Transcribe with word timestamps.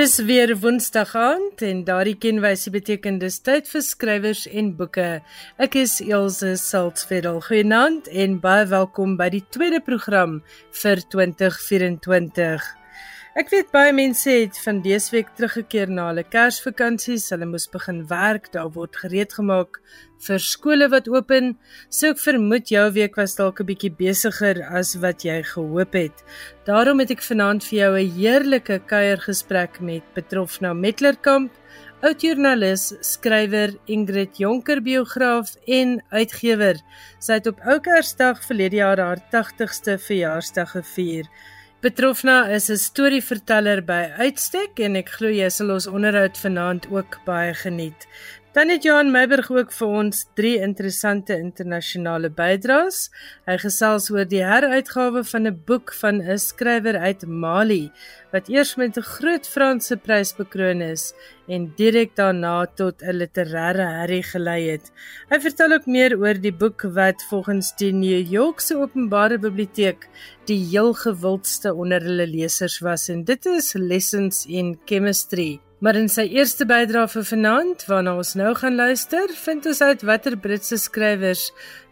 Dis 0.00 0.16
weer 0.24 0.56
Woensdag 0.56 1.10
aand 1.14 1.60
en 1.60 1.82
daardie 1.84 2.14
kenwysie 2.16 2.70
beteken 2.72 3.18
dis 3.20 3.36
tyd 3.44 3.68
vir 3.68 3.82
skrywers 3.84 4.46
en 4.48 4.70
boeke. 4.78 5.08
Ek 5.60 5.76
is 5.82 5.98
Elsje 6.00 6.54
Saltzfeld. 6.56 7.44
Goeienaand 7.50 8.08
en 8.08 8.40
baie 8.40 8.64
welkom 8.72 9.18
by 9.20 9.28
die 9.36 9.44
tweede 9.52 9.84
program 9.84 10.40
vir 10.80 11.04
2024. 11.12 12.79
Ek 13.38 13.46
weet 13.52 13.68
baie 13.70 13.92
mense 13.94 14.26
het 14.26 14.56
van 14.58 14.80
dese 14.82 15.12
week 15.14 15.28
teruggekeer 15.38 15.86
na 15.86 16.08
hulle 16.08 16.24
Kersvakansies. 16.26 17.28
Hulle 17.30 17.46
moes 17.46 17.68
begin 17.70 18.00
werk. 18.10 18.48
Daar 18.50 18.72
word 18.74 18.96
gereed 18.98 19.36
gemaak 19.36 19.76
vir 20.26 20.42
skole 20.42 20.88
wat 20.90 21.06
open. 21.06 21.52
So 21.94 22.10
ek 22.10 22.18
vermoed 22.18 22.72
jou 22.74 22.82
week 22.96 23.14
was 23.20 23.36
dalk 23.38 23.60
'n 23.62 23.68
bietjie 23.68 23.92
besigger 23.94 24.58
as 24.66 24.96
wat 24.98 25.22
jy 25.22 25.44
gehoop 25.46 25.94
het. 25.94 26.24
Daarom 26.66 26.98
het 26.98 27.12
ek 27.12 27.22
vanaand 27.22 27.62
vir 27.62 27.78
jou 27.78 27.92
'n 28.00 28.10
heerlike 28.18 28.80
kuiergesprek 28.90 29.80
met 29.80 30.02
Petrofna 30.14 30.74
Metlerkamp, 30.74 31.52
oudjoernalis, 32.02 32.94
skrywer, 33.00 33.78
Ingrid 33.86 34.38
Jonker 34.38 34.82
biograaf 34.82 35.54
en 35.68 36.02
uitgewer. 36.10 36.82
Sy 37.20 37.32
het 37.34 37.46
op 37.46 37.60
Ou 37.64 37.78
Kersdag 37.78 38.42
verlede 38.42 38.76
jaar 38.76 38.98
haar 38.98 39.22
80ste 39.30 39.98
verjaarsdag 39.98 40.70
gevier. 40.70 41.28
Petrofna 41.80 42.50
is 42.52 42.68
'n 42.68 42.76
storieverteller 42.76 43.80
by 43.80 44.02
uitstek 44.24 44.80
en 44.84 44.96
ek 45.00 45.08
glo 45.16 45.30
jy 45.32 45.46
sal 45.48 45.70
ons 45.72 45.86
onderhoud 45.88 46.36
vanaand 46.36 46.84
ook 46.92 47.16
baie 47.24 47.54
geniet. 47.56 48.04
Dan 48.50 48.68
het 48.68 48.82
Johan 48.82 49.12
Meiburg 49.14 49.46
ook 49.54 49.68
vir 49.70 49.90
ons 49.94 50.24
drie 50.34 50.56
interessante 50.58 51.36
internasionale 51.38 52.32
bydraes. 52.34 53.04
Hy 53.46 53.54
gesels 53.62 54.08
oor 54.10 54.26
die 54.26 54.40
heruitgawe 54.42 55.22
van 55.28 55.46
'n 55.46 55.60
boek 55.68 55.92
van 56.00 56.18
'n 56.18 56.38
skrywer 56.38 56.98
uit 56.98 57.22
Mali 57.26 57.92
wat 58.32 58.48
eers 58.48 58.74
met 58.74 58.98
'n 58.98 59.06
groot 59.06 59.46
Franse 59.46 59.96
prys 59.96 60.34
bekroon 60.34 60.82
is 60.82 61.14
en 61.46 61.72
direk 61.76 62.16
daarna 62.16 62.66
tot 62.66 63.02
'n 63.02 63.18
literêre 63.22 63.86
herrie 63.98 64.22
gelei 64.22 64.70
het. 64.70 64.90
Hy 65.30 65.38
vertel 65.40 65.72
ook 65.72 65.86
meer 65.86 66.18
oor 66.18 66.34
die 66.34 66.56
boek 66.62 66.82
wat 66.82 67.22
volgens 67.30 67.76
die 67.76 67.92
New 67.92 68.26
Yorkse 68.26 68.76
Openbare 68.76 69.38
Biblioteek 69.38 70.08
die 70.46 70.64
heel 70.64 70.92
gewildste 70.92 71.74
onder 71.74 72.02
hulle 72.02 72.26
lesers 72.26 72.80
was 72.80 73.08
en 73.08 73.24
dit 73.24 73.46
is 73.46 73.74
Lessons 73.74 74.46
in 74.46 74.78
Chemistry. 74.86 75.60
Maar 75.80 75.96
in 75.96 76.10
sy 76.12 76.26
eerste 76.36 76.66
bydrae 76.68 77.08
vir 77.08 77.24
vanaand, 77.24 77.86
waarna 77.88 78.12
ons 78.20 78.34
nou 78.36 78.50
gaan 78.58 78.74
luister, 78.76 79.30
vind 79.32 79.64
ons 79.70 79.78
uit 79.80 80.02
watter 80.04 80.34
Britse 80.36 80.76
skrywers 80.76 81.46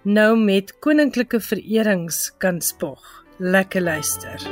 nou 0.04 0.34
met 0.36 0.74
koninklike 0.84 1.40
vererings 1.40 2.26
kan 2.36 2.60
spog. 2.60 3.00
Lekker 3.40 3.80
luister. 3.80 4.44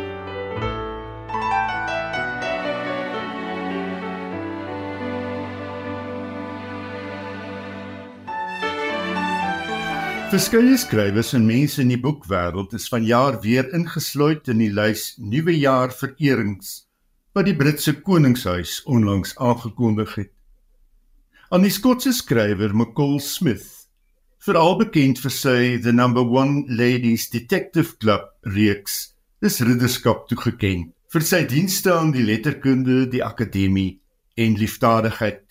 Verskeie 10.32 10.80
skrywers 10.80 11.34
en 11.36 11.44
mense 11.44 11.84
in 11.84 11.92
die 11.92 12.00
boekwêreld 12.00 12.72
is 12.80 12.88
vanjaar 12.88 13.36
weer 13.44 13.68
ingesluit 13.76 14.48
in 14.48 14.64
die 14.64 14.72
lys 14.72 15.10
Nuwe 15.20 15.52
Jaar 15.60 15.92
Vererings 15.92 16.85
wat 17.36 17.44
die 17.44 17.56
Britse 17.56 17.92
koningshuis 18.00 18.78
onlangs 18.88 19.34
aangekondig 19.36 20.14
het. 20.16 20.32
Aan 21.52 21.66
die 21.66 21.72
Skotse 21.74 22.14
skrywer 22.16 22.72
McCall 22.72 23.18
Smith, 23.20 23.66
veral 24.40 24.78
bekend 24.80 25.20
vir 25.20 25.34
sy 25.34 25.58
The 25.84 25.92
Number 25.92 26.24
1 26.24 26.72
Ladies 26.80 27.28
Detective 27.28 27.98
Club 28.00 28.32
reeks, 28.56 29.12
is 29.44 29.60
ridderskap 29.60 30.24
toegekend 30.32 30.94
vir 31.12 31.28
sy 31.28 31.42
dienste 31.48 31.92
aan 31.92 32.10
die 32.16 32.24
letterkunde, 32.24 33.04
die 33.12 33.22
akademie 33.24 34.00
en 34.40 34.56
liefdadigheid. 34.56 35.44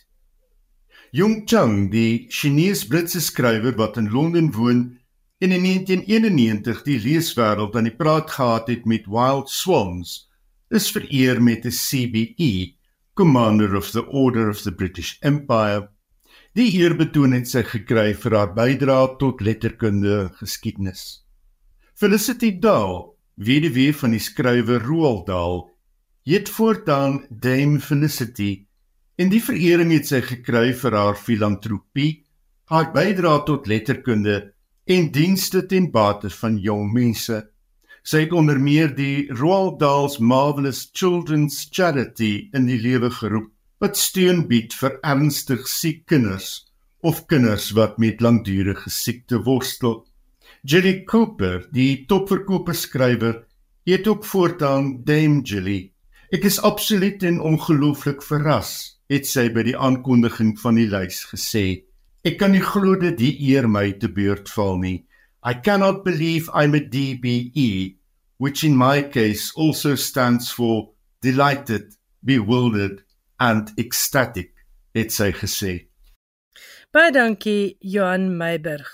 Jung 1.16 1.45
Chang, 1.45 1.91
die 1.94 2.28
Chinese-Britse 2.34 3.22
skrywer 3.22 3.78
wat 3.78 4.01
in 4.01 4.09
Londen 4.09 4.51
woon 4.57 4.85
en 5.38 5.53
in 5.53 5.69
1991 5.69 6.81
die 6.90 6.97
leeswêreld 7.06 7.78
aan 7.78 7.88
die 7.88 7.95
praat 7.95 8.34
gehad 8.34 8.74
het 8.74 8.90
met 8.90 9.06
Wild 9.06 9.53
Swans, 9.53 10.25
is 10.70 10.92
vereer 10.92 11.42
met 11.42 11.66
'n 11.66 11.72
CBE, 11.72 12.76
Commander 13.14 13.76
of 13.76 13.92
the 13.92 14.06
Order 14.06 14.50
of 14.50 14.62
the 14.62 14.72
British 14.72 15.18
Empire. 15.22 15.90
Die 16.53 16.72
eerbetoon 16.80 17.31
het 17.31 17.48
sy 17.48 17.64
gekry 17.64 18.14
vir 18.14 18.31
haar 18.31 18.53
bydrae 18.56 19.18
tot 19.20 19.42
letterkunde 19.42 20.31
geskiedenis. 20.40 21.25
Felicity 21.96 22.59
Dahl, 22.59 23.16
weduwee 23.36 23.94
van 23.94 24.12
die 24.12 24.20
skrywer 24.20 24.81
Roald 24.84 25.28
Dahl, 25.28 25.70
het 26.25 26.50
voortaan 26.50 27.25
Dame 27.30 27.80
Felicity 27.80 28.66
en 29.16 29.30
die 29.30 29.42
verering 29.44 29.92
het 29.96 30.08
sy 30.09 30.22
gekry 30.25 30.74
vir 30.75 30.96
haar 30.98 31.16
filantropie, 31.16 32.25
haar 32.72 32.92
bydrae 32.96 33.44
tot 33.48 33.68
letterkunde 33.68 34.54
en 34.86 35.12
dienste 35.12 35.66
ten 35.66 35.92
bate 35.92 36.30
van 36.30 36.58
jong 36.59 36.92
mense. 36.94 37.42
Sy 38.06 38.28
het 38.28 38.34
onder 38.38 38.60
meer 38.62 38.92
die 38.94 39.26
Roald 39.34 39.80
Dahl's 39.82 40.20
Marvelous 40.22 40.84
Children's 40.94 41.64
Charity 41.74 42.52
in 42.54 42.68
die 42.70 42.78
lewe 42.78 43.10
geroep 43.10 43.48
wat 43.82 43.98
steun 43.98 44.44
bied 44.46 44.76
vir 44.78 45.00
ernstig 45.02 45.64
siek 45.66 46.04
kinders 46.12 46.68
of 47.02 47.24
kinders 47.32 47.72
wat 47.74 47.98
met 47.98 48.22
langdurige 48.22 48.94
siekte 48.94 49.40
worstel. 49.48 50.04
Jilly 50.62 51.00
Cooper, 51.10 51.66
die 51.74 52.06
topverkoper 52.06 52.78
skrywer, 52.78 53.42
het 53.90 54.08
ook 54.08 54.26
voortaan 54.26 55.02
Dame 55.06 55.42
Jilly. 55.42 55.90
Ek 56.30 56.46
is 56.46 56.62
absoluut 56.62 57.26
en 57.26 57.42
ongelooflik 57.42 58.22
verras, 58.26 59.02
het 59.10 59.26
sy 59.26 59.48
by 59.50 59.66
die 59.66 59.78
aankondiging 59.78 60.54
van 60.62 60.78
die 60.78 60.88
lys 60.94 61.24
gesê. 61.34 61.66
Ek 62.22 62.38
kan 62.38 62.54
nie 62.54 62.62
glo 62.66 62.94
dat 63.02 63.18
die 63.18 63.34
eer 63.50 63.66
my 63.66 63.96
te 63.98 64.14
beurt 64.14 64.50
val 64.54 64.78
nie. 64.78 65.00
I 65.47 65.53
cannot 65.53 66.03
believe 66.03 66.50
I'm 66.56 66.73
a 66.73 66.79
DBE, 66.79 67.97
which 68.38 68.63
in 68.63 68.75
my 68.75 69.03
case 69.03 69.53
also 69.56 69.94
stands 69.94 70.51
for 70.51 70.89
delighted, 71.22 71.94
bewildered 72.23 73.03
and 73.39 73.69
ecstatic, 73.78 74.53
het 74.95 75.13
sy 75.13 75.29
gesê. 75.38 75.73
Baie 76.89 77.11
dankie 77.13 77.75
Johan 77.79 78.31
Meiburg. 78.39 78.89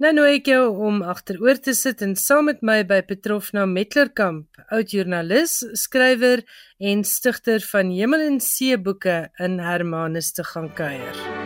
Nou 0.00 0.14
nou 0.16 0.24
ek 0.24 0.48
jou 0.48 0.62
om 0.80 1.02
agteroor 1.04 1.60
te 1.60 1.74
sit 1.76 2.00
en 2.06 2.14
saam 2.16 2.48
met 2.48 2.62
my 2.64 2.78
by 2.88 3.02
Petrofna 3.04 3.66
Metlerkamp, 3.68 4.46
oud 4.72 4.94
joernalis, 4.96 5.58
skrywer 5.76 6.40
en 6.80 7.04
stigter 7.04 7.60
van 7.74 7.92
Hemel 7.92 8.24
en 8.30 8.40
See 8.40 8.80
boeke 8.80 9.26
in 9.44 9.60
Hermanus 9.60 10.32
te 10.32 10.46
gaan 10.54 10.72
kuier. 10.72 11.39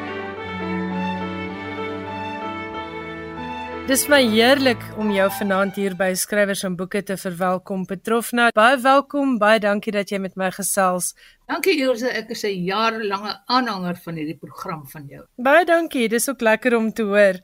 Dis 3.84 4.06
my 4.08 4.22
heerlik 4.24 4.80
om 4.96 5.10
jou 5.12 5.26
vanaand 5.36 5.76
hier 5.76 5.92
by 5.98 6.06
Skrywers 6.16 6.62
en 6.64 6.72
Boeke 6.78 7.02
te 7.04 7.18
verwelkom. 7.20 7.82
Petrofna, 7.84 8.46
baie 8.56 8.78
welkom. 8.80 9.34
Baie 9.36 9.60
dankie 9.60 9.92
dat 9.92 10.08
jy 10.08 10.22
met 10.24 10.38
my 10.40 10.48
gesels. 10.56 11.10
Dankie 11.52 11.74
Elsje, 11.84 12.08
ek 12.08 12.30
is 12.32 12.44
'n 12.44 12.64
jarelange 12.64 13.34
aanhanger 13.44 14.00
van 14.04 14.14
hierdie 14.16 14.38
program 14.40 14.86
van 14.88 15.04
jou. 15.06 15.24
Baie 15.36 15.66
dankie. 15.66 16.08
Dis 16.08 16.28
ook 16.30 16.40
lekker 16.40 16.76
om 16.76 16.92
te 16.92 17.02
hoor. 17.02 17.34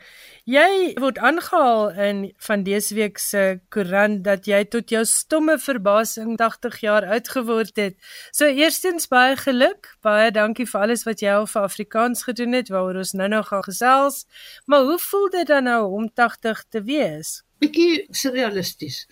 Jy 0.51 0.97
word 0.99 1.19
aangehaal 1.23 1.93
in 1.95 2.21
van 2.43 2.63
dese 2.67 2.95
week 2.97 3.21
se 3.23 3.61
koerant 3.71 4.25
dat 4.27 4.49
jy 4.51 4.65
tot 4.73 4.91
jou 4.91 5.05
stomme 5.07 5.55
verbasing 5.63 6.33
80 6.41 6.81
jaar 6.83 7.07
oud 7.07 7.31
geword 7.31 7.79
het. 7.79 7.95
So 8.35 8.49
eerstens 8.49 9.07
baie 9.13 9.37
geluk. 9.39 9.93
Baie 10.03 10.33
dankie 10.35 10.67
vir 10.67 10.81
alles 10.89 11.07
wat 11.07 11.23
jy 11.23 11.37
al 11.37 11.47
vir 11.53 11.69
Afrikaans 11.69 12.25
gedoen 12.27 12.59
het 12.59 12.73
waaroor 12.75 12.99
ons 13.05 13.15
nou-nou 13.21 13.45
gaan 13.47 13.65
gesels. 13.69 14.25
Maar 14.67 14.89
hoe 14.91 14.99
voel 14.99 15.31
dit 15.37 15.47
dan 15.53 15.71
nou 15.71 15.81
om 16.01 16.11
80 16.11 16.65
te 16.67 16.83
wees? 16.83 17.35
Bietjie 17.63 18.09
surrealisties. 18.11 19.05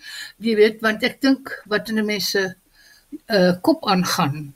Jy 0.43 0.59
weet 0.59 0.83
want 0.83 1.07
ek 1.07 1.21
dink 1.23 1.55
wat 1.71 1.87
in 1.87 2.03
'n 2.03 2.05
mens 2.05 2.33
se 2.35 2.49
uh, 3.31 3.53
kop 3.61 3.87
aangaan 3.87 4.49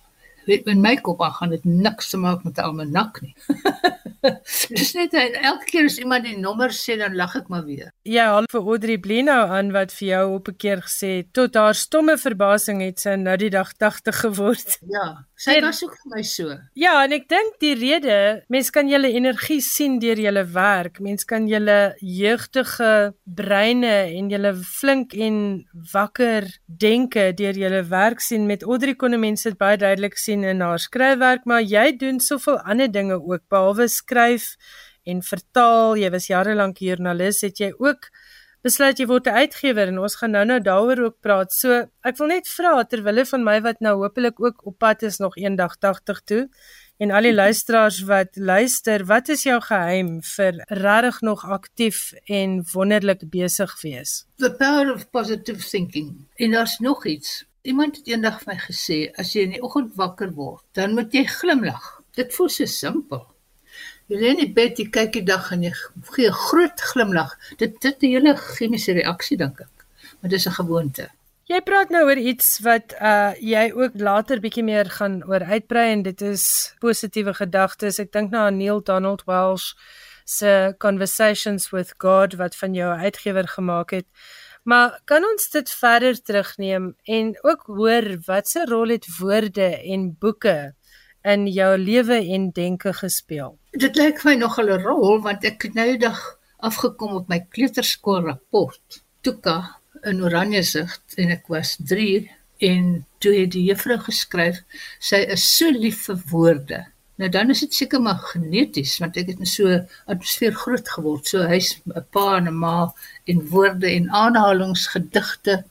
weet 0.45 0.67
in 0.67 0.81
my 0.81 0.95
kop 0.99 1.21
aan 1.23 1.31
gaan 1.31 1.49
dit 1.49 1.63
niks 1.65 2.09
te 2.09 2.17
maak 2.17 2.43
met 2.43 2.57
'n 2.57 2.67
almanak 2.67 3.21
nie. 3.21 3.35
Dis 4.77 4.93
net 4.95 5.13
en 5.19 5.35
elke 5.51 5.67
keer 5.69 5.89
as 5.89 5.97
iemand 6.01 6.27
die 6.27 6.37
nommer 6.39 6.71
sê 6.75 6.97
dan 6.99 7.15
lag 7.19 7.35
ek 7.39 7.49
maar 7.51 7.65
weer. 7.67 7.91
Ja, 8.07 8.29
al 8.37 8.47
vir 8.51 8.61
Audrey 8.61 8.97
Blino 9.03 9.35
aan 9.57 9.73
wat 9.75 9.91
vir 9.95 10.07
jou 10.07 10.23
op 10.37 10.47
'n 10.49 10.57
keer 10.57 10.83
gesê 10.85 11.11
tot 11.31 11.55
haar 11.59 11.75
stomme 11.75 12.17
verbasing 12.17 12.81
het 12.81 12.99
sy 12.99 13.15
nou 13.19 13.35
die 13.37 13.51
dag 13.53 13.73
80 13.73 14.19
geword. 14.25 14.77
Ja, 14.87 15.25
sy 15.43 15.57
en, 15.57 15.65
was 15.67 15.81
ook 15.83 15.95
vir 15.99 16.11
my 16.13 16.23
so. 16.27 16.55
Ja, 16.79 16.93
en 17.03 17.15
ek 17.15 17.27
dink 17.31 17.57
die 17.63 17.73
rede, 17.77 18.17
mens 18.53 18.71
kan 18.73 18.89
julle 18.91 19.11
energie 19.13 19.59
sien 19.63 19.99
deur 20.03 20.19
julle 20.19 20.45
werk. 20.55 21.01
Mens 21.03 21.27
kan 21.29 21.47
julle 21.49 21.77
jeugtige 21.99 22.91
breine 23.23 23.93
en 24.17 24.31
julle 24.33 24.53
flink 24.63 25.15
en 25.15 25.37
wakker 25.93 26.47
denke 26.67 27.29
deur 27.37 27.59
julle 27.65 27.83
werk 27.91 28.23
sien. 28.23 28.47
Met 28.49 28.65
Audrey 28.67 28.95
kon 28.99 29.19
mense 29.19 29.49
dit 29.49 29.59
baie 29.59 29.77
duidelik 29.77 30.17
sien 30.19 30.45
in 30.47 30.63
haar 30.63 30.81
skryfwerk, 30.81 31.45
maar 31.49 31.61
jy 31.61 31.91
doen 31.99 32.23
soveel 32.23 32.59
ander 32.63 32.91
dinge 32.91 33.19
ook 33.19 33.45
behalwe 33.51 33.89
skryf 33.91 34.53
en 35.05 35.21
vertaal. 35.25 35.97
Jy 35.99 36.09
was 36.13 36.29
jare 36.31 36.55
lank 36.55 36.79
joernalis, 36.83 37.43
het 37.45 37.59
jy 37.59 37.73
ook 37.77 38.09
besluit 38.63 38.99
jy 38.99 39.05
word 39.09 39.27
'n 39.27 39.43
uitgewer 39.43 39.87
en 39.91 39.99
ons 39.99 40.15
gaan 40.15 40.31
nou-nou 40.31 40.59
daaroor 40.63 40.99
ook 41.05 41.17
praat. 41.21 41.51
So, 41.53 41.87
ek 42.03 42.17
wil 42.17 42.27
net 42.27 42.47
vra 42.47 42.83
terwyl 42.83 43.25
van 43.25 43.43
my 43.43 43.61
wat 43.61 43.79
nou 43.79 43.95
hopelik 43.99 44.39
ook 44.39 44.65
op 44.65 44.77
pad 44.77 45.03
is 45.03 45.19
nog 45.19 45.35
eendag 45.37 45.75
80 45.77 46.21
toe 46.23 46.49
en 46.97 47.11
al 47.11 47.27
die 47.27 47.33
luisteraars 47.33 48.03
wat 48.07 48.35
luister, 48.35 49.05
wat 49.05 49.29
is 49.29 49.43
jou 49.43 49.59
geheim 49.61 50.21
vir 50.23 50.63
regtig 50.67 51.21
nog 51.21 51.43
aktief 51.45 52.13
en 52.29 52.63
wonderlik 52.73 53.29
besig 53.29 53.81
wees? 53.81 54.25
The 54.37 54.53
power 54.55 54.93
of 54.93 55.09
positive 55.09 55.69
thinking. 55.69 56.27
En 56.35 56.51
daar's 56.51 56.79
nog 56.79 57.05
iets. 57.05 57.43
Iemand 57.61 57.97
het 57.97 58.07
eendag 58.07 58.41
vir 58.43 58.53
my 58.53 58.59
gesê 58.59 59.11
as 59.19 59.33
jy 59.33 59.43
in 59.47 59.57
die 59.57 59.63
oggend 59.63 59.95
wakker 59.95 60.31
word, 60.31 60.63
dan 60.71 60.95
moet 60.95 61.11
jy 61.11 61.25
glimlag. 61.25 61.99
Dit 62.15 62.33
voel 62.35 62.49
so 62.49 62.65
simpel. 62.65 63.32
Jy 64.13 64.19
lê 64.21 64.29
in 64.29 64.41
die 64.43 64.53
bed, 64.53 64.77
jy 64.77 64.91
kyk 64.93 65.15
die 65.15 65.25
dag 65.25 65.47
en 65.55 65.63
jy 65.65 65.71
gee 66.13 66.27
'n 66.29 66.37
groot 66.37 66.81
glimlag. 66.89 67.31
Dit 67.57 67.81
dit 67.81 68.03
'n 68.03 68.11
hele 68.13 68.33
chemiese 68.37 68.93
reaksie 68.93 69.37
dink 69.37 69.61
ek. 69.61 69.73
Maar 70.21 70.29
dis 70.29 70.45
'n 70.45 70.53
gewoonte. 70.61 71.09
Jy 71.49 71.61
praat 71.61 71.89
nou 71.89 72.03
oor 72.05 72.17
iets 72.17 72.59
wat 72.61 72.93
uh 73.01 73.33
jy 73.41 73.71
ook 73.73 73.93
later 73.95 74.39
bietjie 74.39 74.63
meer 74.63 74.85
gaan 74.85 75.23
oor 75.25 75.41
uitbrei 75.41 75.91
en 75.91 76.03
dit 76.03 76.21
is 76.21 76.75
positiewe 76.79 77.33
gedagtes. 77.33 77.99
Ek 77.99 78.11
dink 78.11 78.29
nou 78.31 78.45
aan 78.45 78.57
Neil 78.57 78.83
Donald 78.83 79.23
Walsh 79.25 79.73
se 80.25 80.75
Conversations 80.77 81.71
with 81.71 81.95
God 81.97 82.35
wat 82.35 82.55
van 82.55 82.73
jou 82.73 82.93
uitgewer 82.93 83.47
gemaak 83.47 83.91
het. 83.91 84.05
Maar 84.63 85.01
kan 85.05 85.25
ons 85.25 85.49
dit 85.49 85.69
verder 85.69 86.21
terugneem 86.21 86.95
en 87.03 87.35
ook 87.41 87.63
hoor 87.65 88.17
wat 88.25 88.47
se 88.47 88.65
rol 88.65 88.89
het 88.89 89.17
woorde 89.17 89.81
en 89.83 90.15
boeke 90.19 90.75
in 91.23 91.47
jou 91.47 91.71
lewe 91.77 92.19
en 92.35 92.49
denke 92.51 92.93
gespeel? 92.93 93.57
Dit 93.71 93.95
lyk 93.95 94.23
my 94.23 94.35
nog 94.35 94.59
'n 94.59 94.79
rol 94.83 95.21
want 95.21 95.43
ek 95.43 95.61
het 95.67 95.73
nou 95.73 95.87
eendag 95.87 96.19
afgekom 96.57 97.15
op 97.15 97.27
my 97.27 97.39
kleuterskool 97.49 98.21
rapport. 98.25 99.03
Tuka 99.21 99.79
in 100.03 100.23
Oranjesig 100.23 100.99
en 101.15 101.29
ek 101.29 101.47
was 101.47 101.77
3 101.79 102.29
en 102.57 103.05
toe 103.17 103.33
het 103.35 103.51
die 103.51 103.63
juffrou 103.63 103.99
geskryf 103.99 104.63
sy 104.99 105.23
is 105.35 105.57
so 105.57 105.69
lief 105.71 106.05
vir 106.05 106.19
woorde 106.31 106.93
Nou 107.21 107.29
dan 107.29 107.49
is 107.53 107.59
dit 107.61 107.73
seker 107.73 108.01
maar 108.01 108.21
geneties 108.31 108.95
want 109.01 109.17
ek 109.21 109.27
het 109.31 109.41
in 109.43 109.49
so 109.49 109.69
atmosfeer 110.09 110.55
groot 110.57 110.87
geword. 110.95 111.29
So 111.29 111.45
hy's 111.49 111.75
'n 111.85 112.05
pa 112.15 112.37
en 112.37 112.49
'n 112.49 112.57
ma 112.63 112.93
en 113.29 113.43
woorde 113.53 113.87
en 113.87 114.09
aanhalingsgedigte. 114.09 115.63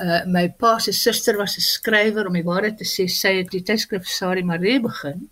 Uh 0.00 0.20
my 0.26 0.48
pa 0.48 0.78
se 0.78 0.92
suster 0.92 1.36
was 1.36 1.56
'n 1.56 1.60
skrywer 1.60 2.26
om 2.26 2.32
die 2.32 2.44
waarheid 2.44 2.78
te 2.78 2.84
sê. 2.84 3.08
Sy 3.08 3.36
het 3.38 3.50
die 3.50 3.62
tydskrif 3.62 4.06
Sari 4.06 4.42
Marie 4.42 4.80
begin. 4.80 5.28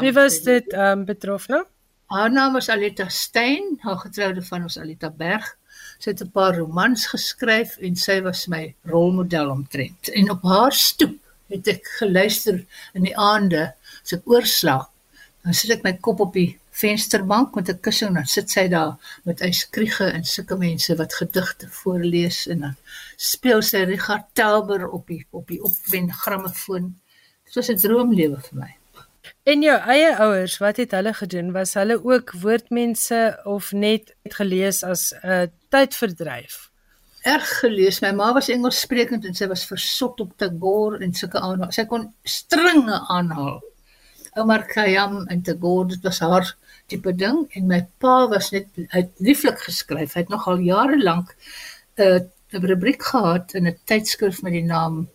Wie 0.00 0.12
was 0.12 0.40
dit 0.42 0.72
ehm 0.72 0.98
um, 0.98 1.04
betrof 1.04 1.48
nou? 1.48 1.64
Haar 2.06 2.30
naam 2.32 2.52
was 2.52 2.68
Alita 2.68 3.08
Stein, 3.08 3.78
haar 3.80 3.96
getroude 3.96 4.42
van 4.42 4.62
ons 4.62 4.78
Alita 4.78 5.10
Berg. 5.10 5.56
Sy 5.98 6.10
het 6.10 6.22
'n 6.22 6.30
paar 6.30 6.56
romans 6.56 7.06
geskryf 7.06 7.78
en 7.78 7.96
sy 7.96 8.20
was 8.20 8.46
my 8.46 8.74
rolmodel 8.84 9.50
omtrent. 9.50 10.08
En 10.08 10.30
op 10.30 10.42
haar 10.42 10.72
stoep 10.72 11.18
het 11.48 11.68
ek 11.68 11.86
geluister 11.98 12.64
in 12.92 13.02
die 13.02 13.16
aande 13.16 13.74
as 14.02 14.12
ek 14.12 14.28
oorslaap, 14.28 14.90
dan 15.44 15.54
sit 15.54 15.70
ek 15.70 15.84
my 15.84 15.92
kop 15.92 16.20
op 16.20 16.32
die 16.32 16.58
vensterbank 16.72 17.54
met 17.54 17.68
'n 17.68 17.80
kussing 17.80 18.08
en 18.08 18.14
dan 18.14 18.26
sit 18.26 18.50
sy 18.50 18.68
daar 18.68 19.20
met 19.24 19.40
yskriege 19.40 20.04
en 20.04 20.24
sulke 20.24 20.56
mense 20.56 20.96
wat 20.96 21.14
gedigte 21.14 21.68
voorlees 21.68 22.46
en 22.46 22.60
dan 22.60 22.76
speel 23.16 23.62
sy 23.62 23.84
Richard 23.84 24.24
Tauber 24.32 24.88
op 24.88 25.06
die 25.06 25.26
op 25.30 25.48
die 25.48 25.62
opwen 25.62 26.12
grammofoon. 26.12 26.94
Dit 27.44 27.54
was 27.54 27.68
'n 27.68 27.76
droomlewe 27.76 28.40
vir 28.40 28.58
my. 28.58 28.76
En 29.42 29.62
jou 29.62 29.78
eie 29.78 30.16
ouers, 30.16 30.58
wat 30.58 30.76
het 30.76 30.90
hulle 30.90 31.14
gedoen? 31.14 31.52
Was 31.52 31.74
hulle 31.74 32.04
ook 32.04 32.32
woordmense 32.32 33.40
of 33.44 33.72
net 33.72 34.14
gelees 34.22 34.82
as 34.82 35.12
'n 35.12 35.28
uh, 35.28 35.46
tydverdryf? 35.68 36.70
Erg 37.22 37.58
gelees. 37.58 38.00
My 38.00 38.10
ma 38.12 38.32
was 38.32 38.48
Engelssprekend 38.48 39.24
en 39.24 39.34
sy 39.34 39.46
was 39.46 39.66
versot 39.66 40.20
op 40.20 40.32
Tagore 40.36 40.98
en 40.98 41.14
sulke 41.14 41.40
aanhaal. 41.40 41.72
Sy 41.72 41.84
kon 41.84 42.14
stringe 42.22 43.04
aanhaal 43.08 43.62
Omar 44.34 44.64
Khayyam 44.66 45.26
en 45.28 45.42
Tagore, 45.42 45.88
dit 45.88 46.02
was 46.02 46.18
haar 46.18 46.56
tipe 46.86 47.14
ding 47.14 47.46
en 47.56 47.66
my 47.66 47.86
pa 47.98 48.28
was 48.28 48.50
net 48.50 48.66
uit 48.88 49.10
lieflik 49.18 49.58
geskryf. 49.58 50.14
Hy 50.14 50.20
het 50.20 50.28
nog 50.28 50.46
al 50.48 50.58
jare 50.58 50.98
lank 51.02 51.36
'n 51.96 52.02
uh, 52.02 52.20
'n 52.52 52.66
rubriek 52.66 53.02
gehad 53.02 53.54
in 53.54 53.66
'n 53.66 53.78
tydskrif 53.84 54.42
met 54.42 54.52
die 54.52 54.64
naam 54.64 55.08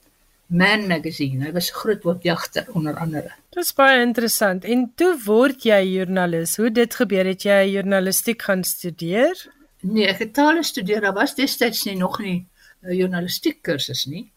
Man 0.48 0.88
Magazine. 0.88 1.46
Hy 1.46 1.52
was 1.52 1.70
'n 1.70 1.80
groot 1.82 2.04
woordjagter 2.04 2.66
onder 2.74 2.96
andere. 2.96 3.32
Dit 3.50 3.64
is 3.64 3.74
baie 3.74 4.02
interessant. 4.02 4.64
En 4.64 4.92
toe 4.96 5.18
word 5.26 5.64
jy 5.64 5.82
joernalis. 5.84 6.56
Hoe 6.58 6.72
dit 6.72 6.96
gebeur 6.96 7.26
het 7.26 7.44
jy 7.44 7.72
journalistiek 7.72 8.42
gaan 8.42 8.64
studeer? 8.64 9.36
Nee, 9.82 10.08
ek 10.08 10.20
het 10.20 10.34
tale 10.34 10.64
studeer. 10.64 11.02
Daar 11.02 11.14
was 11.14 11.36
destyds 11.36 11.84
nie 11.84 11.98
nog 11.98 12.20
nie 12.20 12.48
'n 12.82 12.96
journalistiek 12.96 13.62
kursus 13.62 14.06
nie. 14.06 14.32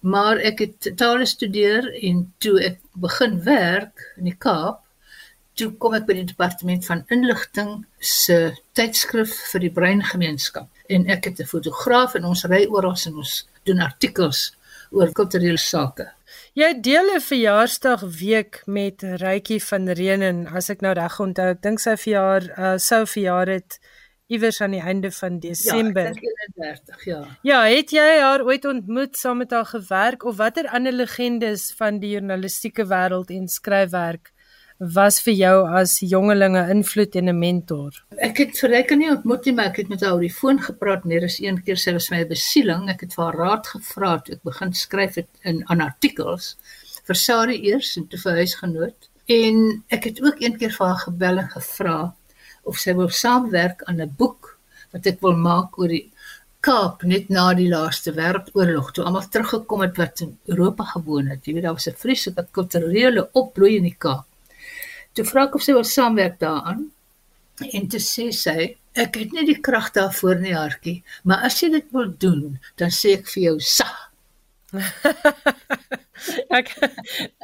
Maar 0.00 0.36
ek 0.36 0.58
het 0.58 0.92
tale 0.96 1.26
studeer 1.26 1.94
en 2.02 2.32
toe 2.38 2.60
ek 2.60 2.78
begin 2.92 3.42
werk 3.42 4.14
in 4.16 4.24
die 4.24 4.36
Kaap, 4.38 4.81
toe 5.58 5.70
kom 5.78 5.94
ek 5.94 6.06
by 6.08 6.16
die 6.20 6.28
departement 6.28 6.86
van 6.88 7.04
inligting 7.12 7.84
se 7.98 8.54
tydskrif 8.78 9.34
vir 9.52 9.66
die 9.66 9.72
breingemeenskap 9.74 10.68
en 10.88 11.06
ek 11.10 11.30
het 11.30 11.40
'n 11.40 11.52
fotograaf 11.54 12.14
en 12.14 12.24
ons 12.24 12.44
ry 12.44 12.66
oral 12.66 12.96
en 13.06 13.16
ons 13.16 13.48
doen 13.64 13.80
artikels 13.80 14.52
oor 14.90 15.12
kulturele 15.12 15.58
sake. 15.58 16.06
Jy 16.54 16.80
deel 16.80 17.16
'n 17.16 17.20
verjaarsdag 17.20 18.00
week 18.20 18.62
met 18.66 19.02
Rykie 19.02 19.62
van 19.64 19.88
Reenen 19.88 20.46
as 20.46 20.70
ek 20.70 20.80
nou 20.80 20.92
reg 20.92 21.20
onthou. 21.20 21.50
Ek 21.50 21.62
dink 21.62 21.80
sy 21.80 21.96
verjaar 21.96 22.42
uh, 22.58 22.78
sou 22.78 23.06
verjaar 23.06 23.48
het 23.48 23.78
iewers 24.28 24.60
aan 24.60 24.70
die 24.70 24.80
einde 24.80 25.10
van 25.10 25.38
Desember. 25.40 26.02
Ja, 26.02 26.08
ek 26.08 26.20
dink 26.20 26.40
31, 26.56 27.04
ja. 27.04 27.22
Ja, 27.42 27.62
het 27.64 27.90
jy 27.90 28.20
haar 28.20 28.44
ooit 28.44 28.64
ontmoet, 28.64 29.16
saam 29.16 29.38
met 29.38 29.50
haar 29.50 29.66
gewerk 29.66 30.24
of 30.24 30.36
watter 30.36 30.68
ander 30.68 30.92
legendes 30.92 31.72
van 31.76 31.98
die 31.98 32.10
journalistieke 32.16 32.86
wêreld 32.86 33.30
en 33.30 33.48
skryfwerk 33.48 34.32
was 34.82 35.20
vir 35.22 35.34
jou 35.34 35.56
as 35.78 36.00
jongelinge 36.00 36.62
invloed 36.70 37.14
en 37.16 37.28
'n 37.28 37.38
mentor? 37.38 37.92
Ek 38.18 38.38
het 38.38 38.58
vir 38.58 38.70
Ryke 38.70 38.96
nie 38.96 39.10
ontmoet 39.10 39.44
nie, 39.46 39.54
maar 39.54 39.66
ek 39.66 39.76
het 39.76 39.88
met 39.88 40.00
haar 40.00 40.14
oor 40.14 40.20
die 40.20 40.38
foon 40.40 40.58
gepraat 40.58 41.04
meer 41.04 41.24
as 41.24 41.38
een 41.40 41.62
keer. 41.62 41.76
Sy 41.76 41.92
was 41.92 42.10
my 42.10 42.24
besieling. 42.24 42.88
Ek 42.88 43.00
het 43.00 43.14
vir 43.14 43.24
haar 43.24 43.36
raad 43.36 43.66
gevra 43.66 44.18
toe 44.18 44.34
ek 44.34 44.42
begin 44.42 44.72
skryf 44.72 45.14
het 45.14 45.28
in 45.44 45.62
aan 45.68 45.80
artikels 45.80 46.56
vir 47.06 47.14
Sari 47.14 47.58
eers 47.68 47.96
en 47.96 48.08
toe 48.08 48.18
vir 48.18 48.32
huisgenoot. 48.32 49.08
En 49.28 49.84
ek 49.88 50.04
het 50.04 50.22
ook 50.22 50.40
een 50.40 50.58
keer 50.58 50.70
vir 50.70 50.86
haar 50.86 51.02
gebel 51.06 51.38
en 51.38 51.48
gevra 51.48 52.14
of 52.64 52.78
sy 52.78 52.94
wil 52.94 53.08
saamwerk 53.08 53.82
aan 53.82 54.00
'n 54.00 54.14
boek 54.18 54.58
wat 54.92 55.06
ek 55.06 55.20
wil 55.20 55.36
maak 55.36 55.78
oor 55.78 55.88
die 55.88 56.10
Kaap 56.62 57.02
net 57.02 57.28
na 57.28 57.54
die 57.58 57.68
laaste 57.68 58.12
wêreldoorlog 58.14 58.92
toe 58.94 59.04
almal 59.04 59.24
teruggekom 59.28 59.80
het 59.82 59.96
wat 59.96 60.20
in 60.20 60.38
Europa 60.46 60.84
gewoon 60.84 61.26
het. 61.26 61.40
Jy 61.44 61.54
weet 61.54 61.62
daar 61.62 61.74
was 61.74 61.88
'n 61.88 61.98
vreeslike 61.98 62.46
kulturele 62.52 63.28
opbloei 63.32 63.76
in 63.76 63.82
die 63.82 63.96
Kaap. 63.98 64.26
Toe 65.12 65.24
vra 65.28 65.46
ek 65.48 65.58
of 65.58 65.64
sy 65.64 65.74
wil 65.76 65.88
saamwerk 65.88 66.38
daaraan 66.40 66.86
en 67.62 67.88
toe 67.92 68.00
sê 68.02 68.30
sy 68.34 68.72
ek 68.98 69.16
het 69.20 69.34
nie 69.36 69.44
die 69.48 69.60
krag 69.64 69.90
daarvoor 69.96 70.40
nie 70.42 70.54
hartjie, 70.56 70.98
maar 71.24 71.44
as 71.48 71.58
jy 71.62 71.70
dit 71.72 71.92
wil 71.96 72.10
doen, 72.20 72.58
dan 72.80 72.92
sê 72.92 73.16
ek 73.20 73.28
vir 73.32 73.42
jou 73.46 73.56
sa. 73.64 73.88
ek 76.58 76.72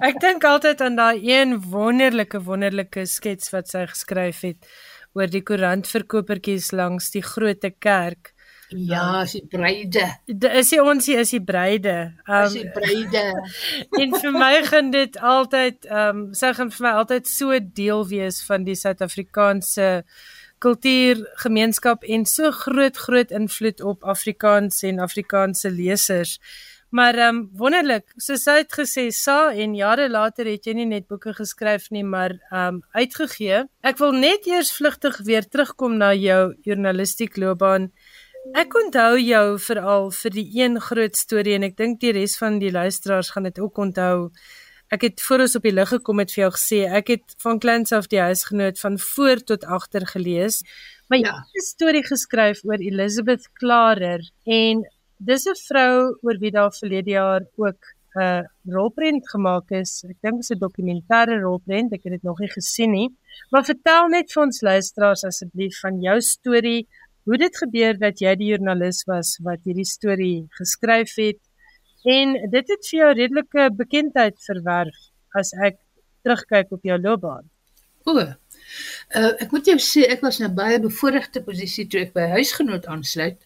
ek 0.08 0.20
dink 0.22 0.44
altyd 0.48 0.80
aan 0.84 0.96
daai 0.96 1.18
een 1.24 1.58
wonderlike 1.72 2.40
wonderlike 2.44 3.04
skets 3.08 3.52
wat 3.52 3.68
sy 3.72 3.84
geskryf 3.90 4.44
het 4.46 4.70
oor 5.16 5.28
die 5.32 5.44
koerantverkopertjies 5.44 6.72
langs 6.76 7.10
die 7.12 7.24
groote 7.24 7.72
kerk. 7.84 8.32
Ja, 8.68 9.22
is 9.22 9.32
die 9.32 9.46
breide. 9.48 10.04
Is 10.28 10.72
die 10.74 10.80
ons 10.82 11.08
is 11.08 11.30
die 11.32 11.40
breide. 11.44 11.94
Um, 12.26 12.44
is 12.44 12.56
die 12.58 12.66
breide. 12.74 13.22
en 14.02 14.16
vir 14.20 14.34
my 14.36 14.52
gaan 14.68 14.90
dit 14.92 15.16
altyd 15.16 15.88
ehm 15.88 16.24
um, 16.24 16.24
sê 16.36 16.52
gaan 16.56 16.72
vir 16.74 16.84
my 16.84 16.92
altyd 17.00 17.30
so 17.30 17.56
deel 17.80 18.04
wees 18.10 18.42
van 18.44 18.66
die 18.68 18.76
Suid-Afrikaanse 18.76 19.88
kultuurgemeenskap 20.60 22.04
en 22.04 22.26
so 22.26 22.50
groot 22.52 22.96
groot 22.98 23.30
invloed 23.30 23.80
op 23.80 24.04
Afrikaans 24.04 24.82
en 24.82 25.00
Afrikaanse 25.00 25.70
lesers. 25.70 26.36
Maar 26.88 27.14
ehm 27.14 27.36
um, 27.36 27.40
wonderlik, 27.52 28.12
soos 28.16 28.46
hy 28.48 28.62
het 28.62 28.72
gesê, 28.72 29.10
sa 29.12 29.50
en 29.52 29.74
jare 29.76 30.06
later 30.08 30.48
het 30.48 30.64
jy 30.64 30.72
nie 30.78 30.86
net 30.88 31.04
boeke 31.08 31.34
geskryf 31.36 31.90
nie, 31.92 32.04
maar 32.04 32.32
ehm 32.50 32.78
um, 32.78 32.82
uitgegee. 32.96 33.66
Ek 33.84 34.00
wil 34.00 34.16
net 34.16 34.48
eers 34.48 34.72
vlugtig 34.72 35.20
weer 35.24 35.44
terugkom 35.44 35.98
na 36.00 36.14
jou 36.16 36.54
journalistiek 36.64 37.36
loopbaan. 37.36 37.90
Ek 38.56 38.72
onthou 38.78 39.18
jou 39.20 39.58
veral 39.60 40.08
vir 40.14 40.32
die 40.32 40.46
een 40.56 40.78
groot 40.80 41.16
storie 41.16 41.56
en 41.58 41.66
ek 41.66 41.76
dink 41.76 42.00
die 42.00 42.12
res 42.16 42.36
van 42.40 42.58
die 42.62 42.70
luisteraars 42.72 43.30
gaan 43.34 43.44
dit 43.48 43.58
ook 43.60 43.78
onthou. 43.78 44.30
Ek 44.88 45.04
het 45.04 45.20
voor 45.20 45.44
ons 45.44 45.56
op 45.58 45.66
die 45.68 45.74
lig 45.74 45.90
gekom 45.92 46.22
het 46.22 46.32
vir 46.32 46.42
jou 46.46 46.52
gesê, 46.54 46.78
ek 46.88 47.12
het 47.12 47.34
van 47.44 47.60
kleins 47.60 47.92
af 47.92 48.08
die 48.08 48.22
huisgenoot 48.24 48.80
van 48.80 48.96
voor 48.98 49.42
tot 49.44 49.64
agter 49.64 50.06
gelees. 50.08 50.62
Maar 51.08 51.18
jy 51.18 51.26
ja. 51.26 51.34
het 51.36 51.60
'n 51.60 51.66
storie 51.66 52.04
geskryf 52.04 52.64
oor 52.64 52.80
Elizabeth 52.80 53.48
Klarer 53.60 54.24
en 54.44 54.84
dis 55.18 55.44
'n 55.46 55.60
vrou 55.68 56.16
oor 56.22 56.38
wie 56.40 56.50
daar 56.50 56.72
verlede 56.72 57.10
jaar 57.10 57.42
ook 57.56 57.80
'n 58.16 58.20
uh, 58.20 58.42
rolprent 58.64 59.28
gemaak 59.30 59.70
is. 59.70 60.04
Ek 60.08 60.16
dink 60.20 60.40
dit 60.40 60.50
is 60.50 60.50
'n 60.56 60.58
dokumentêre 60.58 61.40
rolprent. 61.40 61.92
Ek 61.92 62.02
het 62.04 62.12
dit 62.12 62.22
nog 62.22 62.38
nie 62.38 62.50
gesien 62.50 62.90
nie. 62.90 63.10
Maar 63.50 63.64
vertel 63.64 64.08
net 64.08 64.32
vir 64.32 64.42
ons 64.42 64.60
luisteraars 64.60 65.24
asseblief 65.24 65.80
van 65.80 66.00
jou 66.00 66.20
storie 66.20 66.88
hoe 67.28 67.36
dit 67.36 67.56
gebeur 67.60 67.98
dat 68.00 68.22
jy 68.24 68.30
die 68.40 68.46
joernalis 68.54 69.02
was 69.08 69.34
wat 69.44 69.60
hierdie 69.68 69.88
storie 69.88 70.46
geskryf 70.56 71.12
het 71.20 71.40
en 72.08 72.32
dit 72.54 72.70
het 72.72 72.88
vir 72.88 72.98
jou 73.02 73.10
redelike 73.18 73.66
bekendheid 73.76 74.38
verwerf 74.46 75.02
as 75.36 75.52
ek 75.66 75.76
terugkyk 76.24 76.72
op 76.72 76.88
jou 76.88 76.96
loopbaan. 76.96 77.44
O. 78.08 78.16
Uh, 78.16 79.34
ek 79.44 79.52
moet 79.52 79.68
jou 79.68 79.76
sê 79.82 80.06
ek 80.08 80.24
was 80.24 80.40
in 80.40 80.48
'n 80.48 80.56
baie 80.56 80.80
bevoordeelde 80.80 81.44
posisie 81.44 81.84
toe 81.84 82.00
ek 82.06 82.14
by 82.16 82.30
huisgenoot 82.32 82.88
aansluit. 82.88 83.38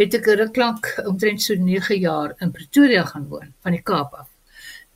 Het 0.00 0.14
ek 0.18 0.26
'n 0.26 0.38
ruk 0.42 0.56
lank 0.56 0.90
omtrent 1.06 1.42
so 1.42 1.54
9 1.54 1.98
jaar 2.02 2.34
in 2.40 2.50
Pretoria 2.50 3.04
gaan 3.04 3.28
woon 3.28 3.54
van 3.62 3.72
die 3.72 3.82
Kaap 3.82 4.14
af. 4.14 4.28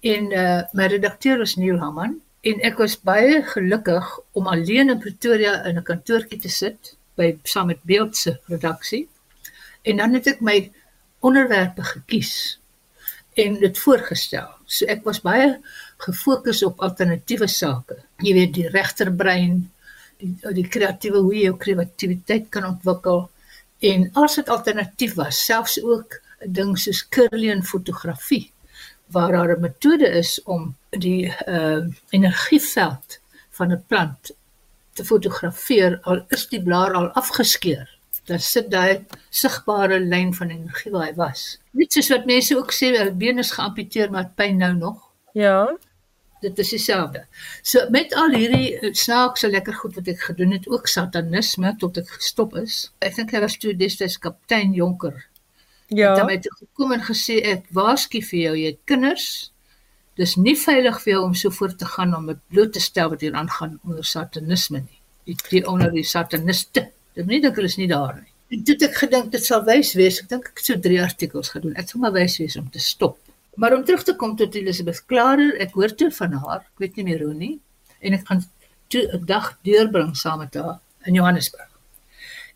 En 0.03 0.33
uh, 0.33 0.63
my 0.73 0.87
redakteur 0.87 1.39
was 1.39 1.57
Neil 1.57 1.79
Hamman 1.79 2.21
en 2.43 2.61
ek 2.61 2.79
was 2.79 2.99
baie 2.99 3.43
gelukkig 3.43 4.19
om 4.33 4.47
alleen 4.47 4.91
in 4.91 4.99
Pretoria 4.99 5.63
in 5.65 5.79
'n 5.79 5.83
kantoortjie 5.83 6.41
te 6.41 6.49
sit 6.49 6.97
by 7.17 7.33
saam 7.43 7.67
met 7.73 7.83
Beeld 7.83 8.17
se 8.17 8.39
redaksie. 8.47 9.07
En 9.83 9.97
dan 9.97 10.15
het 10.15 10.27
ek 10.27 10.41
my 10.41 10.59
onderwerpe 11.25 11.83
gekies 11.83 12.59
en 13.37 13.59
dit 13.61 13.79
voorgestel. 13.79 14.49
So 14.67 14.89
ek 14.91 15.05
was 15.05 15.23
baie 15.25 15.57
gefokus 16.03 16.63
op 16.67 16.81
alternatiewe 16.85 17.49
sake. 17.49 18.01
Jy 18.25 18.35
weet 18.37 18.55
die 18.57 18.69
regterbrein, 18.73 19.65
die 20.21 20.55
die 20.57 20.69
kreatiewe 20.69 21.21
hoe 21.25 21.35
jy 21.35 21.49
jou 21.49 21.57
kreatiwiteit 21.61 22.49
kan 22.53 22.69
ontwikkel 22.71 23.27
en 23.85 24.07
as 24.17 24.39
dit 24.39 24.49
alternatief 24.49 25.15
was, 25.19 25.45
selfs 25.45 25.77
ook 25.83 26.21
'n 26.41 26.53
ding 26.53 26.79
soos 26.79 27.03
Kirlian 27.09 27.63
fotografie 27.63 28.53
waar 29.07 29.33
daar 29.33 29.57
'n 29.57 29.61
metode 29.61 30.09
is 30.09 30.43
om 30.45 30.75
die 30.91 31.33
uh 31.47 31.85
energieveld 32.11 33.19
van 33.51 33.73
'n 33.73 33.85
plant 33.87 34.33
te 34.97 35.05
fotografeer 35.05 35.99
al 36.09 36.25
is 36.35 36.47
die 36.53 36.63
blaar 36.63 36.97
al 36.99 37.11
afgeskeur. 37.21 37.87
Dan 38.27 38.43
sit 38.43 38.71
daai 38.73 39.05
sigbare 39.31 40.01
lyn 40.03 40.33
van 40.35 40.51
energie 40.51 40.93
waar 40.93 41.07
hy 41.07 41.15
was. 41.19 41.45
Net 41.79 41.95
soos 41.95 42.11
wat 42.11 42.27
mense 42.27 42.57
ook 42.59 42.73
sê, 42.75 42.91
hulle 42.97 43.13
been 43.15 43.39
is 43.43 43.53
geamputeer 43.55 44.11
maar 44.11 44.33
pyn 44.35 44.59
nou 44.63 44.73
nog. 44.75 45.05
Ja. 45.37 45.77
Dit 46.41 46.59
is 46.59 46.73
dieselfde. 46.75 47.25
So 47.63 47.87
met 47.91 48.15
al 48.15 48.35
hierdie 48.35 48.75
eh, 48.77 48.93
snaakse 48.93 49.49
lekker 49.51 49.75
goed 49.79 49.95
wat 49.97 50.11
ek 50.11 50.27
gedoen 50.31 50.53
het, 50.57 50.69
ook 50.69 50.91
satanisme 50.91 51.73
tot 51.81 52.01
ek 52.03 52.11
gestop 52.19 52.57
is. 52.61 52.87
Ek 53.05 53.17
dink 53.17 53.33
hy 53.33 53.45
was 53.45 53.57
toe 53.63 53.77
destyds 53.77 54.19
kaptein 54.23 54.75
Jonker. 54.77 55.17
Ja. 55.89 56.17
Het 56.27 56.49
hy 56.49 56.57
gekom 56.65 56.97
en 56.97 57.05
gesê 57.07 57.39
ek 57.47 57.69
waarsku 57.75 58.21
vir 58.27 58.41
jou, 58.41 58.55
jy 58.59 58.73
het 58.75 58.83
kinders. 58.91 59.29
Dis 60.17 60.37
nie 60.37 60.57
veilig 60.57 61.03
vir 61.03 61.13
jou 61.13 61.25
om 61.27 61.35
so 61.35 61.51
voort 61.51 61.79
te 61.79 61.85
gaan 61.85 62.15
om 62.17 62.25
met 62.31 62.39
bloot 62.49 62.73
te 62.73 62.81
stel 62.81 63.11
wat 63.13 63.21
hier 63.21 63.35
aangaan 63.35 63.79
onder 63.85 64.05
satanisme 64.05 64.81
nie. 64.81 65.01
Ek 65.35 65.43
kry 65.49 65.63
onder 65.67 65.91
die 65.93 66.07
sataniste. 66.07 66.87
Dit 67.15 67.27
nie 67.27 67.41
dink 67.41 67.57
hulle 67.57 67.69
is 67.69 67.77
nie 67.77 67.89
daar 67.91 68.15
nie. 68.17 68.33
En 68.55 68.63
het 68.63 68.83
ek 68.87 68.97
gedink 69.03 69.33
dit 69.33 69.45
sal 69.45 69.65
wys 69.67 69.93
wees. 69.99 70.23
Ek 70.23 70.29
dink 70.31 70.49
ek 70.53 70.63
het 70.63 70.71
so 70.71 70.81
3 70.81 71.03
artikels 71.03 71.51
gedoen. 71.53 71.75
Ek 71.77 71.91
sal 71.91 72.01
maar 72.01 72.15
wys 72.15 72.39
wees 72.41 72.57
om 72.57 72.71
te 72.71 72.81
stop. 72.81 73.19
Maar 73.57 73.75
om 73.75 73.85
terug 73.85 74.05
te 74.05 74.15
kom 74.17 74.37
tot 74.37 74.55
Elizabeth 74.55 75.03
Klarer, 75.09 75.55
ek 75.65 75.73
hoor 75.77 75.95
toe 75.97 76.11
van 76.13 76.37
haar, 76.43 76.61
ek 76.61 76.83
weet 76.85 76.99
nie 77.01 77.07
meer 77.09 77.23
hoe 77.25 77.35
nie, 77.35 77.55
en 78.05 78.17
ek 78.17 78.27
gaan 78.29 78.43
toe 78.93 79.05
'n 79.17 79.25
dag 79.25 79.47
deurbring 79.65 80.13
saam 80.17 80.39
met 80.45 80.55
haar 80.55 80.79
in 81.09 81.15
Johannesburg. 81.15 81.71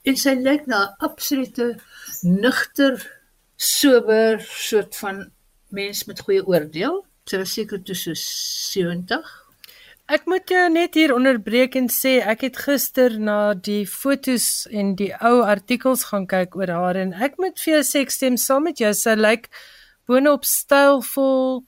En 0.05 0.17
sy 0.17 0.35
lyk 0.37 0.67
na 0.67 0.85
'n 0.85 0.95
absolute 0.99 1.81
nugter, 2.23 3.01
sober 3.57 4.41
soort 4.41 4.97
van 4.97 5.31
mens 5.69 6.05
met 6.05 6.21
goeie 6.21 6.47
oordeel. 6.47 7.05
Sy 7.31 7.39
was 7.39 7.53
seker 7.55 7.79
toe 7.87 7.95
so 7.95 8.11
70. 8.19 9.27
Ek 10.11 10.25
moet 10.27 10.51
jou 10.51 10.63
net 10.75 10.97
hier 10.99 11.13
onderbreek 11.15 11.77
en 11.79 11.85
sê 11.95 12.17
ek 12.33 12.41
het 12.49 12.57
gister 12.59 13.13
na 13.23 13.53
die 13.55 13.85
fotos 13.87 14.65
en 14.75 14.97
die 14.99 15.13
ou 15.29 15.45
artikels 15.47 16.09
gaan 16.09 16.25
kyk 16.33 16.57
oor 16.59 16.73
haar 16.75 16.99
en 16.99 17.13
ek 17.15 17.37
moet 17.39 17.61
vir 17.63 17.77
jou 17.77 17.83
sê 17.87 18.03
ek 18.03 18.11
stem 18.11 18.39
saam 18.45 18.67
met 18.67 18.83
jou. 18.83 18.91
Sy 18.91 19.15
lyk 19.15 19.47
boonop 20.11 20.49
stylvol. 20.49 21.61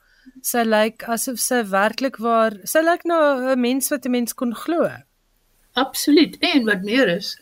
Sy 0.42 0.64
lyk 0.66 1.06
asof 1.14 1.38
sy 1.38 1.60
werklik 1.70 2.18
waar, 2.24 2.58
sy 2.66 2.82
lyk 2.82 3.06
na 3.06 3.18
'n 3.54 3.62
mens 3.62 3.90
wat 3.94 4.06
'n 4.06 4.14
mens 4.16 4.34
kon 4.34 4.54
glo. 4.64 4.90
Absoluut. 5.78 6.34
En 6.42 6.66
wat 6.66 6.82
meer 6.82 7.08
is, 7.08 7.36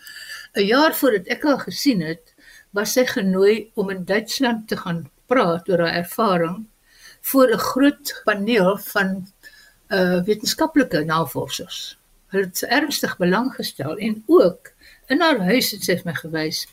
'n 0.56 0.66
jaar 0.68 0.92
voordat 0.92 1.32
ek 1.32 1.42
haar 1.48 1.60
gesien 1.64 2.04
het, 2.04 2.34
was 2.76 2.92
sy 2.92 3.06
genooi 3.06 3.70
om 3.74 3.88
in 3.90 4.04
Duitsland 4.04 4.68
te 4.68 4.76
gaan 4.76 5.08
praat 5.26 5.68
oor 5.68 5.88
haar 5.88 5.96
ervaring 6.04 6.69
voor 7.20 7.52
'n 7.52 7.58
groot 7.58 8.22
paneel 8.24 8.78
van 8.78 9.28
uh 9.88 10.22
wetenskaplike 10.24 11.04
navorsers. 11.04 11.98
Hulle 12.30 12.44
het 12.44 12.62
ernstig 12.62 13.16
belang 13.16 13.54
gestel 13.54 13.96
en 13.96 14.22
ook 14.26 14.72
in 15.06 15.20
haar 15.20 15.38
huis 15.38 15.70
het 15.70 15.84
sy 15.84 16.00
my 16.04 16.14
gewys 16.14 16.66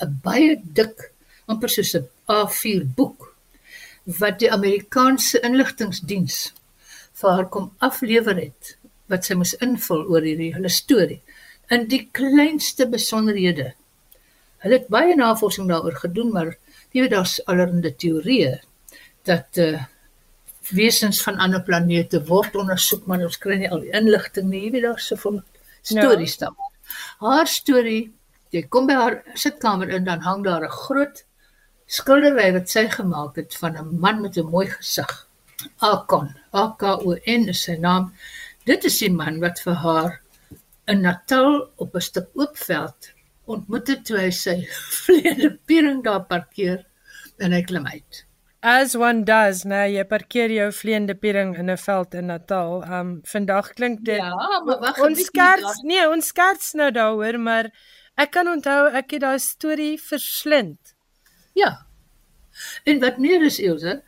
'n 0.00 0.20
baie 0.22 0.60
dik, 0.62 1.12
amper 1.46 1.68
soos 1.68 1.94
'n 1.94 2.08
A4 2.26 2.84
boek 2.94 3.34
wat 4.04 4.38
die 4.38 4.52
Amerikaanse 4.52 5.40
inligtingdiens 5.40 6.52
vir 7.20 7.30
haar 7.30 7.48
kom 7.48 7.72
aflewer 7.78 8.36
het 8.36 8.76
wat 9.06 9.24
sy 9.24 9.34
moes 9.34 9.54
invul 9.64 10.06
oor 10.12 10.22
hierdie 10.22 10.54
hele 10.54 10.68
storie 10.68 11.20
in 11.68 11.88
die 11.88 12.08
kleinste 12.12 12.86
besonderhede. 12.88 13.74
Hulle 14.64 14.78
het 14.78 14.88
baie 14.88 15.14
navorsing 15.16 15.68
daaroor 15.68 15.96
gedoen, 16.00 16.32
maar 16.32 16.56
jy 16.92 17.04
weet 17.04 17.10
daar's 17.10 17.40
allerlei 17.44 17.92
teorieë 17.94 18.60
dat 19.28 19.60
uh 19.62 19.78
wesens 20.74 21.22
van 21.24 21.38
ander 21.40 21.62
planete 21.64 22.20
word 22.28 22.56
ondersoek, 22.56 23.06
maar 23.08 23.22
ons 23.24 23.38
kry 23.40 23.56
nie 23.60 23.70
al 23.72 23.80
die 23.84 23.94
inligting 23.96 24.50
nie. 24.50 24.66
Jy 24.66 24.72
weet 24.74 24.84
daar's 24.84 25.06
so 25.08 25.16
van 25.22 25.40
stories 25.80 26.36
ja. 26.36 26.48
dan. 26.48 26.58
Haar 27.22 27.48
storie, 27.48 28.10
jy 28.52 28.62
kom 28.68 28.88
by 28.88 28.98
haar 28.98 29.16
sitkamer 29.38 29.92
in 29.96 30.04
dan 30.04 30.24
hang 30.26 30.44
daar 30.44 30.64
'n 30.66 30.78
groot 30.84 31.24
skildery 31.86 32.52
wat 32.52 32.68
sy 32.68 32.84
gemaak 32.88 33.36
het 33.36 33.56
van 33.56 33.76
'n 33.76 34.00
man 34.00 34.22
met 34.22 34.36
'n 34.36 34.50
mooi 34.50 34.66
gesig. 34.66 35.26
Akon, 35.80 36.34
A 36.54 36.74
K 36.78 36.82
O 37.06 37.16
N 37.26 37.48
is 37.48 37.62
sy 37.62 37.76
naam. 37.76 38.12
Dit 38.64 38.84
is 38.84 38.98
die 38.98 39.10
man 39.10 39.40
wat 39.40 39.60
vir 39.60 39.74
haar 39.74 40.20
in 40.86 41.00
Natal 41.00 41.70
op 41.76 41.94
'n 41.94 42.00
stuk 42.00 42.28
oop 42.34 42.56
veld 42.56 43.12
ontmoet 43.46 43.88
het 43.88 44.04
toe 44.04 44.18
hy 44.18 44.30
sy 44.30 44.56
vleende 45.04 45.58
piering 45.66 46.04
daar 46.04 46.24
parkeer 46.24 46.84
en 47.38 47.52
hy 47.52 47.62
klim 47.62 47.86
uit. 47.86 48.27
As 48.60 48.96
one 48.98 49.22
does, 49.22 49.62
nou 49.62 49.84
jy 49.86 50.02
parkeer 50.10 50.50
jou 50.50 50.66
vleende 50.74 51.14
piering 51.14 51.54
in 51.58 51.70
'n 51.70 51.76
veld 51.76 52.14
in 52.14 52.26
Natal. 52.26 52.82
Um 52.82 53.20
vandag 53.22 53.74
klink 53.74 54.04
dit 54.04 54.18
Ja, 54.18 54.34
maar 54.64 54.80
wag, 54.80 54.98
ons 54.98 55.24
skerts, 55.24 55.82
nee, 55.84 56.08
ons 56.08 56.26
skerts 56.26 56.72
nou 56.74 56.90
daaroor, 56.90 57.38
maar 57.38 57.70
ek 58.16 58.30
kan 58.30 58.48
onthou 58.48 58.90
ek 58.90 59.10
het 59.10 59.20
daai 59.20 59.38
storie 59.38 59.96
verslind. 60.02 60.94
Ja. 61.54 61.86
En 62.84 62.98
wat 62.98 63.18
meer 63.18 63.42
is 63.42 63.60
Ilse, 63.60 64.02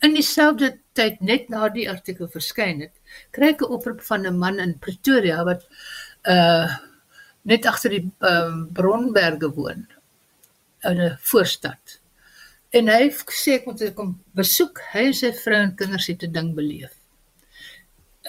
in 0.00 0.14
dieselfde 0.14 0.78
tyd 0.94 1.20
net 1.20 1.48
na 1.48 1.68
die 1.68 1.88
artikel 1.90 2.28
verskyn 2.28 2.80
het, 2.80 2.94
kry 3.32 3.50
ek 3.50 3.62
'n 3.62 3.72
oproep 3.74 4.00
van 4.00 4.26
'n 4.26 4.38
man 4.38 4.60
in 4.60 4.78
Pretoria 4.78 5.44
wat 5.44 5.66
uh 6.22 6.70
net 7.44 7.66
agter 7.66 7.90
die 7.90 8.12
um, 8.20 8.68
Bronberge 8.72 9.50
woon 9.50 9.88
in 10.84 11.00
'n 11.00 11.18
voorstad. 11.18 12.01
En 12.72 12.88
hy 12.88 13.10
sê 13.36 13.58
ek 13.58 13.66
moet 13.68 13.82
kom 13.96 14.14
besoek. 14.38 14.80
Hy 14.94 15.10
en 15.10 15.16
sy 15.16 15.30
vrou 15.36 15.58
en 15.60 15.74
kinders 15.76 16.08
het 16.08 16.22
'n 16.24 16.32
ding 16.32 16.54
beleef. 16.56 16.94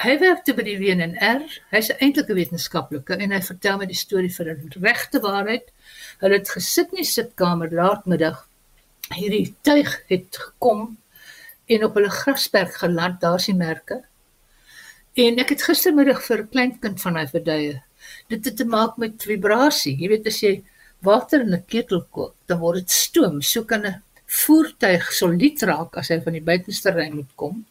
Hy 0.04 0.18
werk 0.20 0.44
te 0.44 0.54
by 0.58 0.64
die 0.68 0.80
WNR. 0.82 1.46
Hy's 1.72 1.90
eintlik 1.96 2.30
'n 2.30 2.36
wetenskaplike 2.36 3.16
en 3.16 3.32
hy 3.32 3.42
vertel 3.42 3.78
my 3.78 3.86
die 3.86 3.96
storie 3.96 4.34
vir 4.38 4.52
'n 4.52 4.70
regte 4.82 5.20
waarheid. 5.22 5.72
Hulle 6.20 6.40
het 6.40 6.50
gesit 6.50 6.92
in 6.92 6.98
die 7.04 7.12
sitkamer 7.16 7.72
laatmiddag. 7.72 8.48
Hierdie 9.16 9.56
tuig 9.62 10.02
het 10.10 10.36
gekom 10.36 10.98
en 11.68 11.84
op 11.84 11.94
hulle 11.96 12.10
grasperk 12.10 12.74
geland. 12.74 13.22
Daar's 13.22 13.46
die 13.46 13.56
merke. 13.56 14.04
En 15.16 15.40
ek 15.40 15.50
het 15.50 15.62
gistermiddag 15.62 16.24
vir 16.26 16.40
'n 16.40 16.50
kleinkind 16.50 17.02
van 17.02 17.14
my 17.14 17.28
verduie. 17.28 17.82
Dit 18.28 18.46
het 18.46 18.58
te 18.58 18.66
maak 18.66 18.98
met 18.98 19.24
vibrasie. 19.24 19.96
Jy 19.96 20.08
weet 20.10 20.28
as 20.28 20.42
jy 20.42 20.64
water 21.02 21.42
in 21.42 21.54
'n 21.54 21.66
ketel 21.66 22.02
kook, 22.12 22.36
dan 22.48 22.60
word 22.60 22.76
dit 22.76 22.92
stoom. 22.92 23.42
So 23.42 23.64
kan 23.64 23.86
'n 23.86 24.02
voertuig 24.34 25.12
solied 25.14 25.62
raak 25.70 25.98
as 26.02 26.10
hy 26.14 26.20
van 26.24 26.38
die 26.38 26.46
buitenste 26.46 26.94
ry 26.96 27.10
moet 27.14 27.30
kom. 27.40 27.62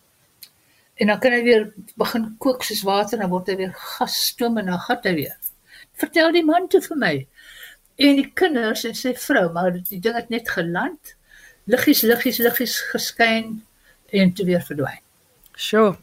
En 1.01 1.11
dan 1.11 1.19
kan 1.23 1.35
hy 1.35 1.41
weer 1.43 1.65
begin 1.99 2.29
kook 2.43 2.63
soos 2.67 2.85
water 2.87 3.19
en 3.19 3.25
dan 3.25 3.33
word 3.33 3.51
hy 3.51 3.57
weer 3.63 3.73
gas 3.75 4.19
stoom 4.29 4.61
en 4.61 4.71
dan 4.71 4.85
gat 4.87 5.09
hy 5.09 5.15
weer. 5.19 5.37
Vertel 5.99 6.33
die 6.37 6.45
man 6.47 6.69
toe 6.71 6.83
vir 6.85 7.01
my. 7.01 7.13
En 8.03 8.17
die 8.21 8.29
kinders 8.39 8.85
en 8.89 8.95
sy 8.99 9.15
vrou, 9.19 9.49
maar 9.55 9.75
die 9.75 10.01
ding 10.01 10.17
het 10.17 10.31
net 10.33 10.49
geland. 10.51 11.17
Liggies, 11.71 12.03
liggies, 12.07 12.41
liggies 12.43 12.79
geskyn 12.93 13.61
en 14.13 14.33
toe 14.37 14.47
weer 14.47 14.65
verdwyn. 14.67 15.03
Sjoe. 15.57 15.97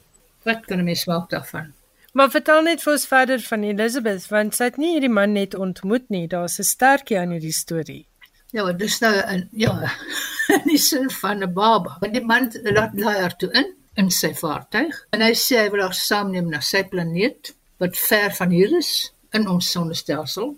Wat 0.48 0.66
kan 0.66 0.80
'n 0.80 0.84
mens 0.86 1.06
maak 1.06 1.30
daarvan? 1.30 1.74
Maar 2.14 2.30
vertel 2.30 2.62
net 2.62 2.82
vir 2.82 2.94
ons 2.94 3.08
verder 3.08 3.40
van 3.40 3.64
Elizabeth 3.64 4.28
want 4.28 4.56
sy 4.56 4.64
het 4.64 4.78
nie 4.78 4.94
hierdie 4.96 5.14
man 5.14 5.34
net 5.34 5.56
ontmoet 5.56 6.10
nie. 6.10 6.28
Daar's 6.28 6.60
'n 6.60 6.64
sterkie 6.64 7.20
aan 7.20 7.32
hierdie 7.32 7.54
storie. 7.54 8.09
Ja, 8.52 8.64
maar 8.64 8.78
dis 8.78 9.00
nou 9.00 9.14
'n 9.16 9.50
ja, 9.52 9.74
in 10.56 10.64
die 10.66 10.78
sin 10.78 11.10
van 11.12 11.44
'n 11.44 11.54
baba. 11.54 11.98
Want 12.00 12.14
die 12.14 12.26
man 12.26 12.50
laat 12.64 13.00
haar 13.02 13.36
toe 13.36 13.52
in 13.52 13.76
in 13.94 14.10
sy 14.12 14.34
vaartuig 14.34 14.96
en 15.12 15.22
hy 15.22 15.34
sê 15.34 15.56
hy 15.60 15.70
wil 15.70 15.82
haar 15.82 15.94
saamneem 15.94 16.50
na 16.50 16.62
sy 16.62 16.84
planeet 16.84 17.54
wat 17.78 17.98
ver 17.98 18.32
van 18.40 18.50
hier 18.50 18.78
is 18.78 19.14
in 19.32 19.48
ons 19.48 19.72
sonnestelsel. 19.72 20.56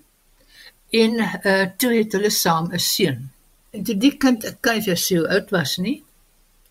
En 0.92 1.14
uh 1.52 1.66
toe 1.78 1.92
het 1.98 2.12
hulle 2.12 2.30
saam 2.30 2.72
'n 2.74 2.80
seun. 2.80 3.30
En 3.72 3.84
toe 3.84 3.98
die 3.98 4.18
kind, 4.18 4.46
ek 4.46 4.62
kan 4.62 4.76
nie 4.76 4.84
vir 4.84 4.96
jou 4.96 5.28
oud 5.28 5.52
was 5.52 5.78
nie. 5.78 6.04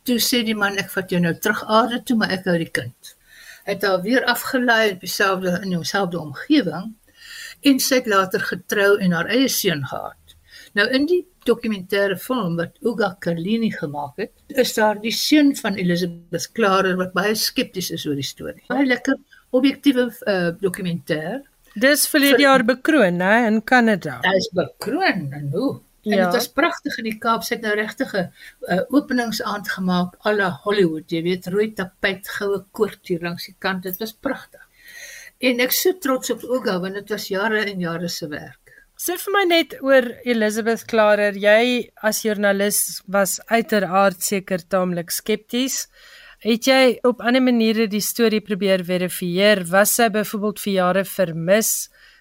Toe 0.04 0.18
sê 0.18 0.42
die 0.44 0.56
man 0.62 0.78
ek 0.78 0.90
vat 0.90 1.10
jou 1.10 1.20
nou 1.20 1.34
terug 1.34 1.64
aarde 1.64 2.02
toe, 2.02 2.16
maar 2.16 2.30
ek 2.30 2.44
hou 2.44 2.56
die 2.58 2.72
kind. 2.80 3.16
Hy 3.64 3.72
het 3.72 3.82
haar 3.82 4.02
weer 4.02 4.24
afgelei 4.24 4.92
op 4.92 5.00
dieselfde 5.00 5.60
in 5.62 5.74
homselfde 5.74 6.20
omgewing 6.20 6.94
en 7.60 7.80
sy 7.80 7.94
het 8.00 8.06
later 8.06 8.40
getrou 8.40 8.98
en 8.98 9.12
haar 9.12 9.28
eie 9.28 9.48
seun 9.48 9.84
gehad. 9.86 10.19
Nou 10.78 10.86
in 10.94 11.06
die 11.10 11.20
dokumentêre 11.48 12.16
film 12.20 12.56
wat 12.60 12.76
Uga 12.86 13.16
Kalini 13.18 13.70
gemaak 13.74 14.20
het, 14.22 14.32
is 14.48 14.74
daar 14.76 15.00
die 15.02 15.12
seun 15.14 15.54
van 15.58 15.74
Elizabeth 15.80 16.46
Klarer 16.54 16.96
wat 17.00 17.12
baie 17.16 17.34
skepties 17.34 17.90
is 17.96 18.06
oor 18.06 18.14
die 18.18 18.26
storie. 18.26 18.62
Baie 18.68 18.86
lekker 18.86 19.16
objektiewe 19.56 20.08
uh, 20.30 20.50
dokumentêr. 20.62 21.40
Dis 21.74 22.06
verlede 22.10 22.42
jaar 22.42 22.62
bekroon, 22.66 23.18
né, 23.22 23.46
in 23.48 23.60
Kanada. 23.66 24.18
Hy 24.26 24.36
is 24.38 24.50
bekroon 24.54 25.28
en 25.32 25.50
hoe? 25.54 25.72
En 26.04 26.14
Ja. 26.16 26.24
dit 26.24 26.34
was 26.38 26.48
pragtig 26.48 26.96
in 26.98 27.04
die 27.04 27.18
Kaap. 27.18 27.42
Sy 27.44 27.54
het 27.58 27.62
nou 27.66 27.74
regtig 27.76 28.14
'n 28.14 28.30
uh, 28.72 28.80
openingsaand 28.88 29.68
gemaak 29.68 30.14
à 30.24 30.32
la 30.32 30.48
Hollywood. 30.64 31.10
Jy 31.10 31.22
weet, 31.22 31.46
rooi 31.46 31.72
tapijt, 31.74 32.28
goue 32.38 32.64
koord 32.72 33.00
hier 33.08 33.20
langs 33.20 33.44
die 33.46 33.54
kant. 33.58 33.82
Dit 33.82 33.98
was 34.00 34.12
pragtig. 34.12 34.62
En 35.40 35.60
ek 35.60 35.72
so 35.72 35.92
trots 36.00 36.30
op 36.30 36.42
Uga 36.42 36.78
want 36.80 36.94
dit 36.94 37.08
was 37.08 37.28
jare 37.28 37.64
en 37.64 37.80
jare 37.80 38.08
se 38.08 38.28
werk. 38.28 38.59
Sê 39.00 39.14
vir 39.16 39.32
my 39.32 39.42
net 39.48 39.70
oor 39.80 40.04
Elizabeth 40.28 40.82
Klarer. 40.90 41.32
Jy 41.32 41.88
as 42.04 42.18
joernalis 42.20 42.80
was 43.14 43.38
uiteraard 43.48 44.20
seker 44.20 44.60
taamlik 44.74 45.14
skepties. 45.16 45.86
Het 46.44 46.68
jy 46.68 46.82
op 47.08 47.24
ander 47.24 47.40
maniere 47.40 47.86
die 47.88 48.02
storie 48.04 48.42
probeer 48.44 48.84
verifieer? 48.84 49.64
Was 49.72 49.94
sy 49.96 50.10
byvoorbeeld 50.12 50.60
vir 50.66 50.72
jare 50.74 51.06
vermis? 51.14 51.72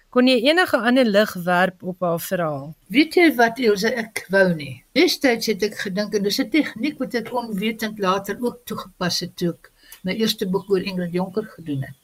Kon 0.08 0.32
jy 0.32 0.38
enige 0.48 0.80
ander 0.80 1.12
lig 1.18 1.36
werp 1.44 1.84
op 1.84 2.00
haar 2.06 2.24
verhaal? 2.30 2.66
Weet 2.96 3.20
jy 3.20 3.28
wat 3.36 3.60
Elsje 3.60 3.92
ek 4.06 4.24
wou 4.32 4.48
nie. 4.56 4.80
Destyds 4.96 5.52
het 5.52 5.68
ek 5.68 5.76
gedink 5.84 6.16
en 6.16 6.24
dis 6.30 6.40
'n 6.40 6.48
tegniek 6.48 6.96
wat 7.04 7.14
ek 7.14 7.28
onwetend 7.42 8.00
later 8.00 8.40
ook 8.40 8.64
toegepas 8.64 9.20
het 9.20 9.36
toe 9.36 9.52
ek 9.52 9.70
my 10.02 10.16
eerste 10.16 10.48
boek 10.48 10.70
oor 10.70 10.80
Ingrid 10.80 11.12
Jonker 11.12 11.44
gedoen 11.44 11.84
het. 11.84 11.99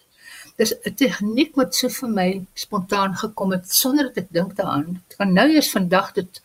Dis 0.56 0.72
'n 0.72 0.94
tegniek 0.94 1.56
wat 1.56 1.74
so 1.74 1.88
vir 1.88 2.08
my 2.08 2.46
spontaan 2.54 3.16
gekom 3.16 3.52
het 3.52 3.72
sonder 3.72 4.04
dat 4.08 4.24
ek 4.24 4.32
dink 4.32 4.56
daaraan. 4.56 5.02
Ek 5.10 5.16
kan 5.18 5.32
nou 5.32 5.48
eers 5.52 5.70
vandag 5.70 6.12
dit 6.12 6.42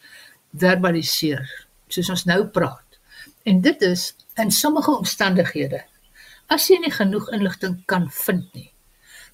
verbaliseer 0.54 1.48
soos 1.88 2.10
ons 2.10 2.26
nou 2.26 2.48
praat. 2.48 3.00
En 3.46 3.62
dit 3.62 3.82
is 3.82 4.14
in 4.38 4.52
sommige 4.52 4.92
omstandighede 4.92 5.84
as 6.52 6.68
jy 6.70 6.82
nie 6.84 6.92
genoeg 6.92 7.30
inligting 7.36 7.78
kan 7.88 8.10
vind 8.12 8.48
nie, 8.58 8.70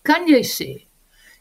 kan 0.06 0.28
jy 0.30 0.44
sê 0.46 0.70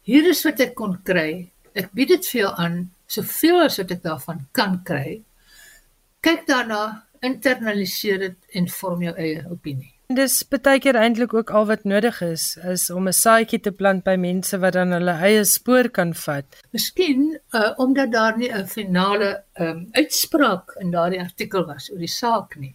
hier 0.09 0.29
is 0.31 0.45
wat 0.47 0.63
ek 0.65 0.77
kon 0.79 0.97
kry. 1.05 1.51
Ek 1.77 1.91
bied 1.93 2.15
dit 2.15 2.29
vir 2.31 2.41
jou 2.41 2.53
aan 2.63 2.79
soveel 3.11 3.67
as 3.67 3.77
wat 3.83 3.91
ek 3.93 4.05
daarvan 4.07 4.47
kan 4.57 4.79
kry. 4.87 5.19
Kyk 6.25 6.47
daarna, 6.49 7.03
internaliseer 7.27 8.23
dit 8.23 8.57
en 8.57 8.71
vorm 8.71 9.03
jou 9.05 9.13
eie 9.19 9.43
opinie. 9.51 9.96
Dis 10.07 10.45
baie 10.47 10.79
keer 10.79 10.95
eintlik 10.95 11.33
ook 11.35 11.49
al 11.51 11.65
wat 11.67 11.85
nodig 11.85 12.21
is, 12.23 12.57
is 12.63 12.91
om 12.91 13.09
'n 13.09 13.13
saadjie 13.13 13.59
te 13.61 13.73
plant 13.73 14.05
by 14.05 14.15
mense 14.17 14.59
wat 14.59 14.73
dan 14.75 14.93
hulle 14.93 15.15
eie 15.29 15.45
spoor 15.45 15.89
kan 15.89 16.15
vat. 16.15 16.47
Miskien 16.71 17.41
uh, 17.53 17.73
omdat 17.77 18.13
daar 18.13 18.39
nie 18.39 18.51
'n 18.53 18.67
finale 18.67 19.43
um, 19.59 19.89
uitspraak 19.93 20.77
in 20.81 20.91
daardie 20.91 21.21
artikel 21.21 21.67
was 21.67 21.91
oor 21.91 21.99
die 21.99 22.07
saak 22.09 22.57
nie. 22.57 22.75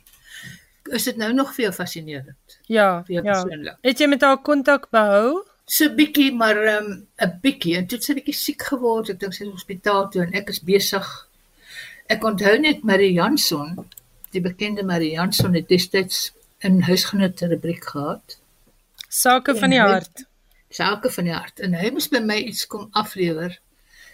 Is 0.92 1.04
dit 1.04 1.18
nou 1.18 1.34
nog 1.34 1.54
vir 1.56 1.64
jou 1.64 1.74
fascinerend? 1.74 2.60
Ja, 2.68 3.04
Vir 3.04 3.14
jou 3.14 3.26
ja. 3.26 3.32
persoonlik. 3.32 3.78
Het 3.82 4.00
jy 4.00 4.08
met 4.08 4.22
haar 4.22 4.42
kontak 4.42 4.90
behou? 4.90 5.44
So 5.66 5.90
bietjie, 5.90 6.34
maar 6.34 6.56
'n 6.56 7.06
um, 7.24 7.40
bietjie 7.42 7.78
en 7.78 7.88
toe 7.88 7.98
het 7.98 8.04
sy 8.04 8.14
bietjie 8.14 8.36
siek 8.36 8.62
geword. 8.62 9.10
Ek 9.10 9.20
dink 9.20 9.34
sy 9.34 9.44
is 9.44 9.48
in 9.48 9.48
die 9.48 9.56
hospitaal 9.56 10.10
toe 10.10 10.22
en 10.22 10.34
ek 10.34 10.50
is 10.50 10.60
besig. 10.60 11.28
Ek 12.08 12.24
onthou 12.24 12.58
net 12.60 12.84
Marie 12.84 13.14
Janson, 13.14 13.88
die 14.32 14.42
bekende 14.42 14.84
Marie 14.84 15.12
Janson 15.12 15.54
het 15.54 15.70
destyds 15.70 16.34
'n 16.64 16.82
huisgenote 16.82 17.48
rubriek 17.48 17.86
gehad. 17.86 18.38
Sake 19.10 19.56
van 19.56 19.70
die 19.70 19.80
hy- 19.82 19.88
hart. 19.88 20.26
Sake 20.70 21.10
van 21.12 21.24
die 21.24 21.34
hart. 21.34 21.60
En 21.60 21.74
hy 21.74 21.90
moes 21.92 22.08
by 22.10 22.20
my 22.20 22.38
iets 22.38 22.68
kom 22.68 22.88
aflewer 22.92 23.60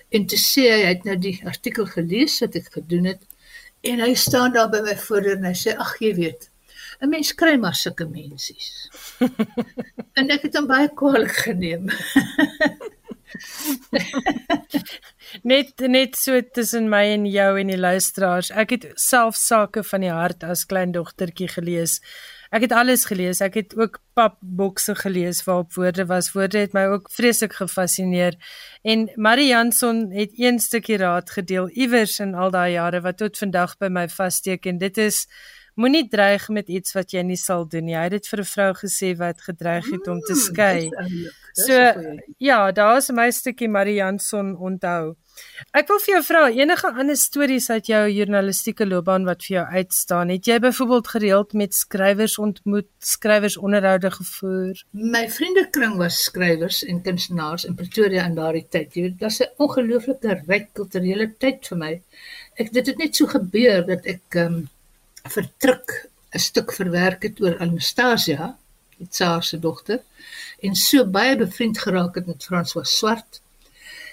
en 0.09 0.25
te 0.25 0.37
sê 0.37 0.61
hy 0.71 0.85
het 0.87 1.03
nou 1.03 1.17
die 1.17 1.41
artikel 1.45 1.85
gelees 1.85 2.39
wat 2.39 2.55
ek 2.55 2.71
gedoen 2.73 3.05
het 3.05 3.21
en 3.83 3.99
hy 3.99 4.13
staan 4.15 4.53
daar 4.53 4.69
by 4.69 4.79
my 4.81 4.95
voordeur 4.95 5.37
en 5.37 5.45
hy 5.45 5.53
sê 5.53 5.75
ag 5.77 5.97
jy 5.99 6.13
weet 6.15 6.49
'n 7.01 7.09
mens 7.09 7.33
kry 7.35 7.57
maar 7.57 7.75
sulke 7.75 8.05
mensies. 8.05 8.89
en 10.17 10.29
ek 10.31 10.41
het 10.47 10.55
hom 10.55 10.67
baie 10.67 10.89
kwaadlik 10.89 11.35
geneem. 11.45 11.89
Net 15.43 15.79
net 15.79 16.15
so 16.15 16.39
tussen 16.41 16.89
my 16.89 17.03
en 17.13 17.25
jou 17.29 17.59
en 17.59 17.67
die 17.67 17.77
luisteraars. 17.77 18.49
Ek 18.51 18.69
het 18.69 18.87
self 18.95 19.35
Sake 19.35 19.83
van 19.83 20.01
die 20.05 20.13
hart 20.13 20.43
as 20.43 20.65
klein 20.65 20.91
dogtertjie 20.95 21.49
gelees. 21.51 21.99
Ek 22.49 22.61
het 22.61 22.71
alles 22.71 23.05
gelees. 23.05 23.41
Ek 23.41 23.53
het 23.59 23.75
ook 23.77 23.99
papbokse 24.17 24.95
gelees 24.95 25.43
waarop 25.43 25.73
woorde 25.73 26.05
was. 26.05 26.31
Woorde 26.31 26.63
het 26.63 26.73
my 26.73 26.85
ook 26.93 27.11
vreeslik 27.11 27.53
gefassineer. 27.53 28.37
En 28.81 29.09
Marie 29.15 29.47
Janson 29.47 30.11
het 30.11 30.31
een 30.39 30.59
stukkie 30.59 30.97
raad 30.97 31.31
gedeel 31.31 31.69
iewers 31.69 32.19
in 32.19 32.35
al 32.35 32.51
daai 32.51 32.71
jare 32.71 33.01
wat 33.01 33.17
tot 33.17 33.37
vandag 33.37 33.77
by 33.77 33.91
my 33.91 34.07
vassteek 34.09 34.65
en 34.65 34.77
dit 34.77 34.97
is 34.97 35.27
moenie 35.77 36.07
dreig 36.09 36.49
met 36.49 36.69
iets 36.69 36.95
wat 36.97 37.13
jy 37.13 37.23
nie 37.23 37.39
sal 37.39 37.67
doen 37.69 37.85
nie. 37.85 37.95
Hy 37.95 38.07
het 38.09 38.17
dit 38.17 38.27
vir 38.27 38.39
'n 38.39 38.51
vrou 38.53 38.71
gesê 38.83 39.15
wat 39.17 39.41
gedreig 39.41 39.85
het 39.91 40.07
om 40.07 40.19
te 40.21 40.35
skei. 40.35 40.89
Oulik. 40.89 41.33
Dis 41.55 41.65
So 41.65 41.73
ja, 42.37 42.71
daar's 42.71 43.09
my 43.09 43.31
stukkie 43.31 43.67
Marie 43.67 43.97
Janson 43.97 44.55
onthou. 44.57 45.15
Ek 45.77 45.89
wil 45.89 45.99
vir 46.03 46.11
jou 46.11 46.19
vra 46.25 46.41
enige 46.53 46.89
ander 47.01 47.17
stories 47.17 47.69
uit 47.69 47.89
jou 47.89 48.03
journalistieke 48.09 48.85
loopbaan 48.85 49.25
wat 49.25 49.43
vir 49.45 49.55
jou 49.55 49.65
uitstaan. 49.79 50.31
Het 50.33 50.49
jy 50.51 50.57
byvoorbeeld 50.65 51.11
gereeld 51.13 51.53
met 51.61 51.73
skrywers 51.77 52.37
ontmoet, 52.41 52.89
skrywers 53.01 53.57
onderhoude 53.57 54.11
gevoer? 54.19 54.83
My 54.93 55.25
vriendekring 55.33 55.97
was 56.01 56.21
skrywers 56.29 56.83
en 56.85 57.01
kunstenaars 57.05 57.65
in 57.69 57.77
Pretoria 57.77 58.25
in 58.29 58.37
daardie 58.37 58.65
tyd. 58.69 58.93
Jy 58.93 59.07
weet, 59.07 59.19
dit 59.19 59.27
was 59.27 59.41
'n 59.41 59.53
ongelooflike 59.57 60.41
ryk 60.47 60.73
kulturele 60.73 61.31
tyd 61.37 61.67
vir 61.67 61.77
my. 61.77 61.93
Ek 62.57 62.73
dit 62.73 62.85
het 62.87 62.97
net 62.97 63.15
so 63.15 63.25
gebeur 63.25 63.85
dat 63.85 64.05
ek 64.05 64.41
um, 64.45 64.67
vertruk 65.29 66.09
'n 66.33 66.39
stuk 66.39 66.73
verwerk 66.73 67.23
het 67.23 67.41
oor 67.41 67.57
Anastasia, 67.63 68.57
die 68.97 69.07
tsaar 69.07 69.43
se 69.43 69.59
dogter, 69.59 70.01
en 70.61 70.75
so 70.75 71.05
baie 71.05 71.35
bevriend 71.37 71.77
geraak 71.79 72.15
het 72.15 72.27
met 72.27 72.43
François 72.43 72.97
Swart. 72.97 73.41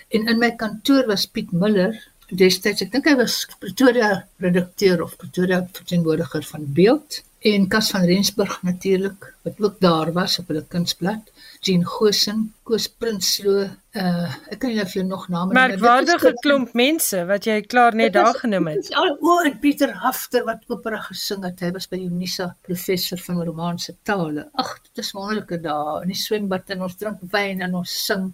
En 0.09 0.29
in 0.29 0.39
my 0.39 0.51
kantoor 0.57 1.07
was 1.07 1.27
Piet 1.27 1.53
Miller, 1.53 1.97
destyds 2.31 2.83
ek 2.83 2.93
dink 2.93 3.09
hy 3.09 3.17
was 3.19 3.47
Pretoria 3.61 4.27
redakteur 4.41 5.03
of 5.03 5.17
Pretoria 5.17 5.63
verteenwoordiger 5.73 6.45
van 6.53 6.67
Beeld 6.77 7.23
en 7.45 7.67
Kas 7.69 7.91
van 7.93 8.05
Rensburg 8.09 8.63
natuurlik 8.65 9.27
wat 9.45 9.59
ook 9.61 9.75
daar 9.81 10.13
was 10.13 10.39
op 10.41 10.49
hulle 10.49 10.63
kunsblad. 10.69 11.27
Jean 11.65 11.83
Gosen, 11.85 12.55
Koos 12.65 12.87
Prinsloo, 12.89 13.67
uh 13.93 14.31
ek 14.53 14.59
kan 14.63 14.71
nie 14.71 14.79
nou 14.79 14.87
vir 14.89 14.97
jou 15.01 15.05
nog 15.09 15.27
name 15.29 15.45
noem 15.45 15.59
maar 15.59 15.69
Merkwaardige 15.75 16.31
ook- 16.31 16.41
klomp 16.47 16.73
mense 16.73 17.21
wat 17.29 17.45
jy 17.45 17.59
klaar 17.63 17.95
net 17.95 18.13
daar 18.17 18.35
genoem 18.35 18.67
het. 18.73 18.89
Al 18.97 19.13
o 19.21 19.37
en 19.45 19.59
Pieter 19.61 19.93
Hafter 19.93 20.45
wat 20.45 20.65
opera 20.69 21.03
gesing 21.11 21.45
het. 21.45 21.61
Hy 21.61 21.71
was 21.77 21.89
by 21.89 22.01
Unisa 22.01 22.49
professor 22.63 23.19
van 23.19 23.43
Romaanse 23.45 23.95
tale. 24.03 24.49
Ag, 24.55 24.73
dit 24.89 25.05
is 25.05 25.13
wonderlike 25.13 25.61
dae 25.61 26.01
in 26.03 26.09
die 26.09 26.17
swembad 26.23 26.71
en 26.71 26.83
ons 26.89 26.97
drink 26.97 27.21
wyn 27.31 27.61
en 27.61 27.75
ons 27.75 27.99
sing 28.07 28.33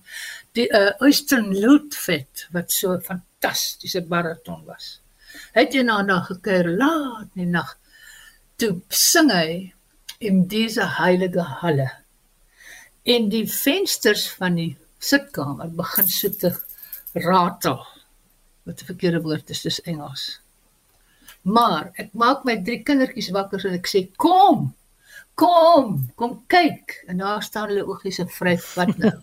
die 0.55 0.69
uh, 0.71 0.93
Oyster 1.03 1.43
Lootvet 1.43 2.47
wat 2.53 2.71
so 2.71 2.95
'n 2.95 3.03
fantastiese 3.03 4.03
bariton 4.07 4.65
was. 4.67 5.01
Het 5.53 5.75
eendag 5.75 6.07
na 6.07 6.21
gekuier 6.21 6.69
laat 6.79 7.29
in 7.35 7.43
die 7.45 7.51
nag. 7.51 7.77
Toe 8.61 8.75
sing 8.93 9.31
hy 9.33 9.73
in 10.21 10.43
diese 10.53 10.85
heilige 10.99 11.45
halle. 11.63 11.89
En 13.09 13.31
die 13.33 13.47
vensters 13.49 14.27
van 14.37 14.59
die 14.61 14.75
sitkamer 15.01 15.71
begin 15.79 16.11
so 16.13 16.29
te 16.43 16.51
ratel 17.17 17.81
wat 18.69 18.83
'n 18.83 18.91
verkeerde 18.91 19.23
woord 19.25 19.51
is, 19.51 19.63
dis 19.63 19.81
Engels. 19.89 20.41
Maar 21.43 21.89
ek 21.97 22.13
maak 22.13 22.45
my 22.45 22.59
drie 22.63 22.83
kindertjies 22.85 23.31
wakker 23.33 23.65
en 23.67 23.79
ek 23.79 23.89
sê 23.89 24.05
kom. 24.17 24.75
Kom, 25.35 26.13
kom 26.17 26.37
kyk. 26.47 27.05
En 27.09 27.17
daar 27.17 27.43
staan 27.43 27.69
hulle 27.69 27.87
oogies 27.89 28.19
en 28.19 28.29
vryf 28.29 28.75
wat 28.77 28.93
nou. 28.99 29.17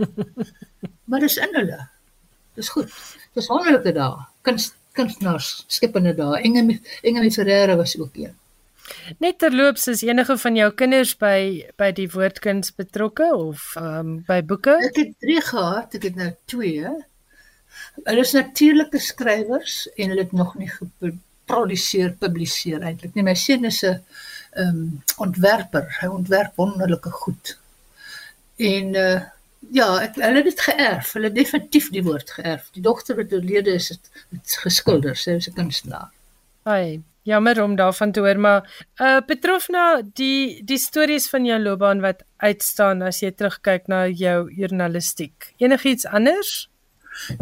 maar 1.08 1.20
dis 1.20 1.38
in 1.38 1.54
hulle. 1.54 1.80
Dis 2.58 2.70
goed. 2.74 2.90
Dis 3.38 3.48
wonderlike 3.48 3.94
dae. 3.94 4.26
Kunst 4.42 4.74
kunstenaars, 4.98 5.64
skepende 5.68 6.16
dae. 6.18 6.42
Inge 6.42 6.80
Inge 7.06 7.32
Ferreira 7.32 7.76
was 7.78 7.94
ook 8.00 8.18
een. 8.18 8.34
Net 9.24 9.38
terloops 9.40 9.88
is 9.92 10.02
enige 10.06 10.38
van 10.38 10.56
jou 10.56 10.70
kinders 10.80 11.14
by 11.20 11.68
by 11.82 11.92
die 11.98 12.08
woordkuns 12.14 12.74
betrokke 12.78 13.28
of 13.36 13.74
ehm 13.76 14.00
um, 14.00 14.16
by 14.28 14.42
boeke? 14.42 14.78
Ek 14.90 15.00
het 15.02 15.14
drie 15.24 15.42
gehad, 15.42 15.96
ek 16.00 16.10
het 16.10 16.20
nou 16.20 16.32
twee. 16.46 16.96
Hulle 18.04 18.26
is 18.26 18.34
natuurlike 18.38 19.00
skrywers 19.04 19.80
en 19.96 20.14
hulle 20.14 20.26
het 20.26 20.36
nog 20.36 20.56
nie 20.58 20.70
geproduseer, 20.72 22.14
publiseer 22.20 22.84
eintlik 22.84 23.16
nie. 23.16 23.26
My 23.28 23.36
seun 23.36 23.66
is 23.70 23.84
'n 23.84 23.98
ehm 24.58 24.68
um, 24.68 24.84
ontwerper. 25.18 25.90
Hy 26.02 26.08
ontwerp 26.08 26.56
wonderlike 26.56 27.12
goed. 27.24 27.58
En 28.58 28.96
uh 28.96 29.18
Ja, 29.74 29.88
ek 30.00 30.16
hulle 30.22 30.42
het 30.42 30.48
dit 30.48 30.62
geërf. 30.64 31.12
Hulle 31.18 31.32
definitief 31.34 31.90
die 31.92 32.04
woord 32.06 32.30
geërf. 32.38 32.70
Die 32.76 32.84
dogter 32.86 33.18
wat 33.18 33.34
oorlede 33.34 33.74
is, 33.76 33.90
het, 33.90 34.12
het 34.32 34.58
geskilder. 34.64 35.18
Sy 35.18 35.38
was 35.40 35.50
'n 35.50 35.58
kunstenaar. 35.58 36.12
Ai, 36.64 37.02
jammer 37.28 37.60
om 37.64 37.76
daarvan 37.76 38.12
te 38.12 38.24
hoor, 38.24 38.40
maar 38.40 38.86
uh 39.04 39.20
Petrofna, 39.28 40.02
die 40.16 40.64
die 40.66 40.80
stories 40.80 41.28
van 41.30 41.46
jou 41.46 41.60
loopbaan 41.60 42.02
wat 42.06 42.24
uitstaan 42.44 43.04
as 43.04 43.20
jy 43.22 43.34
terugkyk 43.36 43.88
na 43.92 44.06
jou 44.08 44.48
journalistiek. 44.56 45.54
Enigiets 45.64 46.08
anders? 46.08 46.70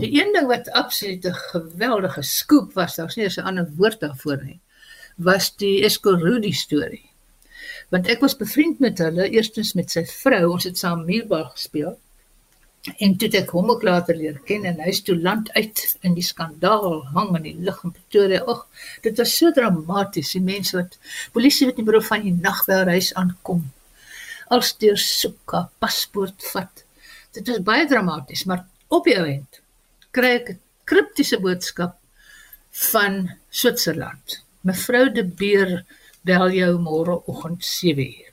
Die 0.02 0.10
een 0.16 0.32
ding 0.34 0.48
wat 0.50 0.72
absoluut 0.72 1.26
'n 1.26 1.42
geweldige 1.52 2.22
skoop 2.22 2.74
was, 2.74 2.96
daar's 2.96 3.16
nie 3.16 3.28
'n 3.28 3.48
ander 3.52 3.68
woord 3.78 4.00
daarvoor 4.00 4.44
nie, 4.44 4.60
was 5.18 5.56
die 5.56 5.84
Escorudi 5.84 6.52
storie. 6.52 7.10
Want 7.90 8.08
ek 8.08 8.20
was 8.20 8.38
bevriend 8.38 8.80
met 8.80 8.98
hulle, 8.98 9.30
eerstens 9.30 9.74
met 9.74 9.92
sy 9.92 10.06
vrou, 10.06 10.52
ons 10.52 10.64
het 10.64 10.78
saam 10.78 11.06
Mielbag 11.06 11.52
gespeel. 11.52 12.00
En 12.86 13.16
toe 13.18 13.28
het 13.28 13.38
ek 13.40 13.54
hom 13.56 13.72
ook 13.74 13.84
later 13.86 14.18
leer 14.18 14.36
ken 14.46 14.66
en 14.70 14.82
hy's 14.86 15.00
toe 15.06 15.16
land 15.18 15.50
uit 15.56 15.80
in 16.06 16.14
die 16.14 16.26
skandaal 16.26 17.00
hang 17.16 17.32
in 17.40 17.48
die 17.48 17.56
lug 17.66 17.80
in 17.88 17.94
Pretoria. 17.96 18.44
Ag, 18.46 18.68
dit 19.02 19.18
was 19.18 19.34
so 19.40 19.50
dramaties. 19.56 20.36
Die 20.38 20.44
mense 20.46 20.78
wat 20.78 21.00
polisie 21.34 21.66
wat 21.70 21.82
nie 21.82 21.88
beroep 21.88 22.06
van 22.12 22.28
die 22.28 22.36
nag 22.36 22.62
by 22.68 22.78
haar 22.78 22.92
huis 22.94 23.10
aankom. 23.18 23.64
Als 24.54 24.76
deur 24.78 25.02
soek 25.02 25.56
haar 25.58 25.72
paspoort 25.82 26.46
vat. 26.52 26.86
Dit 27.34 27.50
was 27.50 27.66
baie 27.66 27.88
dramaties, 27.90 28.46
maar 28.46 28.68
op 28.94 29.10
die 29.10 29.18
eind 29.18 29.62
kry 30.16 30.36
ek 30.38 30.50
'n 30.54 30.60
kriptiese 30.86 31.42
boodskap 31.42 31.98
van 32.92 33.32
Switserland. 33.50 34.44
Mevrou 34.62 35.10
De 35.10 35.24
Beer 35.24 35.86
bel 36.22 36.52
jou 36.52 36.78
môreoggend 36.80 37.66
7uur. 37.66 38.32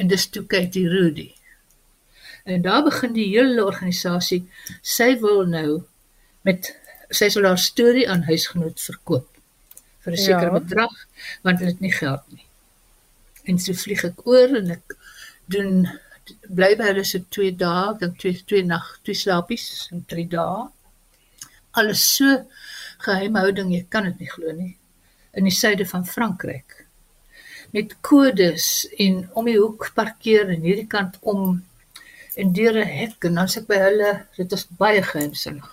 En 0.00 0.08
dis 0.08 0.26
toe 0.26 0.44
Katie 0.46 0.88
Rudy. 0.88 1.32
En 2.44 2.62
daar 2.62 2.82
begin 2.84 3.12
die 3.12 3.28
hele 3.36 3.64
organisasie. 3.64 4.42
Sy 4.82 5.18
wil 5.20 5.44
nou 5.46 5.82
met 6.42 6.72
sy 7.12 7.28
sal 7.28 7.44
haar 7.46 7.58
storie 7.60 8.08
aan 8.10 8.24
huisgenoot 8.26 8.80
verkoop 8.80 9.28
vir 10.02 10.12
'n 10.12 10.16
sekere 10.16 10.50
Ja. 10.52 10.58
bedrag 10.58 10.94
want 11.42 11.58
hulle 11.58 11.70
het 11.70 11.80
nie 11.80 11.92
geld 11.92 12.22
nie. 12.32 12.46
En 13.44 13.58
so 13.58 13.72
vlieg 13.72 14.04
ek 14.04 14.26
oor 14.26 14.56
en 14.56 14.70
ek 14.70 14.96
doen 15.46 15.86
bly 16.48 16.74
by 16.76 16.84
hulle 16.84 17.04
so 17.04 17.18
2 17.18 17.50
dae, 17.56 17.94
dan 17.98 18.14
2 18.16 18.42
2 18.46 18.62
nag, 18.64 18.98
2 19.02 19.14
slapies 19.14 19.88
en 19.92 20.04
3 20.06 20.28
dae. 20.28 20.68
Alles 21.72 22.16
so 22.16 22.46
geheimhouding, 22.98 23.72
jy 23.72 23.86
kan 23.88 24.04
dit 24.04 24.18
nie 24.20 24.28
glo 24.30 24.52
nie. 24.52 24.76
In 25.34 25.44
die 25.44 25.50
suide 25.54 25.86
van 25.86 26.06
Frankryk. 26.06 26.86
Met 27.72 27.94
kodes 28.00 28.86
en 28.98 29.28
om 29.32 29.44
die 29.44 29.58
hoek 29.58 29.90
parkeer 29.94 30.48
en 30.50 30.60
hierdie 30.62 30.86
kant 30.86 31.16
om 31.22 31.62
en 32.36 32.52
deur 32.52 32.76
'n 32.78 32.88
hek 32.88 33.24
en 33.24 33.34
dan 33.34 33.48
sit 33.48 33.66
by 33.66 33.78
hulle, 33.78 34.26
dit 34.36 34.50
was 34.50 34.66
baie 34.68 35.02
geheimsinnig. 35.02 35.72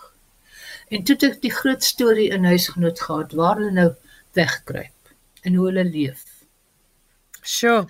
En 0.90 1.04
toe 1.04 1.16
het 1.16 1.24
ek 1.24 1.42
die 1.42 1.54
groot 1.54 1.84
storie 1.84 2.30
in 2.34 2.46
huisgenoot 2.46 3.02
gehad 3.02 3.34
waar 3.38 3.56
hulle 3.56 3.72
nou 3.72 3.92
wegkruip 4.34 5.14
en 5.44 5.54
hoe 5.56 5.66
hulle 5.70 5.86
leef. 5.86 6.26
Sjoe. 7.42 7.88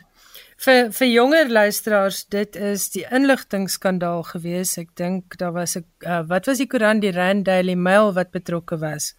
Vir 0.59 0.89
vir 0.91 1.07
jonger 1.07 1.49
luisteraars, 1.49 2.25
dit 2.27 2.55
is 2.55 2.89
die 2.91 3.05
inligtingskandaal 3.15 4.25
gewees. 4.27 4.73
Ek 4.77 4.89
dink 4.99 5.37
daar 5.39 5.53
was 5.55 5.77
'n 5.77 5.85
uh, 6.03 6.23
wat 6.27 6.45
was 6.45 6.57
die 6.57 6.67
koerant 6.67 7.01
die 7.01 7.15
Rand 7.15 7.45
Daily 7.45 7.75
Mail 7.75 8.13
wat 8.13 8.31
betrokke 8.31 8.77
was. 8.77 9.15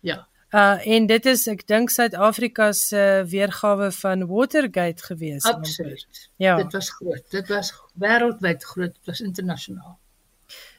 Ja. 0.00 0.26
Uh 0.54 0.86
en 0.86 1.06
dit 1.10 1.24
is 1.26 1.48
ek 1.50 1.64
dink 1.66 1.90
Suid-Afrika 1.90 2.68
se 2.78 3.00
uh, 3.00 3.24
weergawe 3.26 3.88
van 3.96 4.26
Watergate 4.30 5.02
gewees. 5.02 5.44
Absoluut. 5.50 6.30
Ja. 6.38 6.54
Dit 6.62 6.72
was 6.72 6.90
groot. 6.94 7.24
Dit 7.34 7.48
was 7.50 7.72
wêreldwyd 7.98 8.64
groot. 8.64 8.94
Dit 8.94 9.10
was 9.10 9.20
internasionaal. 9.20 9.98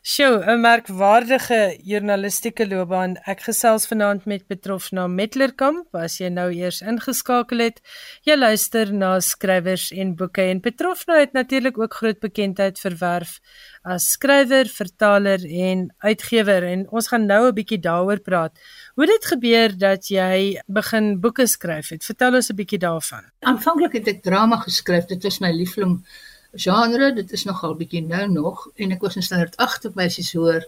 Sjoe, 0.05 0.43
'n 0.45 0.61
merkwaardige 0.61 1.79
journalistieke 1.81 2.67
loopbaan. 2.67 3.15
Ek 3.25 3.39
gesels 3.41 3.87
vanaand 3.89 4.25
met 4.29 4.43
Petrofna 4.45 5.07
Metlerkamp. 5.07 5.87
As 5.97 6.19
jy 6.19 6.29
nou 6.29 6.51
eers 6.53 6.81
ingeskakel 6.81 7.63
het, 7.63 7.81
jy 8.21 8.35
luister 8.37 8.93
na 8.93 9.19
skrywers 9.19 9.87
en 9.91 10.13
boeke 10.15 10.41
en 10.41 10.61
Petrofna 10.61 11.17
het 11.19 11.33
natuurlik 11.33 11.79
ook 11.79 11.93
groot 11.93 12.19
bekendheid 12.19 12.77
verwerf 12.79 13.39
as 13.81 14.11
skrywer, 14.11 14.69
vertaler 14.69 15.41
en 15.41 15.89
uitgewer 15.97 16.63
en 16.63 16.85
ons 16.91 17.07
gaan 17.07 17.25
nou 17.25 17.47
'n 17.47 17.55
bietjie 17.55 17.79
daaroor 17.79 18.19
praat. 18.19 18.53
Hoe 18.95 19.07
dit 19.07 19.25
gebeur 19.25 19.77
dat 19.77 20.07
jy 20.07 20.61
begin 20.67 21.19
boeke 21.19 21.47
skryf 21.47 21.89
het? 21.89 22.05
Vertel 22.05 22.35
ons 22.35 22.51
'n 22.51 22.55
bietjie 22.55 22.79
daarvan. 22.79 23.23
Aanvanklik 23.39 23.93
het 23.93 24.07
ek 24.07 24.21
drama 24.21 24.57
geskryf. 24.57 25.05
Dit 25.05 25.23
was 25.23 25.39
my 25.39 25.51
liefling 25.51 26.05
genre. 26.55 27.13
Dit 27.13 27.31
is 27.31 27.43
nogal 27.43 27.75
bietjie 27.75 28.01
nou 28.05 28.27
nog 28.31 28.67
en 28.75 28.91
ek 28.95 29.01
was 29.01 29.15
in 29.15 29.25
standaard 29.25 29.57
8 29.57 29.85
op 29.85 29.95
meisies 29.99 30.33
hoor. 30.33 30.65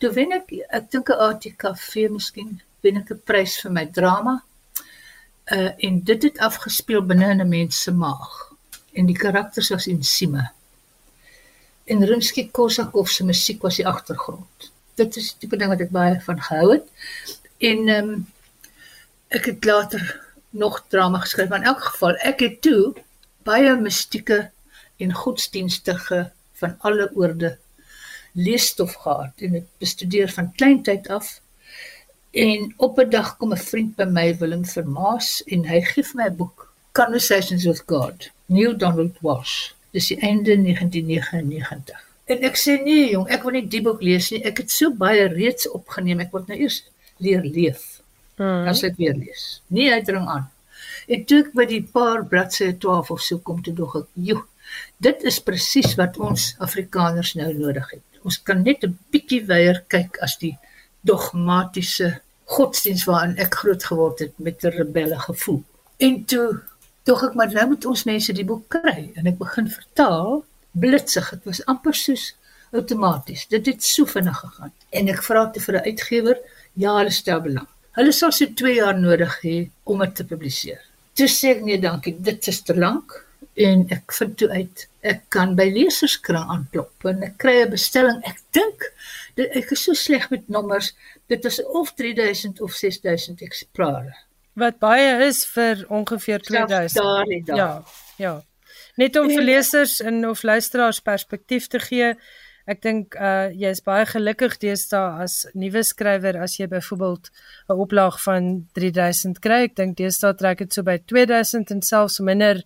Toe 0.00 0.10
wen 0.16 0.32
ek 0.36 0.52
ek 0.68 0.90
dink 0.90 1.10
'n 1.10 1.20
ATKV 1.28 2.08
miskien 2.10 2.60
wen 2.82 3.00
ek 3.02 3.10
'n 3.12 3.22
prys 3.24 3.60
vir 3.62 3.72
my 3.72 3.86
drama. 3.86 4.42
Uh 5.52 5.70
en 5.78 6.00
dit 6.00 6.22
het 6.22 6.38
afgespeel 6.38 7.02
binne 7.06 7.30
in 7.30 7.40
'n 7.40 7.48
mens 7.48 7.82
se 7.82 7.92
maag. 7.92 8.52
En 8.92 9.06
die 9.06 9.16
karakters 9.16 9.68
was 9.68 9.86
insieme. 9.86 10.50
En 11.84 12.04
Rimsky-Korsakov 12.04 13.08
se 13.08 13.24
musiek 13.24 13.62
was 13.62 13.76
die 13.76 13.86
agtergrond. 13.86 14.72
Dit 14.94 15.16
is 15.16 15.30
die 15.30 15.38
tipe 15.38 15.56
ding 15.56 15.70
wat 15.70 15.80
ek 15.80 15.90
baie 15.90 16.20
van 16.20 16.40
gehou 16.42 16.72
het. 16.72 16.88
En 17.58 17.88
ehm 17.88 18.08
um, 18.08 18.26
ek 19.28 19.44
het 19.44 19.64
later 19.64 20.20
nog 20.50 20.84
drama 20.88 21.18
geskryf, 21.18 21.48
maar 21.48 21.58
in 21.58 21.64
elk 21.64 21.82
geval 21.82 22.14
ek 22.16 22.40
het 22.40 22.60
toe 22.62 22.94
baie 23.42 23.76
mistieke 23.76 24.50
en 24.96 25.12
godsdienstige 25.12 26.30
van 26.60 26.76
alle 26.78 27.10
oorde 27.14 27.56
leesstof 28.32 28.92
gehad 28.92 29.32
en 29.36 29.52
dit 29.52 29.66
bestudeer 29.78 30.32
van 30.32 30.52
kleintyd 30.52 31.08
af. 31.08 31.40
En 32.30 32.74
op 32.76 32.98
'n 32.98 33.10
dag 33.10 33.36
kom 33.36 33.52
'n 33.52 33.66
vriend 33.70 33.96
by 33.96 34.04
my 34.04 34.36
Willem 34.38 34.64
Vermaas 34.64 35.42
en 35.46 35.64
hy 35.64 35.80
gee 35.80 36.04
vir 36.04 36.16
my 36.16 36.28
'n 36.28 36.36
boek 36.36 36.72
Conversations 36.92 37.64
with 37.64 37.82
God, 37.86 38.30
Neil 38.46 38.76
Donald 38.76 39.16
Walsh. 39.20 39.70
Dis 39.90 40.06
die 40.06 40.20
einde 40.20 40.56
1999. 40.56 42.04
En 42.24 42.42
ek 42.42 42.56
sê 42.56 42.82
nee 42.82 43.10
jong, 43.10 43.28
ek 43.28 43.42
wil 43.42 43.52
nie 43.52 43.68
die 43.68 43.82
boek 43.82 44.02
lees 44.02 44.30
nie. 44.30 44.42
Ek 44.44 44.58
het 44.58 44.70
so 44.70 44.90
baie 44.90 45.28
reeds 45.28 45.68
opgeneem. 45.70 46.20
Ek 46.20 46.32
moet 46.32 46.46
nou 46.46 46.58
eers 46.58 46.84
leer 47.16 47.44
leef. 47.44 48.00
Hmm. 48.36 48.66
As 48.68 48.82
ek 48.82 48.96
weer 48.96 49.14
lees. 49.14 49.62
Nee, 49.66 49.92
hy 49.92 50.02
dring 50.04 50.26
aan. 50.28 50.50
Ek 51.06 51.28
by 51.54 51.64
die 51.70 51.82
paar 51.82 52.24
bladsye 52.26 52.72
12 52.82 53.10
of 53.10 53.22
so 53.22 53.38
kom 53.38 53.62
toe 53.62 53.74
dog 53.74 53.94
ek, 53.96 54.08
"Joe, 54.14 54.42
dit 54.96 55.22
is 55.22 55.40
presies 55.40 55.94
wat 56.00 56.18
ons 56.18 56.54
Afrikaners 56.58 57.34
nou 57.34 57.52
nodig 57.54 57.90
het. 57.90 58.04
Ons 58.22 58.42
kan 58.42 58.62
net 58.62 58.84
'n 58.84 58.98
bietjie 59.10 59.44
weier 59.46 59.84
kyk 59.88 60.18
as 60.22 60.36
die 60.38 60.58
dogmatiese 61.04 62.20
godsdiens 62.44 63.04
waarin 63.04 63.36
ek 63.38 63.54
groot 63.54 63.84
geword 63.84 64.18
het 64.18 64.38
met 64.38 64.64
'n 64.64 64.76
rebelle 64.78 65.18
gevoel. 65.18 65.62
En 65.98 66.24
toe 66.24 66.62
dog 67.04 67.22
ek 67.24 67.34
maar 67.34 67.52
nou 67.52 67.66
moet 67.68 67.84
ons 67.84 68.04
mense 68.04 68.32
die 68.32 68.44
boek 68.44 68.68
kry 68.68 69.12
en 69.14 69.26
ek 69.26 69.38
begin 69.38 69.70
vertaal 69.70 70.44
blitsig. 70.70 71.30
Dit 71.30 71.44
was 71.44 71.64
amper 71.64 71.94
soos 71.94 72.34
outomaties. 72.72 73.46
Dit 73.46 73.66
het 73.66 73.84
so 73.84 74.04
vinnig 74.04 74.38
gegaan. 74.38 74.72
En 74.90 75.08
ek 75.08 75.22
vra 75.22 75.50
te 75.50 75.60
vir 75.60 75.74
'n 75.74 75.84
uitgewer, 75.84 76.38
ja, 76.72 76.96
hulle 76.96 77.10
stel 77.10 77.40
belang. 77.40 77.68
Hulle 77.92 78.12
sal 78.12 78.32
so 78.32 78.46
2 78.46 78.74
jaar 78.74 78.98
nodig 78.98 79.38
hê 79.42 79.70
om 79.84 79.98
dit 79.98 80.14
te 80.14 80.24
publiseer. 80.24 80.80
Toe 81.14 81.28
sê 81.28 81.56
ek 81.56 81.62
nee, 81.62 81.78
dankie, 81.80 82.16
dit 82.20 82.46
is 82.46 82.60
te 82.62 82.74
lank 82.74 83.25
en 83.56 83.86
ek 83.90 84.12
vind 84.12 84.36
toe 84.38 84.48
uit 84.50 84.86
ek 85.06 85.22
kan 85.32 85.54
by 85.58 85.68
leserskring 85.72 86.50
aanklop 86.52 87.06
en 87.10 87.22
ek 87.22 87.36
kry 87.38 87.62
'n 87.62 87.70
bestelling. 87.70 88.20
Ek 88.26 88.38
dink 88.52 88.92
ek 89.36 89.72
is 89.72 89.84
so 89.84 89.92
sleg 89.94 90.30
met 90.30 90.48
nommers. 90.48 90.94
Dit 91.28 91.44
is 91.44 91.60
of 91.64 91.92
3000 91.94 92.60
of 92.60 92.72
6000 92.72 93.40
eksemplare. 93.42 94.14
Wat 94.54 94.78
baie 94.78 95.26
is 95.26 95.44
vir 95.46 95.84
ongeveer 95.88 96.40
2000. 96.40 96.94
Daardie 97.02 97.42
dag. 97.44 97.56
Ja, 97.56 97.82
ja. 98.16 98.42
Net 98.96 99.16
om 99.16 99.28
vir 99.28 99.40
En- 99.40 99.44
lesers 99.44 100.00
en 100.00 100.28
of 100.28 100.42
luisteraars 100.42 101.00
perspektief 101.00 101.66
te 101.66 101.78
gee. 101.78 102.14
Ek 102.66 102.80
dink 102.82 103.14
uh 103.14 103.46
jy 103.54 103.68
is 103.70 103.82
baie 103.82 104.06
gelukkig 104.06 104.56
deesdae 104.58 105.22
as 105.22 105.46
nuwe 105.54 105.82
skrywer 105.84 106.36
as 106.42 106.56
jy 106.58 106.66
byvoorbeeld 106.66 107.30
'n 107.68 107.72
oplaag 107.78 108.22
van 108.22 108.66
3000 108.74 109.38
kry. 109.40 109.62
Ek 109.64 109.76
dink 109.76 109.96
deesdae 109.96 110.34
trek 110.34 110.58
dit 110.58 110.72
so 110.72 110.82
by 110.82 110.98
2000 111.06 111.70
en 111.70 111.82
selfs 111.82 112.18
minder 112.18 112.64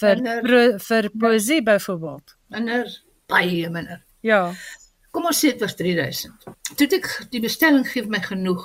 vir 0.00 0.16
Minder. 0.20 0.42
pro, 0.46 0.62
vir 0.88 1.10
poesie 1.20 1.60
byvoorbeeld. 1.66 2.34
Minder, 2.54 2.88
baie 3.30 3.68
minder. 3.70 4.00
Ja. 4.24 4.40
Kom 5.14 5.26
ons 5.30 5.38
sê 5.44 5.52
dit 5.52 5.60
was 5.62 5.76
3000. 5.78 6.46
Toe 6.76 6.88
ek 6.98 7.10
die 7.30 7.40
bestelling 7.44 7.84
gee 7.88 8.06
my 8.10 8.20
genoeg 8.24 8.64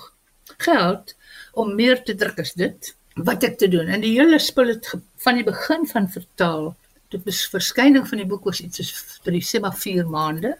geld 0.65 1.13
om 1.53 1.75
meer 1.77 1.99
te 2.03 2.15
druk 2.17 2.39
as 2.41 2.53
dit 2.57 2.93
wat 3.19 3.43
ek 3.43 3.57
te 3.59 3.67
doen. 3.67 3.87
En 3.91 4.01
die 4.01 4.15
hele 4.17 4.39
spul 4.39 4.71
het 4.73 4.87
van 5.25 5.35
die 5.37 5.43
begin 5.45 5.85
van 5.91 6.07
vertaal 6.09 6.71
tot 7.09 7.23
bes- 7.25 7.47
verskyning 7.51 8.07
van 8.07 8.21
die 8.21 8.27
boek 8.29 8.45
was 8.49 8.61
iets 8.61 8.77
soos 8.81 9.19
vir 9.25 9.35
die 9.37 9.43
sê 9.45 9.59
maar 9.61 9.75
4 9.77 10.07
maande. 10.09 10.55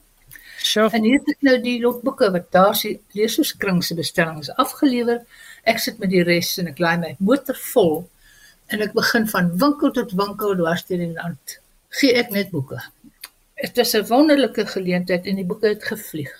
Sjoe. 0.60 0.90
En 0.92 1.04
hier 1.08 1.22
het 1.26 1.42
nou 1.46 1.56
die 1.64 1.78
lotboeke 1.82 2.32
wat 2.36 2.50
daar 2.52 2.76
se 2.76 2.98
leserskring 3.16 3.80
se 3.84 3.96
bestellings 3.96 4.50
afgelewer. 4.60 5.22
Ek 5.64 5.80
sit 5.80 6.00
met 6.00 6.10
die 6.12 6.24
res 6.28 6.58
en 6.60 6.68
ek 6.68 6.80
laai 6.84 6.98
my 7.00 7.16
motor 7.20 7.56
vol 7.74 8.10
en 8.70 8.86
ek 8.86 8.94
begin 8.98 9.26
van 9.34 9.50
winkel 9.64 9.92
tot 9.98 10.14
winkel 10.18 10.56
dwars 10.60 10.86
deur 10.90 11.02
die 11.02 11.14
land. 11.14 11.58
Gee 12.00 12.14
ek 12.22 12.30
net 12.36 12.52
boeke. 12.54 12.82
dit 13.60 13.78
is 13.78 13.94
'n 13.96 14.08
wonderlike 14.08 14.66
geleentheid 14.66 15.26
en 15.26 15.36
die 15.36 15.46
boeke 15.46 15.68
het 15.68 15.84
gevlieg. 15.84 16.36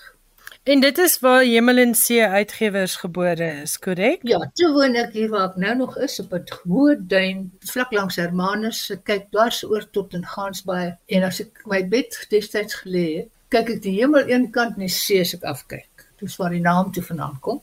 En 0.62 0.80
dit 0.80 0.98
is 0.98 1.18
waar 1.18 1.42
Hemel 1.42 1.76
en 1.76 1.94
See 1.94 2.26
Uitgewers 2.26 2.96
gebore 2.96 3.46
is, 3.62 3.78
korrek? 3.78 4.20
Ja, 4.28 4.38
toe 4.54 4.68
woon 4.72 4.94
ek 4.94 5.12
hier 5.16 5.30
waar 5.32 5.46
ek 5.48 5.56
nou 5.56 5.74
nog 5.76 5.96
is 5.98 6.18
op 6.20 6.34
'n 6.36 6.44
hoë 6.68 6.96
duin 7.12 7.50
vlak 7.60 7.92
langs 7.92 8.16
Hermanus. 8.16 8.90
Ek 8.90 9.04
kyk 9.04 9.30
dwars 9.30 9.64
oor 9.64 9.84
tot 9.90 10.14
in 10.14 10.24
Gansbaai 10.24 10.96
en 11.06 11.22
as 11.22 11.40
ek 11.40 11.64
my 11.66 11.80
bed 11.88 12.26
destyds 12.28 12.74
gelê 12.82 13.06
het, 13.16 13.28
kyk 13.48 13.70
ek 13.70 13.82
die 13.82 13.96
hemel 14.00 14.28
een 14.28 14.50
kant 14.50 14.76
en 14.76 14.84
die 14.84 14.88
see 14.88 15.20
as 15.20 15.34
ek 15.34 15.42
afkyk. 15.42 16.06
Dis 16.20 16.36
waar 16.36 16.50
die 16.50 16.60
naam 16.60 16.92
toe 16.92 17.02
vandaan 17.02 17.40
kom. 17.40 17.62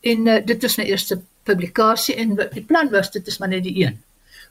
En 0.00 0.26
uh, 0.26 0.40
dit 0.44 0.62
was 0.62 0.76
my 0.76 0.84
eerste 0.84 1.20
publikasie 1.44 2.16
en 2.22 2.36
die 2.40 2.64
plan 2.64 2.90
was 2.90 3.10
dit 3.10 3.26
is 3.26 3.38
maar 3.38 3.52
net 3.52 3.64
die 3.64 3.76
een. 3.84 3.98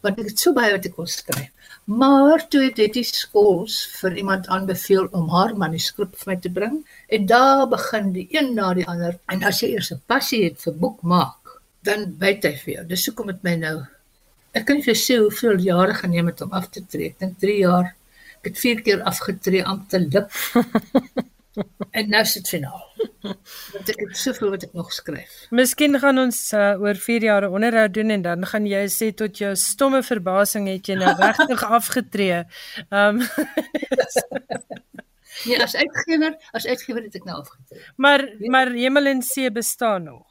Want 0.02 0.20
ek 0.20 0.32
het 0.32 0.40
so 0.40 0.54
baie 0.54 0.72
wat 0.76 0.86
ek 0.86 0.96
wil 0.98 1.10
skryf. 1.12 1.52
Maar 1.90 2.44
toe 2.54 2.62
het 2.68 2.76
dit 2.78 2.98
skools 3.06 3.80
vir 4.00 4.18
iemand 4.22 4.48
aanbeveel 4.48 5.08
om 5.18 5.30
haar 5.34 5.56
manuskrip 5.58 6.16
vir 6.22 6.34
my 6.34 6.36
te 6.40 6.52
bring 6.54 6.82
en 7.08 7.26
daar 7.26 7.66
begin 7.70 8.12
die 8.14 8.28
een 8.32 8.54
na 8.56 8.74
die 8.78 8.86
ander 8.86 9.18
en 9.34 9.44
as 9.44 9.64
jy 9.64 9.74
eers 9.74 9.92
'n 9.92 10.02
passie 10.06 10.44
het 10.44 10.62
vir 10.62 10.74
boekmaak, 10.74 11.58
dan 11.82 12.14
byt 12.20 12.44
hy 12.44 12.56
vir 12.64 12.74
jou. 12.74 12.84
Dis 12.86 13.06
hoekom 13.06 13.28
dit 13.28 13.44
my 13.44 13.56
nou 13.56 13.78
ek 14.54 14.66
kan 14.66 14.80
nie 14.80 14.86
vir 14.86 14.98
sê 14.98 15.18
hoeveel 15.22 15.62
jare 15.66 15.96
geneem 15.98 16.30
het 16.32 16.42
om 16.46 16.54
af 16.60 16.70
te 16.74 16.82
tree. 16.86 17.14
Ek 17.14 17.20
dink 17.22 17.40
3 17.44 17.58
jaar. 17.62 17.92
Ek 18.40 18.52
het 18.52 18.62
4 18.62 18.82
keer 18.86 19.04
afgetree 19.12 19.66
om 19.68 19.84
te 19.90 20.02
lip. 20.06 20.32
en 21.92 22.10
nou 22.10 22.26
sit 22.26 22.48
finaal. 22.48 22.84
Want 23.74 23.90
ek 23.90 24.00
het 24.04 24.18
soveel 24.18 24.54
wat 24.54 24.64
ek 24.68 24.74
nog 24.78 24.92
skryf. 24.94 25.34
Miskien 25.56 26.00
gaan 26.00 26.22
ons 26.22 26.40
uh, 26.54 26.76
oor 26.82 26.96
4 26.96 27.26
jaar 27.30 27.48
'n 27.48 27.54
onderhoud 27.54 27.94
doen 27.94 28.10
en 28.16 28.22
dan 28.22 28.46
gaan 28.46 28.66
jy 28.68 28.86
sê 28.88 29.12
tot 29.16 29.38
jou 29.38 29.56
stomme 29.56 30.04
verbasing 30.04 30.68
het 30.68 30.88
jy 30.88 30.96
nou 30.96 31.14
regtig 31.18 31.64
afgetree. 31.80 32.44
Ehm 32.90 33.20
um, 33.20 33.28
Nee, 35.46 35.62
as 35.64 35.76
uitgewer, 35.76 36.36
as 36.52 36.66
uitgewer 36.68 37.06
het 37.06 37.16
ek 37.16 37.24
nou 37.28 37.38
afgetree. 37.40 37.84
Maar 37.96 38.26
maar 38.52 38.72
Hemel 38.76 39.06
en 39.06 39.22
See 39.22 39.52
bestaan 39.52 40.04
nog. 40.04 40.26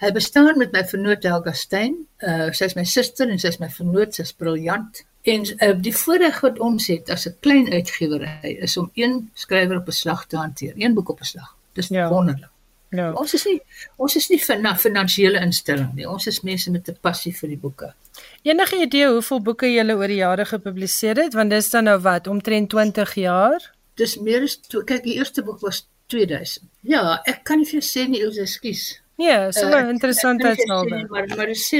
Hy 0.00 0.10
bestaan 0.12 0.58
met 0.58 0.72
my 0.72 0.84
vernoot 0.88 1.22
Helga 1.22 1.52
Steyn. 1.52 1.96
Uh 2.18 2.48
sy 2.56 2.70
is 2.70 2.76
my 2.78 2.84
suster 2.88 3.28
en 3.28 3.40
sy 3.40 3.52
is 3.52 3.60
my 3.60 3.68
vernoot, 3.72 4.14
sy's 4.16 4.32
briljant. 4.32 5.04
En 5.22 5.42
uh, 5.44 5.74
die 5.76 5.96
voordeel 5.96 6.38
wat 6.40 6.58
ons 6.58 6.86
het 6.86 7.10
as 7.10 7.26
'n 7.28 7.36
klein 7.40 7.72
uitgewery 7.72 8.56
is 8.60 8.76
om 8.76 8.90
een 8.94 9.30
skrywer 9.34 9.76
op 9.76 9.86
'n 9.86 9.92
slag 9.92 10.26
te 10.26 10.36
hanteer, 10.36 10.72
een 10.76 10.94
boek 10.94 11.08
op 11.08 11.20
'n 11.20 11.24
slag. 11.24 11.56
Dis 11.72 11.88
ja. 11.88 12.08
wonderlik. 12.08 12.50
Ja. 12.90 13.12
Ons 13.12 13.34
is 13.34 13.44
nie 13.44 13.60
ons 13.96 14.16
is 14.16 14.28
nie 14.28 14.38
vir 14.42 14.56
'n 14.56 14.76
finansiële 14.76 15.40
instelling 15.40 15.94
nie. 15.94 16.08
Ons 16.08 16.26
is 16.26 16.40
mense 16.40 16.70
met 16.70 16.88
'n 16.88 16.96
passie 17.00 17.36
vir 17.36 17.48
die 17.48 17.58
boeke. 17.58 17.94
Enige 18.42 18.76
idee 18.76 19.08
hoeveel 19.08 19.42
boeke 19.42 19.66
jy 19.66 19.84
oor 19.92 20.08
die 20.08 20.16
jare 20.16 20.44
gepubliseer 20.44 21.16
het? 21.16 21.34
Want 21.34 21.50
dis 21.50 21.70
dan 21.70 21.84
nou 21.84 21.98
wat, 22.00 22.26
omtrent 22.26 22.70
20 22.70 23.14
jaar? 23.14 23.74
Dis 23.94 24.18
meer 24.18 24.42
as 24.42 24.60
kyk 24.84 25.02
die 25.02 25.14
eerste 25.14 25.42
boek 25.42 25.60
was 25.60 25.86
2000. 26.06 26.64
Ja, 26.80 27.20
ek 27.24 27.44
kan 27.44 27.58
nie 27.58 27.66
vir 27.66 27.80
jou 27.80 27.86
sê 27.86 28.08
nie, 28.08 28.22
ekskuus. 28.42 29.00
Ja, 29.20 29.52
so 29.52 29.68
'n 29.68 29.72
uh, 29.72 29.88
interessantheidshalwe. 29.88 31.06
Maar 31.08 31.26
maar 31.36 31.46
dis 31.46 31.68
sê 31.68 31.78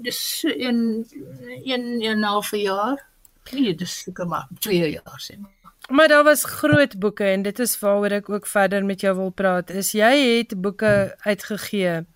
dis 0.00 0.44
in 0.44 1.06
een 1.64 2.02
een 2.02 2.22
half 2.22 2.50
jaar. 2.50 3.04
Nee, 3.52 3.74
dis 3.74 4.02
seker 4.02 4.26
maar 4.26 4.46
2 4.58 4.90
jaar 4.90 5.20
sê 5.26 5.38
maar. 5.38 5.54
Maar 5.88 6.08
daar 6.08 6.24
was 6.24 6.44
groot 6.44 6.98
boeke 6.98 7.24
en 7.24 7.42
dit 7.42 7.58
is 7.58 7.78
waaroor 7.78 8.10
ek 8.10 8.28
ook 8.28 8.46
verder 8.46 8.84
met 8.84 9.00
jou 9.00 9.16
wil 9.16 9.30
praat. 9.30 9.70
Is 9.70 9.92
jy 9.92 10.38
het 10.38 10.60
boeke 10.60 11.14
uitgegee 11.18 12.06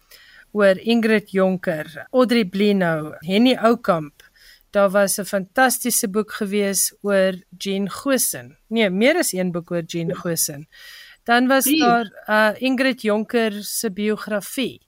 oor 0.53 0.79
Ingrid 0.79 1.31
Jonker, 1.31 2.07
Audrey 2.11 2.45
Blino, 2.45 3.15
Henny 3.19 3.55
Oukamp. 3.55 4.23
Daar 4.71 4.91
was 4.91 5.19
'n 5.19 5.25
fantastiese 5.25 6.09
boek 6.09 6.33
gewees 6.33 6.95
oor 7.03 7.33
Jean 7.59 7.91
Gosen. 7.91 8.59
Nee, 8.67 8.91
meer 8.91 9.17
as 9.17 9.33
een 9.33 9.53
boek 9.53 9.71
oor 9.71 9.83
Jean 9.87 10.09
ja. 10.09 10.15
Dan 11.25 11.49
was 11.49 11.65
Wie? 11.65 11.81
daar 11.81 12.09
uh 12.29 12.63
Ingrid 12.63 13.03
Jonker 13.03 13.53
se 13.63 13.91
biografie. 13.91 14.81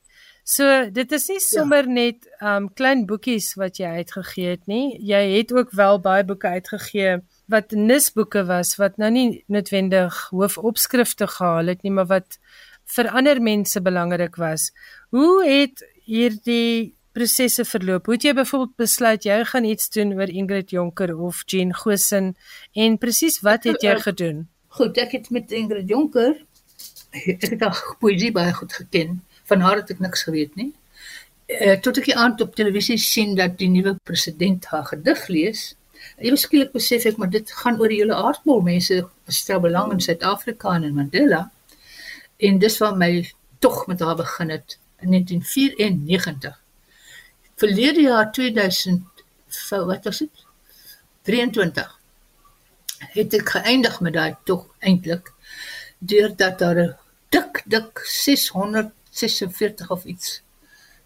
So 0.44 0.90
dit 0.90 1.12
is 1.12 1.28
nie 1.28 1.38
ja. 1.38 1.46
sommer 1.46 1.86
ja. 1.86 1.92
net 1.92 2.26
um 2.42 2.66
klein 2.74 3.04
boekies 3.06 3.52
wat 3.54 3.78
jy 3.78 3.92
uitgegee 4.02 4.56
het 4.56 4.66
nie. 4.66 4.98
Jy 4.98 5.22
het 5.36 5.52
ook 5.54 5.70
wel 5.70 6.00
baie 6.02 6.24
boeke 6.26 6.48
uitgegee 6.48 7.20
wat 7.46 7.70
nisboeke 7.70 8.44
was 8.48 8.74
wat 8.76 8.98
nou 8.98 9.10
nie 9.10 9.44
noodwendig 9.46 10.18
hoofopskrifte 10.30 11.28
gehaal 11.30 11.70
het 11.70 11.82
nie, 11.86 11.94
maar 11.94 12.10
wat 12.10 12.38
vir 12.96 13.08
ander 13.14 13.40
mense 13.42 13.80
belangrik 13.80 14.36
was. 14.36 14.72
Hoe 15.14 15.44
het 15.46 15.84
hierdie 16.04 16.96
prosesse 17.12 17.64
verloop? 17.64 18.06
Hoe 18.06 18.16
het 18.16 18.26
jy 18.26 18.34
byvoorbeeld 18.34 18.76
besluit 18.80 19.24
jy 19.28 19.42
gaan 19.44 19.68
iets 19.68 19.90
doen 19.94 20.14
oor 20.16 20.30
Ingrid 20.30 20.72
Jonker 20.74 21.14
of 21.14 21.44
Jean 21.46 21.74
Gosen 21.74 22.34
en 22.74 22.98
presies 22.98 23.40
wat 23.46 23.68
het 23.68 23.84
jy 23.84 23.98
gedoen? 24.00 24.48
Goed, 24.72 24.96
ek 24.96 25.12
het 25.12 25.30
met 25.30 25.50
Ingrid 25.52 25.88
Jonker 25.88 26.38
ek 27.12 27.42
het 27.44 27.60
haar 27.60 27.80
poësie 28.00 28.30
baie 28.32 28.54
goed 28.56 28.72
geken. 28.72 29.18
Van 29.50 29.60
haar 29.60 29.82
het 29.82 29.90
ek 29.92 30.00
niks 30.00 30.24
geweet 30.24 30.54
nie. 30.56 30.70
Eh 31.52 31.76
tot 31.84 32.00
ek 32.00 32.08
die 32.08 32.16
aand 32.16 32.40
op 32.40 32.54
televisie 32.56 32.96
sien 32.96 33.34
dat 33.36 33.58
die 33.60 33.68
nuwe 33.68 33.98
president 34.08 34.64
haar 34.72 34.86
gedig 34.88 35.26
lees, 35.28 35.64
ewe 36.16 36.40
skielik 36.40 36.72
besef 36.72 37.04
ek 37.10 37.20
maar 37.20 37.30
dit 37.30 37.52
gaan 37.60 37.80
oor 37.80 37.92
die 37.92 38.00
hele 38.00 38.16
aardbol. 38.16 38.64
Mense 38.64 39.02
stel 39.28 39.60
belang 39.60 39.92
in 39.92 40.00
Suid-Afrika 40.00 40.72
en 40.78 40.88
in 40.88 40.96
Mandela. 40.96 41.44
En 42.40 42.58
dis 42.58 42.78
waar 42.80 42.96
my 42.96 43.12
tog 43.60 43.86
met 43.86 44.00
haar 44.00 44.16
begin 44.16 44.56
het 44.56 44.78
in 45.04 45.12
1994. 45.12 46.60
Verlede 47.60 48.08
jaar 48.08 48.32
2000 48.32 49.26
wat 49.68 50.04
was 50.08 50.18
dit? 50.24 50.46
23 51.28 52.00
het 53.14 53.34
ek 53.34 53.54
geëindig 53.56 54.00
met 54.00 54.12
daai 54.12 54.34
tog 54.44 54.66
eintlik 54.78 55.32
deurdat 55.98 56.58
daar 56.58 56.78
'n 56.82 56.94
dik 57.28 57.62
dik 57.66 58.04
646 58.04 59.90
of 59.90 60.04
iets 60.04 60.42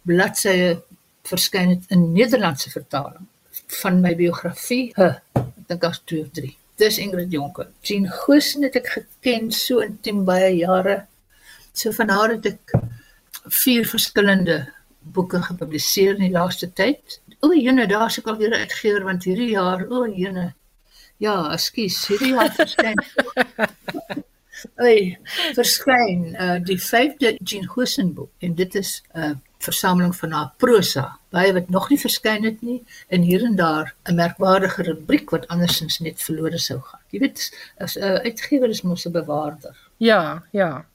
bladsye 0.02 0.82
verskyn 1.22 1.68
het 1.68 1.84
in 1.88 2.12
Nederlandse 2.12 2.70
vertaling 2.70 3.26
van 3.82 4.00
my 4.00 4.14
biografie. 4.16 4.92
Huh, 4.96 5.16
ek 5.34 5.66
dink 5.68 5.84
as 5.84 6.00
2 6.04 6.22
of 6.22 6.30
3. 6.32 6.56
Dis 6.76 6.98
Ingrid 6.98 7.32
Jonker. 7.32 7.68
Jean 7.82 8.06
Goosen 8.12 8.62
het 8.62 8.76
ek 8.76 8.88
geken 8.94 9.50
so 9.50 9.80
intiem 9.84 10.24
baie 10.24 10.52
jare. 10.56 11.06
So 11.72 11.92
van 11.92 12.12
haar 12.12 12.36
het 12.36 12.46
ek 12.46 12.74
vier 13.62 13.86
verskillende 13.86 14.66
boeke 15.16 15.40
gepubliseer 15.42 16.16
in 16.16 16.26
die 16.26 16.34
laaste 16.34 16.68
tyd. 16.72 17.20
O, 17.40 17.52
jene, 17.54 17.86
daar's 17.86 18.18
ek 18.20 18.30
al 18.30 18.38
weer 18.40 18.54
uitgegewer 18.54 19.06
want 19.06 19.26
hierdie 19.28 19.52
jaar, 19.52 19.84
o, 19.88 20.06
jene, 20.10 20.50
Ja, 21.22 21.36
ekskuus, 21.54 22.02
hierdie 22.10 22.34
jaar 22.34 22.52
verskyn. 22.52 22.98
Ey, 24.88 25.16
verskyn 25.56 26.32
uh 26.36 26.56
die 26.64 26.78
5de 26.80 27.36
Jean 27.40 27.66
Gosen 27.68 28.12
boek 28.16 28.32
en 28.44 28.56
dit 28.56 28.74
is 28.74 29.02
'n 29.14 29.20
uh, 29.20 29.34
versameling 29.64 30.12
van 30.16 30.32
haar 30.36 30.50
prosa, 30.56 31.04
baie 31.32 31.52
wat 31.56 31.68
nog 31.72 31.88
nie 31.90 31.98
verskyn 32.00 32.44
het 32.44 32.60
nie 32.62 32.82
en 33.08 33.24
hier 33.24 33.44
en 33.44 33.56
daar 33.56 33.94
'n 34.04 34.14
merkwaardige 34.14 34.82
rubriek 34.82 35.30
wat 35.30 35.48
andersins 35.48 35.98
net 35.98 36.22
verlore 36.22 36.58
sou 36.58 36.80
gaan. 36.80 37.00
Jy 37.10 37.20
weet, 37.20 37.50
as 37.78 37.96
'n 37.96 38.02
uh, 38.02 38.14
uitgewer 38.28 38.68
is 38.68 38.82
mos 38.82 39.06
'n 39.06 39.12
bewaarder. 39.12 39.76
Ja, 39.96 40.42
ja. 40.52 40.86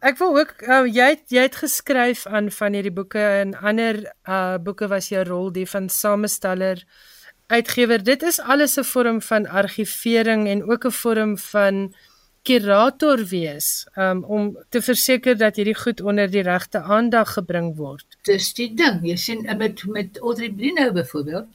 Ek 0.00 0.18
wil 0.18 0.38
ook 0.38 0.54
uh, 0.62 0.86
jy 0.88 1.08
het, 1.08 1.24
jy 1.28 1.42
het 1.42 1.56
geskryf 1.56 2.26
aan 2.26 2.50
van 2.50 2.72
hierdie 2.72 2.92
boeke 2.92 3.20
en 3.20 3.54
ander 3.54 4.12
uh 4.28 4.56
boeke 4.58 4.88
was 4.88 5.08
jou 5.08 5.24
rol 5.24 5.52
die 5.52 5.68
van 5.68 5.88
samesteller 5.88 6.84
uitgewer. 7.50 8.02
Dit 8.04 8.22
is 8.22 8.40
alles 8.40 8.78
'n 8.78 8.84
vorm 8.84 9.20
van 9.22 9.46
argivering 9.46 10.48
en 10.48 10.64
ook 10.70 10.84
'n 10.86 10.98
vorm 11.02 11.38
van 11.38 11.94
kurator 12.42 13.20
wees 13.28 13.86
um, 13.96 14.24
om 14.24 14.56
te 14.68 14.80
verseker 14.82 15.36
dat 15.36 15.56
hierdie 15.56 15.76
goed 15.76 16.00
onder 16.00 16.30
die 16.30 16.42
regte 16.42 16.80
aandag 16.80 17.34
gebring 17.36 17.76
word. 17.76 18.06
Dis 18.28 18.52
die 18.56 18.70
ding. 18.74 19.02
Jy 19.04 19.16
sien 19.16 19.44
met 19.58 19.84
met 19.84 20.18
Audrey 20.18 20.50
Blino 20.50 20.92
byvoorbeeld 20.92 21.48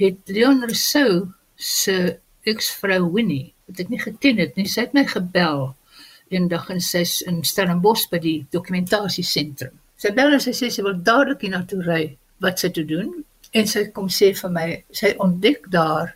het 0.00 0.16
Leon 0.24 0.64
Rousseau 0.66 1.28
se 1.54 2.18
eksvrou 2.42 3.12
Winnie, 3.12 3.54
wat 3.68 3.84
ek 3.84 3.88
nie 3.88 4.00
geken 4.02 4.42
het 4.42 4.56
nie, 4.58 4.66
sy 4.68 4.80
het 4.80 4.96
my 4.96 5.06
gebel 5.06 5.70
eendag 6.34 6.66
en 6.72 6.80
sy's 6.82 7.20
in 7.28 7.42
Stellenbosch 7.46 8.08
by 8.10 8.18
die 8.18 8.38
dokumentasiesentrum. 8.52 9.74
Sy 10.00 10.10
bel 10.16 10.34
en 10.34 10.42
sy 10.42 10.52
sê 10.56 10.70
sy 10.72 10.82
wil 10.82 10.98
dadelik 11.06 11.44
hiernatoe 11.46 11.82
ry. 11.86 12.02
Wat 12.42 12.58
sy 12.60 12.72
toe 12.74 12.84
doen? 12.88 13.22
En 13.54 13.70
sy 13.70 13.84
kom 13.96 14.10
sê 14.10 14.32
vir 14.34 14.52
my 14.56 14.66
sy 15.00 15.14
ontdek 15.24 15.70
daar 15.70 16.14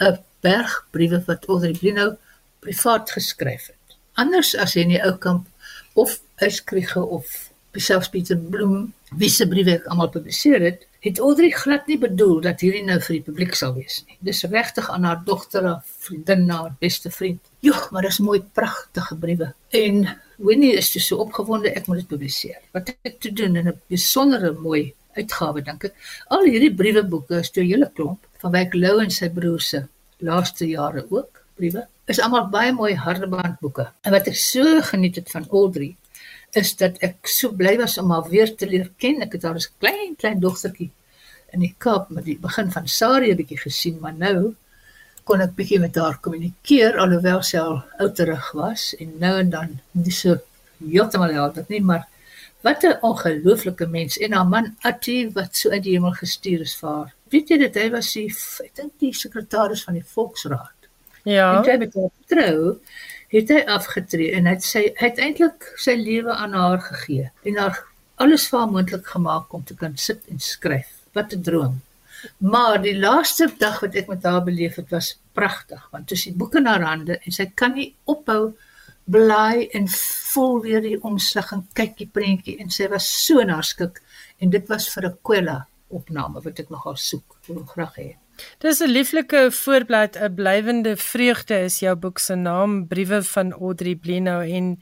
'n 0.00 0.18
berg 0.42 0.72
briewe 0.94 1.22
wat 1.26 1.48
Audrey 1.48 1.74
Blino 1.80 2.16
privaat 2.64 3.10
geskryf 3.10 3.66
het. 3.66 3.96
Anders 4.14 4.54
as 4.56 4.76
in 4.76 4.88
die 4.88 5.02
ou 5.02 5.16
kamp 5.18 5.46
of 5.94 6.20
Uitskrige 6.36 7.02
of 7.02 7.50
selfs 7.78 8.08
Pieter 8.08 8.38
Bloem 8.38 8.92
wie 9.20 9.30
se 9.30 9.46
briewe 9.46 9.76
ek 9.78 9.86
almal 9.86 10.10
publiseer 10.10 10.60
het, 10.60 10.86
het 11.04 11.20
Audrey 11.22 11.50
glad 11.54 11.86
nie 11.86 11.98
bedoel 11.98 12.40
dat 12.40 12.60
hierdie 12.64 12.84
nou 12.84 12.98
vir 13.00 13.14
die 13.18 13.24
publiek 13.28 13.54
sal 13.54 13.74
wees 13.76 14.00
nie. 14.06 14.16
Dis 14.20 14.42
regtig 14.50 14.88
aan 14.90 15.06
haar 15.06 15.20
dogter, 15.24 15.64
haar 15.64 15.84
vriendin, 16.06 16.48
haar 16.50 16.74
beste 16.80 17.10
vriend. 17.14 17.40
Joh, 17.60 17.84
maar 17.94 18.02
dis 18.02 18.18
mooi 18.18 18.40
pragtige 18.42 19.16
briewe. 19.16 19.52
En 19.70 20.08
Winnie 20.38 20.74
is 20.78 20.90
so 21.06 21.22
opgewonde 21.22 21.70
ek 21.70 21.86
moet 21.86 22.02
dit 22.02 22.10
publiseer. 22.10 22.58
Wat 22.74 22.90
ek 23.02 23.20
te 23.20 23.32
doen 23.32 23.56
in 23.56 23.68
'n 23.68 23.80
besondere 23.88 24.52
mooi 24.52 24.94
uitgawe 25.18 25.62
dink 25.66 25.84
ek. 25.90 25.94
Al 26.34 26.48
hierdie 26.48 26.74
brieweboeke 26.80 27.42
is 27.42 27.50
toe 27.50 27.62
'n 27.64 27.70
hele 27.72 27.90
klomp 27.94 28.26
van 28.42 28.52
Wyk 28.52 28.74
Lou 28.74 28.98
en 29.02 29.10
sy 29.10 29.28
broer 29.28 29.60
se 29.60 29.84
laaste 30.18 30.66
jare 30.66 31.04
ook 31.10 31.42
briewe. 31.56 31.86
is 32.08 32.20
almal 32.24 32.48
baie 32.48 32.72
mooi 32.72 32.94
hardebandboeke. 32.94 33.84
En 34.02 34.12
wat 34.12 34.28
ek 34.30 34.36
so 34.36 34.80
geniet 34.90 35.18
het 35.20 35.30
van 35.30 35.48
Audrey 35.52 35.96
is 36.56 36.76
dat 36.80 36.96
ek 37.04 37.28
so 37.28 37.52
bly 37.52 37.76
was 37.76 37.98
om 37.98 38.10
haar 38.10 38.28
weer 38.32 38.54
te 38.56 38.66
leer 38.66 38.88
ken. 38.96 39.20
Ek 39.22 39.32
het 39.36 39.42
haar 39.42 39.58
as 39.60 39.68
klein 39.78 40.16
klein 40.16 40.40
dogtertjie 40.40 40.90
in 41.52 41.60
die 41.64 41.74
Kaap 41.78 42.10
met 42.10 42.24
die 42.24 42.38
begin 42.40 42.72
van 42.72 42.88
Sarie 42.88 43.32
'n 43.32 43.36
bietjie 43.36 43.60
gesien, 43.60 43.98
maar 44.00 44.14
nou 44.14 44.54
kon 45.24 45.40
ek 45.40 45.54
bietjie 45.56 45.80
met 45.80 45.96
haar 45.96 46.18
kommunikeer 46.24 46.98
alhoewel 46.98 47.42
sy 47.42 47.58
al 47.58 47.82
outerig 48.00 48.52
was 48.56 48.94
en 48.98 49.12
nou 49.20 49.34
en 49.38 49.50
dan 49.50 49.80
nie 49.92 50.12
so 50.12 50.38
heeltemal 50.78 51.32
helder 51.32 51.64
nie, 51.68 51.80
maar 51.80 52.06
wat 52.66 52.82
'n 52.82 52.98
ongelooflike 53.00 53.86
mens 53.86 54.18
en 54.18 54.32
haar 54.32 54.46
man 54.46 54.76
Attie 54.80 55.30
wat 55.32 55.56
so 55.56 55.70
uit 55.70 55.82
die 55.82 55.92
hemel 55.92 56.12
gestuur 56.12 56.60
is 56.60 56.74
vir 56.76 56.88
haar. 56.88 57.14
Weet 57.30 57.48
jy 57.48 57.58
dat 57.58 57.74
hy 57.74 57.90
was 57.90 58.12
die 58.12 58.28
ek 58.64 58.74
dink 58.74 58.92
die 58.98 59.12
sekretaris 59.14 59.84
van 59.84 59.94
die 59.94 60.04
Volksraad. 60.04 60.88
Ja. 61.22 61.58
En 61.58 61.64
sy 61.64 61.76
het 61.78 61.94
haar 61.94 62.14
trou 62.26 62.80
het 63.28 63.48
hy 63.48 63.60
afgetree 63.66 64.32
en 64.32 64.46
hy 64.46 64.54
het 64.56 64.64
sy 64.64 64.84
hy 64.96 65.10
het 65.10 65.18
eintlik 65.18 65.72
sy 65.76 65.94
lewe 65.94 66.32
aan 66.32 66.52
haar 66.52 66.80
gegee 66.80 67.30
en 67.44 67.56
haar 67.56 67.84
alles 68.16 68.48
vir 68.48 68.58
haar 68.58 68.72
moontlik 68.72 69.06
gemaak 69.06 69.52
om 69.52 69.64
te 69.64 69.74
kan 69.74 69.96
sit 69.96 70.24
en 70.28 70.40
skryf. 70.40 70.88
Wat 71.12 71.32
'n 71.32 71.42
droom. 71.42 71.80
Maar 72.38 72.82
die 72.82 72.98
laaste 72.98 73.46
dag 73.58 73.80
wat 73.80 73.94
ek 73.94 74.08
met 74.08 74.22
haar 74.22 74.44
beleef 74.44 74.74
het 74.76 74.90
was 74.90 75.18
pragtig 75.32 75.88
want 75.90 76.08
tussen 76.08 76.32
die 76.32 76.38
boeke 76.38 76.58
in 76.58 76.66
haar 76.66 76.82
hande 76.82 77.18
en 77.18 77.32
sy 77.32 77.46
kan 77.54 77.74
nie 77.74 77.94
ophou 78.04 78.54
blaai 79.08 79.68
en 79.72 79.88
voel 79.88 80.60
weer 80.62 80.84
die 80.84 80.98
omslag 81.02 81.52
en 81.56 81.66
kyk 81.78 81.96
die 81.96 82.10
prentjie 82.12 82.58
en 82.60 82.70
sy 82.70 82.88
was 82.92 83.08
so 83.24 83.44
naskik 83.44 84.02
en 84.38 84.50
dit 84.50 84.68
was 84.68 84.88
vir 84.94 85.08
'n 85.08 85.18
Kwela 85.22 85.58
opname 85.88 86.42
wat 86.44 86.60
ek 86.60 86.70
nogal 86.70 86.96
soek 86.96 87.38
wil 87.48 87.64
graag 87.64 87.94
hê. 87.96 88.10
Dis 88.60 88.80
'n 88.80 88.90
lieflike 88.90 89.50
voorblad, 89.50 90.16
'n 90.16 90.34
blywende 90.34 90.96
vreugde 90.96 91.56
is 91.68 91.80
jou 91.80 91.94
boek 91.96 92.18
se 92.18 92.34
naam, 92.34 92.86
Briewe 92.86 93.22
van 93.22 93.52
Audrey 93.52 93.94
Blenow 93.94 94.40
en 94.40 94.78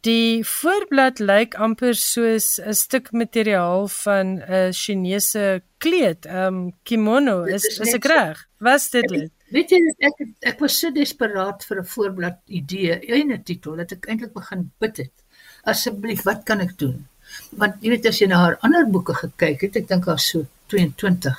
die 0.00 0.44
voorblad 0.44 1.18
lyk 1.18 1.54
amper 1.54 1.94
soos 1.94 2.58
'n 2.58 2.74
stuk 2.74 3.12
materiaal 3.12 3.88
van 3.88 4.26
'n 4.42 4.72
Chinese 4.72 5.62
kleed, 5.78 6.26
um 6.26 6.72
kimono, 6.84 7.44
is 7.44 7.64
is, 7.64 7.78
is 7.78 7.94
ek 7.94 8.04
reg? 8.04 8.46
Was 8.58 8.90
dit 8.90 9.08
dit? 9.08 9.35
Weet 9.54 9.70
jy 9.70 9.78
ek 10.08 10.22
ek 10.50 10.62
was 10.64 10.78
so 10.80 10.90
desperaat 10.90 11.62
vir 11.68 11.80
'n 11.80 11.90
voorblad 11.94 12.38
idee 12.60 12.98
en 13.18 13.32
'n 13.32 13.42
titel 13.42 13.76
dat 13.76 13.92
ek 13.92 14.08
eintlik 14.08 14.32
begin 14.34 14.70
bid 14.80 14.96
het. 14.96 15.14
Asseblief, 15.62 16.22
wat 16.24 16.44
kan 16.44 16.60
ek 16.60 16.78
doen? 16.78 17.06
Want 17.50 17.82
jy 17.82 17.90
weet 17.90 18.06
as 18.06 18.18
jy 18.20 18.26
na 18.26 18.38
haar 18.42 18.58
ander 18.62 18.86
boeke 18.86 19.14
gekyk 19.14 19.60
het, 19.60 19.76
ek 19.76 19.88
dink 19.88 20.04
haar 20.06 20.18
so 20.18 20.46
22 20.68 21.38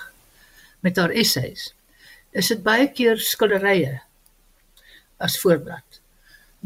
met 0.83 0.97
haar 0.97 1.11
essays. 1.11 1.73
Is 2.31 2.47
dit 2.47 2.63
baie 2.63 2.87
keer 2.87 3.17
skilderye 3.17 3.99
as 5.19 5.39
voorblad. 5.41 5.99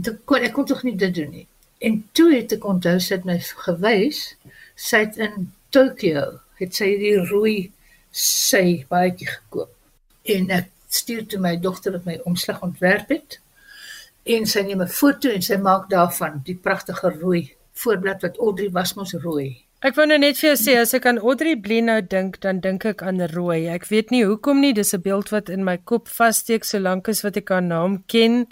Ek 0.06 0.26
kon 0.26 0.44
ek 0.44 0.54
kon 0.54 0.66
tog 0.66 0.84
nie 0.84 0.96
dit 0.96 1.14
doen 1.14 1.32
nie. 1.32 1.48
En 1.82 2.04
toe 2.14 2.30
het 2.36 2.54
ek 2.54 2.66
onthou 2.66 3.00
sy 3.00 3.16
het 3.16 3.26
my 3.26 3.40
gewys, 3.40 4.36
sy 4.76 5.06
het 5.06 5.18
in 5.18 5.50
Tokio 5.72 6.42
het 6.60 6.76
sy 6.76 6.92
hierdie 6.92 7.26
rooi 7.32 7.72
sy 8.12 8.86
baadjie 8.90 9.30
gekoop. 9.32 9.74
En 10.36 10.52
ek 10.52 10.70
stuur 10.92 11.26
toe 11.28 11.40
my 11.40 11.56
dogter 11.58 11.96
wat 11.96 12.06
my 12.06 12.20
omslag 12.30 12.62
ontwerp 12.62 13.10
het. 13.10 13.40
En 14.24 14.46
sy 14.46 14.62
neem 14.62 14.82
'n 14.82 14.88
foto 14.88 15.30
en 15.30 15.42
sy 15.42 15.58
maak 15.58 15.90
daarvan 15.90 16.42
die 16.46 16.56
pragtige 16.56 17.10
rooi 17.10 17.56
voorblad 17.74 18.22
wat 18.22 18.38
Audrey 18.38 18.70
was 18.70 18.94
mos 18.94 19.14
rooi. 19.14 19.66
Ek 19.82 19.96
wou 19.98 20.06
nou 20.06 20.20
net 20.22 20.38
vir 20.38 20.52
jou 20.52 20.58
sê 20.62 20.76
as 20.78 20.94
ek 20.94 21.08
aan 21.10 21.18
Audrey 21.18 21.56
Blenow 21.58 22.04
dink, 22.06 22.38
dan 22.44 22.60
dink 22.62 22.86
ek 22.86 23.02
aan 23.02 23.22
rooi. 23.32 23.66
Ek 23.74 23.88
weet 23.90 24.12
nie 24.14 24.22
hoekom 24.30 24.62
nie, 24.62 24.74
dis 24.78 24.94
'n 24.94 25.02
beeld 25.02 25.32
wat 25.32 25.50
in 25.50 25.64
my 25.64 25.78
kop 25.78 26.08
vassteek 26.08 26.64
solank 26.64 27.10
as 27.10 27.24
wat 27.24 27.38
ek 27.38 27.50
haar 27.50 27.64
naam 27.64 28.04
ken. 28.06 28.46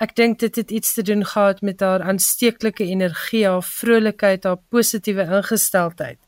Ek 0.00 0.14
dink 0.16 0.38
dit 0.38 0.56
het 0.56 0.70
iets 0.70 0.94
te 0.94 1.02
doen 1.02 1.24
gehad 1.24 1.60
met 1.62 1.80
haar 1.80 2.00
aansteeklike 2.00 2.84
energie, 2.84 3.44
haar 3.46 3.62
vrolikheid, 3.62 4.44
haar 4.44 4.58
positiewe 4.70 5.22
ingesteldheid. 5.22 6.18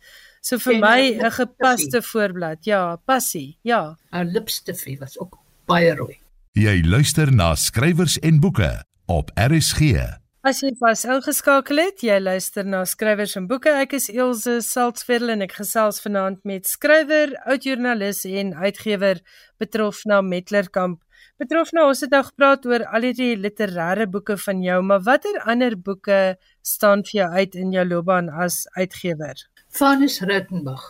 So 0.42 0.58
vir 0.58 0.74
En 0.74 0.80
my 0.80 1.02
'n 1.24 1.30
gepaste 1.30 2.02
voorblad. 2.02 2.64
Ja, 2.64 2.96
passie. 2.96 3.56
Ja. 3.62 3.96
Haar 4.10 4.24
lipstifie 4.24 4.98
was 4.98 5.18
ook 5.18 5.43
baie 5.70 5.94
rooi. 5.96 6.18
Jy 6.54 6.82
luister 6.86 7.32
na 7.34 7.54
skrywers 7.58 8.18
en 8.22 8.40
boeke 8.40 8.70
op 9.10 9.32
RSG. 9.34 9.96
As 10.44 10.60
jy 10.60 10.74
pas 10.76 11.00
ingeskakel 11.08 11.80
het, 11.80 12.02
jy 12.04 12.18
luister 12.20 12.66
na 12.68 12.82
skrywers 12.84 13.32
en 13.40 13.46
boeke. 13.48 13.72
Ek 13.80 13.94
is 13.96 14.10
Elsje 14.12 14.58
Saltzveld 14.62 15.32
en 15.32 15.44
ek 15.46 15.54
gesels 15.56 16.02
vanaand 16.04 16.42
met 16.44 16.68
skrywer, 16.68 17.32
oudjoernalis 17.48 18.26
en 18.28 18.52
uitgewer 18.60 19.22
Betrofna 19.58 20.20
Metlerkamp. 20.20 21.00
Betrofna, 21.40 21.86
ons 21.88 22.04
het 22.04 22.12
nou 22.12 22.20
gepraat 22.26 22.66
oor 22.68 22.84
al 22.94 23.06
hierdie 23.08 23.32
literêre 23.40 24.04
boeke 24.06 24.36
van 24.44 24.60
jou, 24.62 24.76
maar 24.86 25.00
watter 25.06 25.38
ander 25.48 25.74
boeke 25.74 26.18
staan 26.62 27.06
vir 27.08 27.22
jou 27.22 27.30
uit 27.40 27.56
in 27.58 27.72
jou 27.74 27.86
loopbaan 27.88 28.28
as 28.28 28.60
uitgewer? 28.76 29.40
Vanus 29.74 30.20
Rittenbach. 30.22 30.84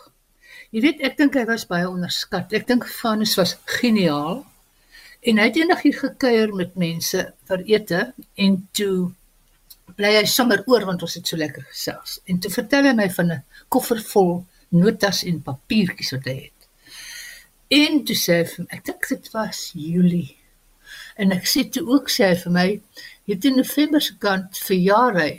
Jy 0.74 0.82
weet, 0.82 1.00
ek 1.06 1.16
dink 1.22 1.38
hy 1.38 1.46
was 1.46 1.64
baie 1.70 1.86
onderskat. 1.86 2.52
Ek 2.58 2.66
dink 2.66 2.84
Vanus 2.98 3.38
was 3.38 3.54
geniaal. 3.78 4.42
En 5.24 5.38
hy 5.40 5.44
het 5.48 5.56
eendag 5.56 5.80
hier 5.80 5.94
gekuier 5.96 6.50
met 6.52 6.74
mense 6.76 7.20
vir 7.48 7.62
ete 7.70 8.00
en 8.44 8.56
toe 8.76 8.96
bly 9.96 10.10
hy 10.18 10.24
sommer 10.28 10.60
oor 10.68 10.84
want 10.84 11.04
ons 11.06 11.14
het 11.16 11.30
so 11.30 11.40
lekker 11.40 11.64
gesels. 11.70 12.18
En 12.28 12.42
toe 12.44 12.50
vertel 12.52 12.90
hy 12.90 12.92
my 12.98 13.06
van 13.16 13.32
'n 13.32 13.44
koffer 13.72 14.02
vol 14.10 14.44
notas 14.68 15.22
en 15.24 15.40
papiertjies 15.46 16.12
wat 16.16 16.28
hy 16.28 16.36
het. 16.42 16.68
En 17.72 18.04
toe 18.04 18.18
sê 18.24 18.36
hy 18.42 18.44
vir 18.52 18.64
my, 18.66 18.68
ek 18.76 18.84
dink 18.84 19.08
dit 19.08 19.32
was 19.32 19.62
Julie. 19.72 20.36
En 21.16 21.32
ek 21.32 21.48
sê 21.48 21.64
toe 21.72 21.86
ook 21.88 22.12
sê 22.12 22.28
hy 22.28 22.36
vir 22.44 22.52
my, 22.52 22.68
het 23.32 23.44
in 23.44 23.56
November 23.56 24.02
se 24.02 24.18
kant 24.18 24.58
verjaar 24.68 25.20
hy. 25.22 25.32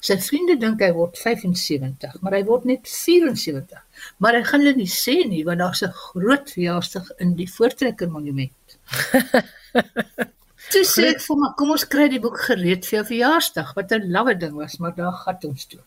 Sy 0.00 0.16
vriende 0.20 0.60
dink 0.60 0.80
hy 0.84 0.92
word 0.92 1.16
75, 1.16 2.20
maar 2.20 2.36
hy 2.36 2.44
word 2.44 2.64
net 2.68 2.88
74. 2.88 3.80
Maar 4.18 4.34
hy 4.34 4.44
gaan 4.44 4.60
hulle 4.60 4.76
nie 4.76 4.92
sê 5.00 5.24
nie 5.24 5.44
want 5.44 5.64
daar's 5.64 5.82
'n 5.82 5.92
groot 5.92 6.50
verjaarsdag 6.50 7.10
in 7.18 7.36
die 7.36 7.48
Voortrekker 7.48 8.10
Monument. 8.10 8.52
Toe 10.70 10.82
sê 10.86 11.06
ek 11.10 11.22
vir 11.24 11.38
my, 11.40 11.48
kom 11.58 11.72
ons 11.74 11.84
kry 11.92 12.06
die 12.12 12.20
boek 12.22 12.38
gereed 12.46 12.86
vir 12.86 13.00
jou 13.00 13.04
verjaarsdag. 13.12 13.72
Wat 13.76 13.92
'n 13.92 14.10
lawwe 14.14 14.34
ding 14.38 14.54
was, 14.54 14.78
maar 14.78 14.94
daar 14.94 15.16
gat 15.24 15.44
ons 15.44 15.66
toe. 15.66 15.80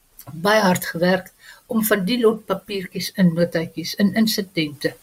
Baie 0.46 0.62
hard 0.62 0.86
gewerk 0.86 1.32
om 1.68 1.84
van 1.84 2.06
die 2.06 2.20
lot 2.20 2.46
papiertjies 2.46 3.12
in 3.20 3.34
notaatjies, 3.38 3.94
in 4.02 4.14
insidente, 4.16 4.96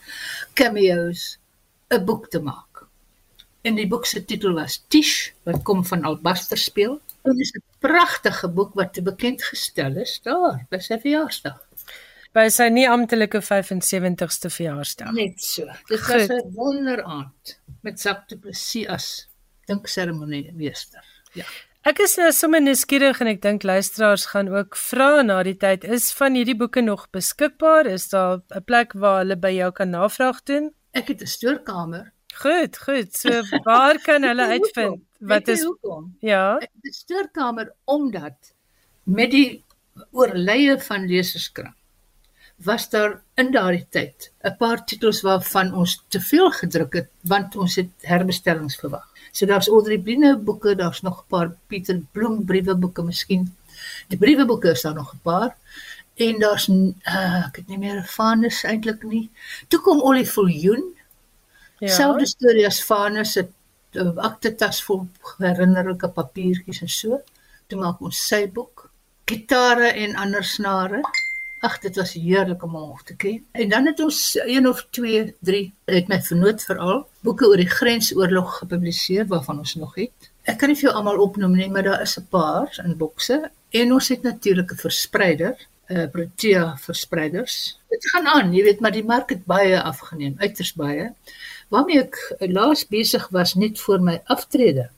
cameos 0.55 1.39
'n 1.91 2.05
boek 2.05 2.29
te 2.31 2.41
maak. 2.41 2.85
En 3.63 3.75
die 3.75 3.89
boek 3.89 4.07
se 4.07 4.25
titel 4.25 4.53
was 4.55 4.83
Tish, 4.89 5.33
wat 5.45 5.63
kom 5.63 5.85
van 5.85 6.05
Albaster 6.05 6.59
speel. 6.59 7.01
Dit 7.25 7.41
is 7.41 7.53
'n 7.53 7.63
pragtige 7.81 8.49
boek 8.49 8.75
wat 8.75 8.95
te 8.95 9.03
bekend 9.03 9.43
gestel 9.43 9.97
is 9.97 10.21
daar 10.23 10.67
by 10.71 10.79
sy 10.79 10.99
verjaarsdag. 10.99 11.70
By 12.37 12.47
sy 12.55 12.69
nie 12.71 12.87
amptelike 12.87 13.41
75ste 13.43 14.51
verjaarsdag. 14.55 15.11
Net 15.17 15.41
so. 15.43 15.67
Dit 15.89 16.05
was 16.07 16.29
'n 16.31 16.53
wonderaand 16.55 17.59
met 17.83 18.03
du 18.29 18.37
Plessis 18.39 18.87
as 18.87 19.29
dink 19.67 19.89
seremoniemeester. 19.89 21.03
Ja. 21.35 21.45
Ek 21.83 21.99
is 21.99 22.17
nou 22.17 22.31
sommer 22.33 22.61
nuuskierig 22.61 23.21
en 23.21 23.27
ek 23.27 23.43
dink 23.43 23.63
luisteraars 23.63 24.27
gaan 24.27 24.49
ook 24.49 24.77
vra 24.77 25.23
na 25.23 25.43
die 25.43 25.57
tyd 25.57 25.85
is 25.85 26.13
van 26.13 26.35
hierdie 26.35 26.57
boeke 26.57 26.81
nog 26.81 27.09
beskikbaar? 27.11 27.87
Is 27.87 28.09
daar 28.09 28.43
'n 28.55 28.65
plek 28.65 28.93
waar 28.93 29.19
hulle 29.25 29.37
by 29.37 29.51
jou 29.51 29.73
kan 29.73 29.91
navraag 29.91 30.43
doen? 30.45 30.71
Ek 30.93 31.09
het 31.09 31.23
'n 31.23 31.27
stoorkamer. 31.27 32.13
Goed, 32.35 32.79
goed. 32.79 33.17
So 33.17 33.43
waar 33.65 33.99
kan 33.99 34.23
hulle 34.23 34.47
uitvind 34.57 35.03
wat 35.21 35.49
is 35.49 35.63
hoekom? 35.63 36.17
Ja. 36.21 36.59
'n 36.59 36.93
stoorkamer 36.93 37.73
omdat 37.85 38.55
met 39.05 39.31
die 39.31 39.65
oorleye 40.13 40.79
van 40.79 41.07
leserskrant 41.07 41.80
was 42.65 42.89
daar 42.91 43.23
in 43.35 43.53
daardie 43.53 43.87
tyd 43.89 44.31
'n 44.45 44.57
paar 44.57 44.85
titels 44.85 45.21
waarvan 45.21 45.75
ons 45.75 46.03
te 46.09 46.21
veel 46.21 46.51
gedruk 46.51 46.93
het 46.93 47.09
want 47.21 47.57
ons 47.57 47.75
het 47.75 47.91
herbestellings 48.01 48.77
verwag. 48.77 49.07
So 49.33 49.47
daar's 49.47 49.69
Audrey 49.69 49.99
Bline 49.99 50.37
boeke, 50.37 50.75
daar's 50.75 51.01
nog 51.03 51.21
'n 51.21 51.29
paar 51.29 51.57
Pieter 51.67 52.03
Bloem 52.13 52.45
brieweboeke 52.45 53.03
miskien. 53.03 53.57
Die 54.09 54.19
brieweboeke 54.19 54.71
is 54.71 54.83
daar 54.83 54.95
nog 54.95 55.15
'n 55.15 55.21
paar. 55.23 55.57
En 56.15 56.39
daar's 56.39 56.69
uh, 56.69 57.47
ek 57.47 57.57
het 57.57 57.69
nie 57.69 57.79
meer 57.79 58.05
Vanus 58.05 58.63
eintlik 58.63 59.03
nie. 59.03 59.31
Toe 59.69 59.81
kom 59.81 60.01
Ollie 60.01 60.27
Viljoen. 60.29 60.97
Ja. 61.79 61.89
Selfde 61.89 62.27
storie 62.27 62.67
as 62.67 62.85
Vanus 62.85 63.33
se 63.33 63.49
uh, 63.93 64.17
aktetas 64.17 64.83
vol 64.83 65.09
herinnerlike 65.39 66.09
papiertjies 66.09 66.81
en 66.81 66.89
so. 66.89 67.21
Toe 67.67 67.79
maak 67.81 68.01
ons 68.01 68.27
sy 68.27 68.51
boek, 68.53 68.91
gitare 69.25 69.93
en 69.93 70.17
ander 70.17 70.45
snare. 70.45 71.03
Ag, 71.61 71.79
dit 71.79 71.97
was 71.97 72.15
heerlik 72.17 72.63
om 72.65 72.75
hom 72.75 72.97
te 73.05 73.15
ken. 73.21 73.43
En 73.53 73.69
dan 73.69 73.87
het 73.87 74.01
ons 74.01 74.39
een 74.45 74.69
of 74.69 74.87
twee, 74.91 75.35
drie, 75.45 75.75
het 75.85 76.09
my 76.09 76.17
vernoot 76.25 76.63
veral 76.65 77.03
boeke 77.21 77.49
oor 77.49 77.61
die 77.61 77.69
grensoorlog 77.69 78.55
gepubliseer 78.63 79.27
waarvan 79.29 79.59
ons 79.61 79.75
nog 79.77 79.95
het. 80.01 80.31
Ek 80.49 80.57
kan 80.61 80.73
nie 80.73 80.79
vir 80.81 80.89
jou 80.89 80.95
almal 80.97 81.21
opnoem 81.21 81.59
nie, 81.59 81.69
maar 81.69 81.85
daar 81.85 82.01
is 82.07 82.17
'n 82.17 82.27
paar 82.33 82.73
in 82.85 82.97
bokse 82.97 83.51
en 83.71 83.93
ons 83.93 84.09
het 84.09 84.23
natuurlik 84.23 84.73
'n 84.73 84.83
verspreider, 84.87 85.57
'n 85.89 85.97
uh, 85.97 86.11
Protea 86.11 86.77
verspreiders. 86.77 87.79
Dit 87.89 88.09
gaan 88.11 88.27
aan, 88.27 88.55
jy 88.55 88.63
weet, 88.63 88.81
maar 88.81 88.93
die 88.93 89.05
mark 89.05 89.29
het 89.31 89.45
baie 89.45 89.83
afgeneem, 89.83 90.35
uiters 90.39 90.73
baie. 90.75 91.13
Waarmee 91.69 92.01
ek 92.01 92.37
laas 92.39 92.87
besig 92.87 93.29
was 93.29 93.55
net 93.55 93.81
voor 93.81 94.01
my 94.01 94.23
aftrede 94.25 94.91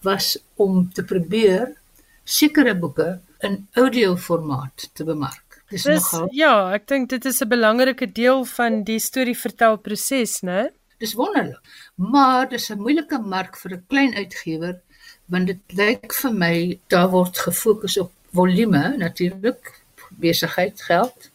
was 0.00 0.38
om 0.54 0.92
te 0.92 1.04
probeer 1.04 1.76
sekere 2.24 2.74
boeke 2.74 3.20
in 3.44 3.66
audioformaat 3.72 4.90
te 4.92 5.04
bemark. 5.04 5.43
Dis, 5.70 5.82
dis 5.82 6.12
nogal 6.12 6.28
Ja, 6.36 6.54
ek 6.76 6.88
dink 6.88 7.08
dit 7.10 7.24
is 7.24 7.40
'n 7.42 7.48
belangrike 7.48 8.12
deel 8.12 8.44
van 8.44 8.82
die 8.84 8.98
storievertelproses, 8.98 10.42
né? 10.42 10.70
Dis 10.98 11.14
wonderlik. 11.14 11.60
Maar 11.96 12.48
dis 12.48 12.70
'n 12.70 12.78
moeilike 12.78 13.18
mark 13.18 13.56
vir 13.56 13.72
'n 13.72 13.84
klein 13.88 14.14
uitgewer 14.14 14.80
want 15.26 15.46
dit 15.46 15.60
lyk 15.76 16.12
vir 16.12 16.32
my 16.32 16.78
daar 16.88 17.08
word 17.10 17.38
gefokus 17.38 17.96
op 17.98 18.12
volume 18.32 18.96
natuurlik 18.96 19.80
besigheid 20.10 20.82
geld. 20.82 21.30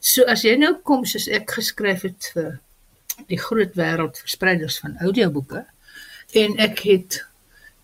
So 0.00 0.24
as 0.24 0.42
jy 0.42 0.56
nou 0.56 0.74
kom 0.82 1.04
soos 1.04 1.28
ek 1.28 1.50
geskryf 1.50 2.02
het 2.02 2.30
vir 2.34 2.60
die 3.28 3.38
groot 3.38 3.74
wêreld 3.78 4.18
verspreiders 4.18 4.78
van 4.82 4.96
audioboeke 5.00 5.64
en 6.42 6.56
ek 6.58 6.78
het 6.88 7.24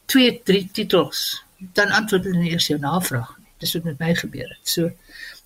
2 0.06 0.40
3 0.44 0.68
titels 0.72 1.44
dan 1.58 1.94
antwoord 1.94 2.24
hulle 2.24 2.42
nie 2.42 2.52
eers 2.52 2.68
jou 2.70 2.78
navraag 2.80 3.36
nie. 3.38 3.46
Dis 3.58 3.74
wat 3.74 3.84
met 3.84 3.98
my 3.98 4.14
gebeur 4.14 4.48
het. 4.48 4.68
So 4.68 4.90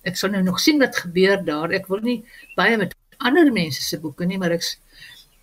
ek 0.07 0.17
sal 0.19 0.33
nou 0.33 0.43
nog 0.43 0.59
sien 0.59 0.79
wat 0.81 0.99
gebeur 1.05 1.43
daar. 1.45 1.73
Ek 1.75 1.87
wil 1.91 2.03
nie 2.05 2.19
baie 2.57 2.77
met 2.79 2.95
ander 3.23 3.51
mense 3.55 3.81
se 3.81 3.99
boeke 4.01 4.27
nie, 4.27 4.39
maar 4.41 4.55
ek's 4.55 4.75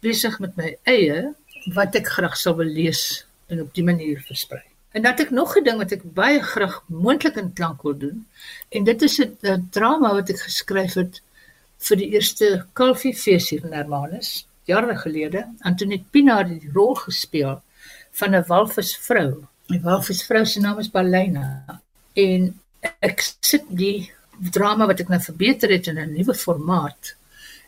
besig 0.04 0.38
met 0.40 0.56
my 0.56 0.74
eie 0.88 1.30
wat 1.76 1.96
ek 1.96 2.08
graag 2.16 2.36
sou 2.40 2.54
wil 2.60 2.68
lees 2.68 3.24
en 3.52 3.62
op 3.64 3.72
die 3.76 3.84
manier 3.84 4.20
versprei. 4.26 4.62
En 4.96 5.04
dan 5.04 5.12
het 5.12 5.26
ek 5.26 5.30
nog 5.30 5.56
'n 5.56 5.64
ding 5.64 5.78
wat 5.78 5.92
ek 5.92 6.02
baie 6.14 6.42
graag 6.42 6.82
moontlik 6.88 7.36
in 7.36 7.52
klank 7.52 7.82
wil 7.82 7.98
doen. 7.98 8.26
En 8.70 8.84
dit 8.84 9.02
is 9.02 9.20
'n 9.20 9.68
drama 9.70 10.14
wat 10.14 10.30
ek 10.30 10.40
geskryf 10.40 10.94
het 10.94 11.20
vir 11.78 11.96
die 11.96 12.10
eerste 12.10 12.66
Kalfie 12.72 13.14
fees 13.14 13.50
hier 13.50 13.64
in 13.64 13.72
Hermanus 13.72 14.46
jare 14.64 14.96
gelede. 14.96 15.46
Antoinette 15.60 16.04
Pinaar 16.10 16.48
het 16.48 16.60
die 16.60 16.72
rol 16.72 16.94
gespeel 16.94 17.62
van 18.12 18.34
'n 18.34 18.44
walvisvrou 18.46 19.46
My 19.70 19.78
walvisvrou 19.84 20.42
se 20.50 20.58
naam 20.58 20.80
is 20.82 20.88
Balena 20.90 21.44
en 22.18 22.46
ek 23.06 23.20
sit 23.22 23.68
die 23.70 24.10
drama 24.40 24.86
wat 24.86 25.00
ek 25.00 25.08
nou 25.12 25.20
verbeter 25.20 25.70
het 25.70 25.86
in 25.86 25.98
'n 25.98 26.14
nuwe 26.14 26.34
formaat. 26.34 27.14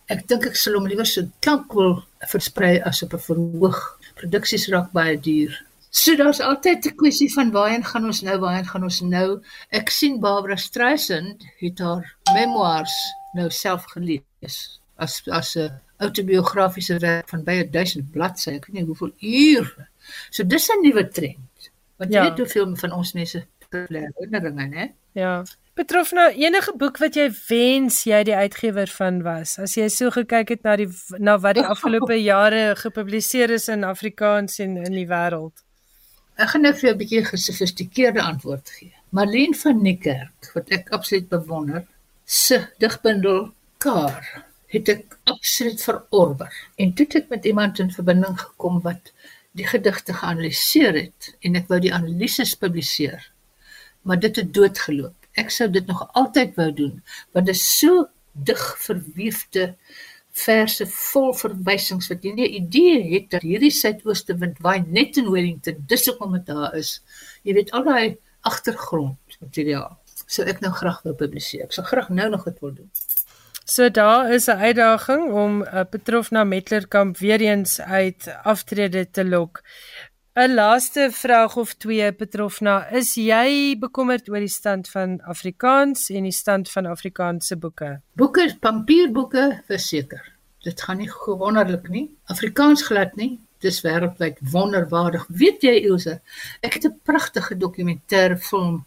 Ek 0.08 0.26
dink 0.28 0.46
ek 0.46 0.56
sal 0.56 0.74
hom 0.74 0.86
liewer 0.86 1.06
so 1.06 1.22
klank 1.40 1.72
wil 1.74 2.04
versprei 2.28 2.80
as 2.80 3.02
op 3.02 3.14
'n 3.14 3.18
verhoog. 3.28 3.78
Produksies 4.14 4.68
raak 4.68 4.92
baie 4.92 5.16
duur. 5.16 5.52
So 5.90 6.16
daar's 6.16 6.40
altyd 6.40 6.86
'n 6.86 6.96
kwessie 6.96 7.32
van 7.32 7.52
waarheen 7.52 7.84
gaan 7.84 8.04
ons 8.04 8.22
nou, 8.22 8.38
waarheen 8.38 8.66
gaan 8.66 8.82
ons 8.82 9.00
nou? 9.00 9.42
Ek 9.70 9.90
sien 9.90 10.20
Barbara 10.20 10.56
Streisand 10.56 11.44
het 11.60 11.78
haar 11.78 12.16
memoirs 12.34 12.94
nou 13.34 13.50
self 13.50 13.84
gelees 13.84 14.80
as 14.96 15.22
as 15.28 15.56
'n 15.56 15.80
autobiografiese 15.98 16.98
werk 16.98 17.28
van 17.28 17.44
baie 17.44 17.70
duisend 17.70 18.10
bladsye. 18.10 18.54
Ek 18.54 18.66
weet 18.66 18.74
nie 18.74 18.84
hoeveel 18.84 19.12
ure. 19.20 19.88
So 20.30 20.44
dis 20.44 20.68
'n 20.68 20.82
nuwe 20.82 21.08
trend. 21.08 21.70
Want 21.96 22.10
jy 22.10 22.16
ja. 22.16 22.28
weet 22.28 22.38
hoeveel 22.38 22.76
van 22.76 22.92
ons 22.92 23.12
mense 23.12 23.46
herinneringe, 23.70 24.66
né? 24.68 24.92
Ja. 25.12 25.44
Betrof 25.72 26.10
nou 26.12 26.26
enige 26.36 26.72
boek 26.76 26.98
wat 27.00 27.14
jy 27.16 27.30
wens 27.48 28.02
jy 28.04 28.18
die 28.28 28.34
uitgewer 28.36 28.90
van 28.92 29.22
was. 29.24 29.54
As 29.56 29.72
jy 29.78 29.86
so 29.88 30.12
gekyk 30.12 30.50
het 30.52 30.66
na 30.66 30.74
die 30.76 30.88
na 31.16 31.38
wat 31.40 31.56
die 31.56 31.64
afgelope 31.64 32.18
jare 32.32 32.74
gepubliseer 32.76 33.54
is 33.56 33.70
in 33.72 33.86
Afrikaans 33.88 34.58
en 34.60 34.74
in 34.76 34.98
die 34.98 35.06
wêreld. 35.08 35.64
Ek 36.36 36.52
gaan 36.52 36.66
nou 36.66 36.74
vir 36.76 36.88
jou 36.88 36.92
'n 36.92 37.00
bietjie 37.00 37.22
gesofistikeerde 37.24 38.20
antwoord 38.20 38.68
gee. 38.76 38.92
Marlene 39.16 39.56
van 39.62 39.80
Niekerk, 39.82 40.50
wat 40.54 40.68
ek 40.76 40.92
absoluut 40.92 41.28
bewonder, 41.32 41.86
se 42.24 42.60
digbundel 42.78 43.52
Kar 43.78 44.44
het 44.72 44.88
ek 44.88 45.16
absoluut 45.24 45.80
verorber. 45.82 46.52
En 46.76 46.92
toe 46.92 47.06
het 47.06 47.16
ek 47.22 47.32
met 47.32 47.48
iemand 47.48 47.78
in 47.78 47.90
verbinding 47.92 48.36
gekom 48.40 48.80
wat 48.84 49.12
die 49.56 49.66
gedigte 49.66 50.12
geanaliseer 50.20 51.00
het 51.00 51.32
en 51.40 51.56
ek 51.56 51.72
wou 51.72 51.80
die 51.80 51.94
analises 51.94 52.54
publiseer. 52.56 53.24
Maar 54.02 54.20
dit 54.20 54.36
het 54.36 54.54
doodgeloop. 54.54 55.21
Ek 55.36 55.50
sou 55.50 55.68
dit 55.70 55.86
nog 55.86 56.08
altyd 56.12 56.56
wou 56.56 56.72
doen 56.72 57.02
want 57.32 57.46
dit 57.46 57.54
is 57.54 57.78
so 57.78 58.06
dig 58.32 58.62
verweefde 58.78 59.74
verse 60.32 60.86
vol 60.88 61.32
verwysings 61.36 62.08
wat 62.08 62.24
jy 62.24 62.32
nie 62.32 62.48
'n 62.48 62.64
idee 62.64 63.00
het 63.14 63.30
dat 63.30 63.42
hierdie 63.42 63.70
suidooste 63.70 64.36
wind 64.38 64.58
waai 64.60 64.84
net 64.86 65.16
in 65.16 65.30
Wellington 65.30 65.84
dis 65.86 66.06
hoekom 66.06 66.32
dit 66.32 66.46
daar 66.46 66.74
is. 66.74 67.02
Jy 67.44 67.54
weet 67.54 67.72
al 67.72 67.84
daai 67.84 68.16
agtergrond 68.40 69.18
materiaal. 69.40 69.98
So 70.26 70.42
ek 70.42 70.60
nou 70.60 70.72
graag 70.72 71.02
wou 71.02 71.14
publiseer. 71.14 71.64
Ek 71.64 71.72
sal 71.72 71.84
graag 71.84 72.08
nou 72.08 72.30
nog 72.30 72.44
dit 72.44 72.60
wil 72.60 72.74
doen. 72.74 72.90
So 73.64 73.90
daar 73.90 74.32
is 74.32 74.46
'n 74.46 74.58
uitdaging 74.58 75.32
om 75.32 75.62
uh, 75.62 75.80
eh, 75.80 75.86
Petrofna 75.90 76.44
Metlerkamp 76.44 77.18
weer 77.18 77.40
eens 77.40 77.80
uit 77.80 78.34
aftrede 78.42 79.10
te 79.10 79.24
lok. 79.24 79.62
'n 80.34 80.54
Laaste 80.54 81.10
vraag 81.12 81.56
of 81.56 81.74
twee 81.74 82.12
Petrofna, 82.12 82.88
is 82.96 83.10
jy 83.20 83.76
bekommerd 83.76 84.30
oor 84.32 84.40
die 84.40 84.48
stand 84.48 84.88
van 84.88 85.18
Afrikaans 85.28 86.06
en 86.08 86.24
die 86.24 86.32
stand 86.32 86.70
van 86.72 86.86
Afrikaanse 86.88 87.58
boeke? 87.60 87.90
Boeke, 88.16 88.46
papierboeke, 88.60 89.42
verseker. 89.68 90.22
Dit 90.64 90.80
gaan 90.80 91.02
nie 91.02 91.10
gewonderlik 91.10 91.90
nie. 91.92 92.06
Afrikaans 92.32 92.86
glad 92.88 93.12
nie. 93.20 93.34
Dis 93.60 93.82
wêreldwyd 93.84 94.40
wonderbaarlik. 94.54 95.28
Weet 95.28 95.68
jy 95.68 95.74
Ilse, 95.82 96.22
ek 96.64 96.80
het 96.80 96.86
'n 96.88 97.00
pragtige 97.04 97.54
dokumentêre 97.56 98.38
film 98.38 98.86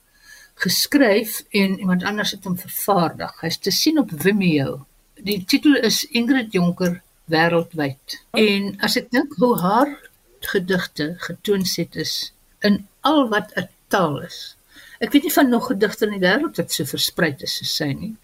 geskryf 0.55 1.43
en 1.51 1.77
iemand 1.79 2.03
anders 2.03 2.31
het 2.31 2.43
hom 2.43 2.57
vervaardig. 2.57 3.41
Hy's 3.41 3.57
te 3.57 3.71
sien 3.71 3.99
op 3.99 4.09
Vimeo. 4.09 4.87
Die 5.21 5.45
titel 5.45 5.75
is 5.75 6.05
Ingrid 6.09 6.51
Jonker 6.53 7.01
wêreldwyd. 7.29 8.17
En 8.31 8.77
as 8.81 8.97
ek 8.97 9.11
dink 9.11 9.37
hoe 9.37 9.53
haar 9.59 10.04
gedigte 10.47 11.15
getoonset 11.27 11.95
is 11.95 12.33
in 12.59 12.87
al 13.01 13.29
wat 13.29 13.51
'n 13.55 13.69
taal 13.87 14.21
is. 14.21 14.55
Ek 14.99 15.11
weet 15.11 15.23
nie 15.23 15.33
van 15.33 15.49
nog 15.49 15.67
gedigte 15.67 16.05
in 16.05 16.19
die 16.19 16.23
wêreld 16.27 16.57
wat 16.57 16.71
so 16.71 16.85
versprei 16.85 17.35
is 17.37 17.57
soos 17.57 17.75
sy 17.75 17.91
nie. 17.93 18.15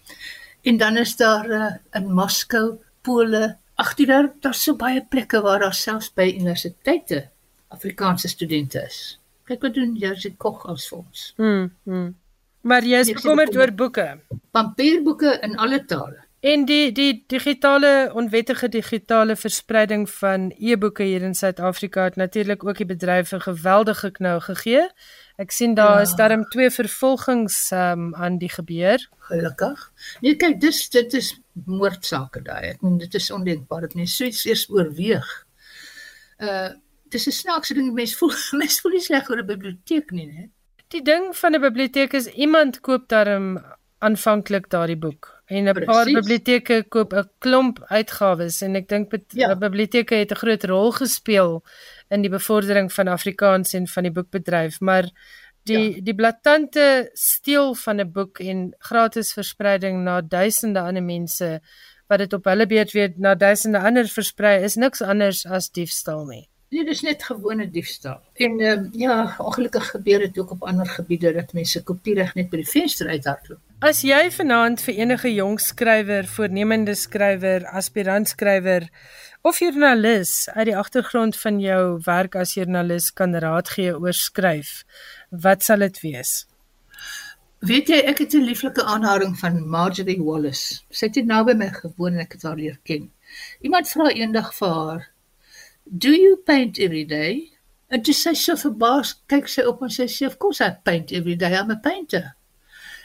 En 0.62 0.76
dan 0.76 0.96
is 0.96 1.16
daar 1.16 1.50
uh, 1.50 1.74
in 1.92 2.12
Moskou, 2.12 2.78
Pole, 3.02 3.56
ag 3.74 3.94
die 3.94 4.06
wêreld, 4.06 4.40
daar's 4.40 4.62
so 4.62 4.76
baie 4.78 5.02
plekke 5.02 5.40
waar 5.42 5.60
daar 5.60 5.74
selfs 5.74 6.12
by 6.14 6.28
universiteite 6.38 7.28
Afrikaanse 7.68 8.28
studente 8.28 8.82
is. 8.86 9.18
Kyk 9.48 9.62
wat 9.62 9.74
doen 9.74 9.96
Jerzy 9.98 10.34
Koch 10.38 10.66
as 10.70 10.88
vir 10.88 10.98
ons. 10.98 11.32
Mm. 11.36 11.70
mm. 11.84 12.10
Maar 12.62 12.84
jy 12.86 12.98
is 13.02 13.10
bekommerd 13.10 13.56
oor 13.58 13.72
boeke. 13.74 14.06
Papierboeke 14.54 15.32
in 15.42 15.56
alle 15.58 15.80
tale. 15.84 16.20
En 16.42 16.64
die 16.66 16.90
die 16.90 17.24
digitale 17.30 18.10
onwettige 18.18 18.68
digitale 18.68 19.36
verspreiding 19.36 20.08
van 20.10 20.48
e-boeke 20.58 21.04
hier 21.06 21.22
in 21.22 21.34
Suid-Afrika 21.38 22.02
het 22.08 22.16
natuurlik 22.16 22.64
ook 22.64 22.76
die 22.76 22.86
bedryf 22.86 23.30
'n 23.32 23.40
geweldige 23.40 24.10
knou 24.10 24.40
gegee. 24.40 24.88
Ek 25.36 25.50
sien 25.50 25.74
daar 25.74 25.94
ja. 25.94 26.00
is 26.00 26.14
darm 26.14 26.42
twee 26.48 26.70
vervolgings 26.70 27.70
um, 27.70 28.14
aan 28.14 28.38
die 28.38 28.48
gebeur. 28.48 29.08
Gelukkig. 29.18 29.92
Nee, 30.20 30.36
kyk, 30.36 30.60
dis 30.60 30.88
dit 30.90 31.14
is 31.14 31.40
moordsake 31.66 32.42
daai. 32.42 32.74
Ek 32.74 32.80
meen 32.82 32.98
dit 32.98 33.14
is 33.14 33.30
ondenkbaar 33.30 33.80
dat 33.80 33.94
mense 33.94 34.16
so 34.16 34.24
iets 34.24 34.44
eers 34.44 34.70
oorweeg. 34.70 35.46
Uh 36.38 36.68
dis 37.08 37.26
'n 37.26 37.30
snaakse 37.30 37.74
ding 37.74 37.92
mense 37.94 38.16
voel 38.16 38.34
mense 38.62 38.80
voel 38.80 38.92
nie 38.92 39.00
sleg 39.00 39.30
oor 39.30 39.38
'n 39.38 39.46
biblioteek 39.46 40.10
nie, 40.10 40.30
hè. 40.32 40.48
Die 40.88 41.02
ding 41.02 41.36
van 41.36 41.54
'n 41.54 41.60
biblioteek 41.60 42.12
is 42.12 42.26
iemand 42.26 42.80
koop 42.80 43.08
daarom 43.08 43.62
aanvanklik 43.98 44.68
daardie 44.70 44.98
boek 44.98 45.41
en 45.52 45.68
'n 45.68 45.84
paar 45.84 46.08
biblioteke 46.08 46.84
koop 46.88 47.12
'n 47.12 47.28
klomp 47.44 47.78
uitgawes 47.98 48.62
en 48.62 48.76
ek 48.80 48.88
dink 48.88 49.12
ja. 49.28 49.54
biblioteke 49.56 50.14
het 50.14 50.32
'n 50.32 50.40
groot 50.42 50.64
rol 50.64 50.90
gespeel 50.92 51.62
in 52.08 52.22
die 52.22 52.30
bevordering 52.30 52.92
van 52.92 53.08
Afrikaans 53.08 53.74
en 53.74 53.86
van 53.86 54.02
die 54.02 54.12
boekbedryf 54.12 54.80
maar 54.80 55.10
die 55.64 55.94
ja. 55.94 56.00
die 56.02 56.14
blaatante 56.14 57.10
steel 57.12 57.74
van 57.74 58.00
'n 58.00 58.12
boek 58.12 58.38
en 58.38 58.74
gratis 58.78 59.32
verspreiding 59.32 60.02
na 60.04 60.20
duisende 60.20 60.80
ander 60.80 61.02
mense 61.02 61.60
wat 62.08 62.18
dit 62.18 62.32
op 62.32 62.44
hulle 62.44 62.66
beurt 62.66 62.92
weer 62.92 63.12
na 63.16 63.34
duisende 63.34 63.78
ander 63.78 64.08
versprei 64.08 64.62
is 64.62 64.74
niks 64.74 65.02
anders 65.02 65.46
as 65.46 65.70
diefstal 65.70 66.26
nie 66.26 66.48
Nee, 66.72 66.84
dis 66.84 67.02
net 67.02 67.22
gewone 67.22 67.66
diefstal. 67.70 68.20
En 68.34 68.60
ehm 68.60 68.84
uh, 68.84 68.90
ja, 68.92 69.34
ongelukkig 69.38 69.90
gebeur 69.90 70.18
dit 70.18 70.38
ook 70.38 70.50
op 70.50 70.62
ander 70.62 70.86
gebiede 70.86 71.32
dat 71.32 71.52
mense 71.52 71.82
kopiereg 71.82 72.34
net 72.34 72.48
by 72.50 72.62
die 72.62 72.68
venster 72.68 73.08
uithardloop. 73.08 73.60
As 73.82 74.04
jy 74.06 74.28
vanaand 74.30 74.78
vir 74.86 74.94
enige 75.02 75.30
jong 75.34 75.56
skrywer, 75.58 76.28
voornemende 76.30 76.92
skrywer, 76.94 77.64
aspirant 77.66 78.28
skrywer 78.30 78.84
of 79.42 79.56
joernalis 79.58 80.44
uit 80.54 80.68
die 80.68 80.76
agtergrond 80.78 81.34
van 81.40 81.56
jou 81.58 81.80
werk 82.06 82.36
as 82.38 82.52
joernalis 82.54 83.08
kan 83.18 83.32
raad 83.42 83.72
gee 83.74 83.90
oor 83.90 84.14
skryf, 84.14 84.84
wat 85.46 85.66
sal 85.66 85.82
dit 85.82 85.98
wees? 86.04 86.30
Weet 87.66 87.90
jy, 87.90 87.98
ek 88.12 88.22
het 88.22 88.36
'n 88.38 88.46
lieflike 88.46 88.84
aanharing 88.86 89.34
van 89.40 89.58
Marjorie 89.66 90.22
Wallace. 90.22 90.84
Sy 90.90 91.10
het 91.10 91.26
nou 91.26 91.42
by 91.44 91.54
my 91.58 91.70
gewoon 91.74 92.14
en 92.14 92.20
ek 92.20 92.38
het 92.38 92.42
haar 92.42 92.56
leer 92.56 92.78
ken. 92.84 93.10
Iemand 93.62 93.90
vra 93.90 94.12
eendag 94.14 94.54
vir 94.54 94.68
haar 94.68 95.08
do 95.90 96.14
you 96.14 96.36
paint 96.36 96.78
every 96.78 97.04
day? 97.04 97.50
En 97.90 98.04
sy 98.04 98.34
so 98.34 98.54
verbaas, 98.54 99.22
kyk 99.26 99.48
sy 99.48 99.62
op 99.62 99.82
en 99.82 99.90
sy 99.90 100.06
sê, 100.06 100.26
of 100.26 100.38
course 100.38 100.60
I 100.60 100.70
paint 100.70 101.10
every 101.10 101.34
day, 101.34 101.58
I'm 101.58 101.70
a 101.70 101.80
painter. 101.82 102.36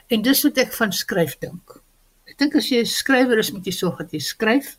En 0.07 0.21
dis 0.23 0.43
wat 0.43 0.59
ek 0.63 0.73
van 0.73 0.93
skryf 0.95 1.35
dink. 1.43 1.79
Ek 2.27 2.37
dink 2.39 2.55
as 2.55 2.69
jy 2.71 2.79
'n 2.79 2.85
skrywer 2.87 3.39
is, 3.39 3.51
moet 3.51 3.65
jy 3.67 3.73
sorg 3.75 3.97
dat 3.97 4.13
jy 4.15 4.19
skryf 4.23 4.77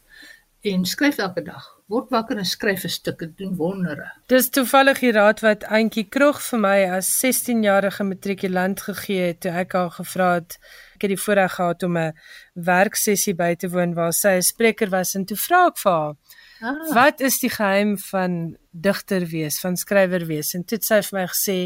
en 0.65 0.85
skryf 0.85 1.19
elke 1.19 1.45
dag. 1.45 1.65
Word 1.89 2.11
wakker 2.11 2.39
en 2.39 2.45
skryf 2.45 2.85
'n 2.85 2.89
stuk 2.89 3.23
en 3.23 3.35
doen 3.37 3.55
wondere. 3.57 4.13
Dis 4.29 4.49
toevallig 4.49 5.01
die 5.01 5.13
raad 5.13 5.41
wat 5.41 5.65
Auntie 5.65 6.05
Krog 6.05 6.41
vir 6.43 6.59
my 6.59 6.79
as 6.99 7.09
16-jarige 7.25 8.05
matrikulant 8.05 8.81
gegee 8.81 9.27
het 9.29 9.41
toe 9.41 9.53
ek 9.53 9.73
haar 9.73 9.91
gevra 9.91 10.35
het 10.35 10.59
ek 10.97 11.03
het 11.03 11.11
die 11.11 11.23
voorreg 11.25 11.53
gehad 11.55 11.83
om 11.83 11.97
'n 11.97 12.15
werksessie 12.55 13.35
by 13.35 13.55
te 13.55 13.69
woon 13.69 13.95
waar 13.95 14.13
sy 14.13 14.37
'n 14.37 14.43
spreker 14.43 14.89
was 14.91 15.15
en 15.15 15.25
toe 15.25 15.37
vra 15.37 15.67
ek 15.67 15.79
vir 15.79 15.93
haar 15.93 16.15
Ah. 16.61 16.95
Wat 16.95 17.21
is 17.21 17.39
die 17.39 17.51
geheim 17.51 17.95
van 17.99 18.57
digter 18.71 19.27
wees, 19.31 19.61
van 19.63 19.77
skrywer 19.77 20.25
wees? 20.27 20.55
En 20.59 20.65
dit 20.67 20.83
sê 20.85 20.99
vir 21.07 21.19
my 21.21 21.27
gesê, 21.31 21.57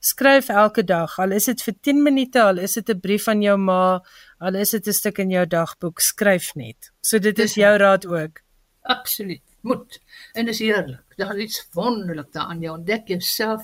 skryf 0.00 0.50
elke 0.50 0.82
dag, 0.86 1.14
al 1.22 1.36
is 1.36 1.46
dit 1.50 1.62
vir 1.62 1.76
10 1.90 2.02
minute, 2.02 2.42
al 2.42 2.58
is 2.58 2.74
dit 2.74 2.90
'n 2.90 3.00
brief 3.00 3.24
van 3.24 3.42
jou 3.42 3.56
ma, 3.56 4.00
al 4.40 4.54
is 4.54 4.70
dit 4.70 4.86
'n 4.86 4.92
stuk 4.92 5.18
in 5.18 5.30
jou 5.30 5.46
dagboek, 5.46 6.00
skryf 6.00 6.54
net. 6.56 6.90
So 7.02 7.18
dit 7.18 7.38
is 7.38 7.54
jou 7.54 7.76
raad 7.78 8.06
ook. 8.06 8.42
Absoluut. 8.82 9.42
Moet. 9.62 10.00
En 10.32 10.48
is 10.48 10.58
heerlik. 10.58 11.04
Daar 11.16 11.36
is 11.36 11.42
iets 11.42 11.68
wonderlik 11.72 12.32
daaraan. 12.32 12.62
Jy 12.62 12.68
ontdek 12.68 13.08
jouself. 13.08 13.62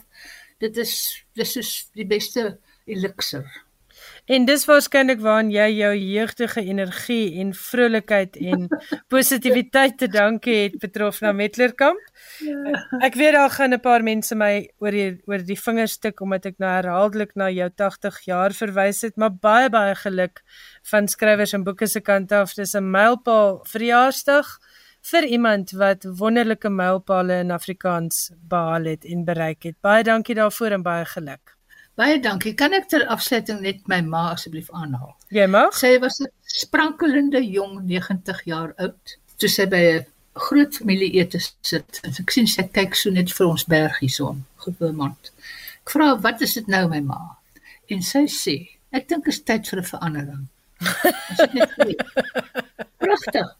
Dit 0.59 0.77
is 0.77 1.25
dis 1.35 1.57
is 1.57 1.89
die 1.95 2.07
beste 2.07 2.59
elixir 2.85 3.66
En 4.27 4.45
dis 4.45 4.65
waarskynlik 4.67 5.21
waaraan 5.23 5.53
jy 5.55 5.67
jou 5.77 5.93
jeugdige 5.95 6.63
energie 6.67 7.39
en 7.43 7.53
vrolikheid 7.55 8.37
en 8.37 8.67
positiwiteit 9.15 9.99
te 10.01 10.09
danke 10.11 10.51
het 10.51 10.79
betrof 10.83 11.21
na 11.23 11.31
Metlerkamp. 11.33 12.01
Ja. 12.43 12.81
Ek 13.07 13.15
weet 13.15 13.37
daar 13.39 13.55
gaan 13.55 13.75
'n 13.75 13.81
paar 13.81 14.03
mense 14.03 14.35
my 14.35 14.67
oor 14.83 14.91
die 14.91 15.23
oor 15.31 15.47
die 15.47 15.61
vingerstuk 15.61 16.21
omdat 16.21 16.47
ek 16.47 16.59
nou 16.59 16.71
herhaaldelik 16.71 17.37
na 17.37 17.51
jou 17.51 17.71
80 17.71 18.21
jaar 18.27 18.51
verwys 18.51 19.03
het, 19.03 19.17
maar 19.17 19.31
baie 19.31 19.71
baie 19.71 19.95
geluk 19.95 20.43
van 20.91 21.09
skrywers 21.09 21.53
en 21.53 21.65
boeke 21.65 21.87
se 21.87 22.01
kant 22.01 22.33
af. 22.33 22.55
Dis 22.55 22.75
'n 22.75 22.91
mylpaal 22.91 23.63
verjaarsdag 23.63 24.59
vir 25.03 25.25
iemand 25.25 25.71
wat 25.71 26.05
wonderlike 26.05 26.69
mylpaale 26.69 27.39
in 27.45 27.51
Afrikaans 27.51 28.33
behaal 28.41 28.85
het 28.85 29.05
en 29.05 29.25
bereik 29.25 29.63
het. 29.63 29.77
Baie 29.81 30.03
dankie 30.03 30.35
daarvoor 30.35 30.71
en 30.71 30.83
baie 30.83 31.05
geluk. 31.05 31.56
Baie 31.97 32.19
dankie. 32.21 32.53
Kan 32.55 32.77
ek 32.77 32.91
ter 32.93 33.07
afsluiting 33.13 33.63
net 33.65 33.87
my 33.89 34.03
ma 34.05 34.27
asseblief 34.35 34.69
aanhaal? 34.77 35.15
Jy 35.33 35.47
mag. 35.49 35.73
Sy 35.77 35.95
was 36.03 36.21
'n 36.21 36.29
sprankelende 36.45 37.41
jong 37.41 37.81
90 37.89 38.43
jaar 38.45 38.75
oud. 38.77 39.17
Toe 39.41 39.49
sy 39.49 39.65
by 39.65 39.83
'n 39.95 40.07
groot 40.37 40.77
familie 40.77 41.17
ete 41.17 41.41
sit. 41.41 42.01
En 42.05 42.13
ek 42.13 42.31
sien 42.31 42.47
sy 42.47 42.69
kyk 42.69 42.95
so 42.95 43.11
net 43.11 43.33
vir 43.33 43.47
ons 43.47 43.65
bergie 43.65 44.13
son, 44.13 44.45
gewooond. 44.65 45.33
Ek 45.85 45.91
vra, 45.91 46.21
"Wat 46.21 46.43
is 46.43 46.55
dit 46.55 46.69
nou, 46.69 46.89
my 46.89 47.01
ma?" 47.01 47.37
En 47.89 48.03
sy 48.03 48.27
sê, 48.27 48.69
"Ek 48.93 49.09
dink 49.09 49.25
dit 49.25 49.35
is 49.35 49.41
tyd 49.41 49.69
vir 49.69 49.81
'n 49.81 49.85
verandering." 49.85 50.49
Pragtig. 52.99 53.57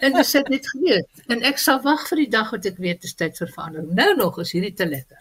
En 0.00 0.12
dis 0.12 0.32
net 0.32 0.68
geweet. 0.68 1.08
En 1.28 1.42
ek 1.42 1.58
sal 1.58 1.80
wag 1.82 2.08
vir 2.08 2.16
die 2.16 2.28
dag 2.28 2.50
wat 2.50 2.66
ek 2.66 2.78
weet 2.78 3.02
dit 3.02 3.04
is 3.04 3.14
tyd 3.14 3.36
vir 3.36 3.48
verandering. 3.48 3.94
Nou 3.94 4.16
nog 4.16 4.40
is 4.40 4.52
hierdie 4.52 4.74
te 4.74 4.86
lekker. 4.86 5.18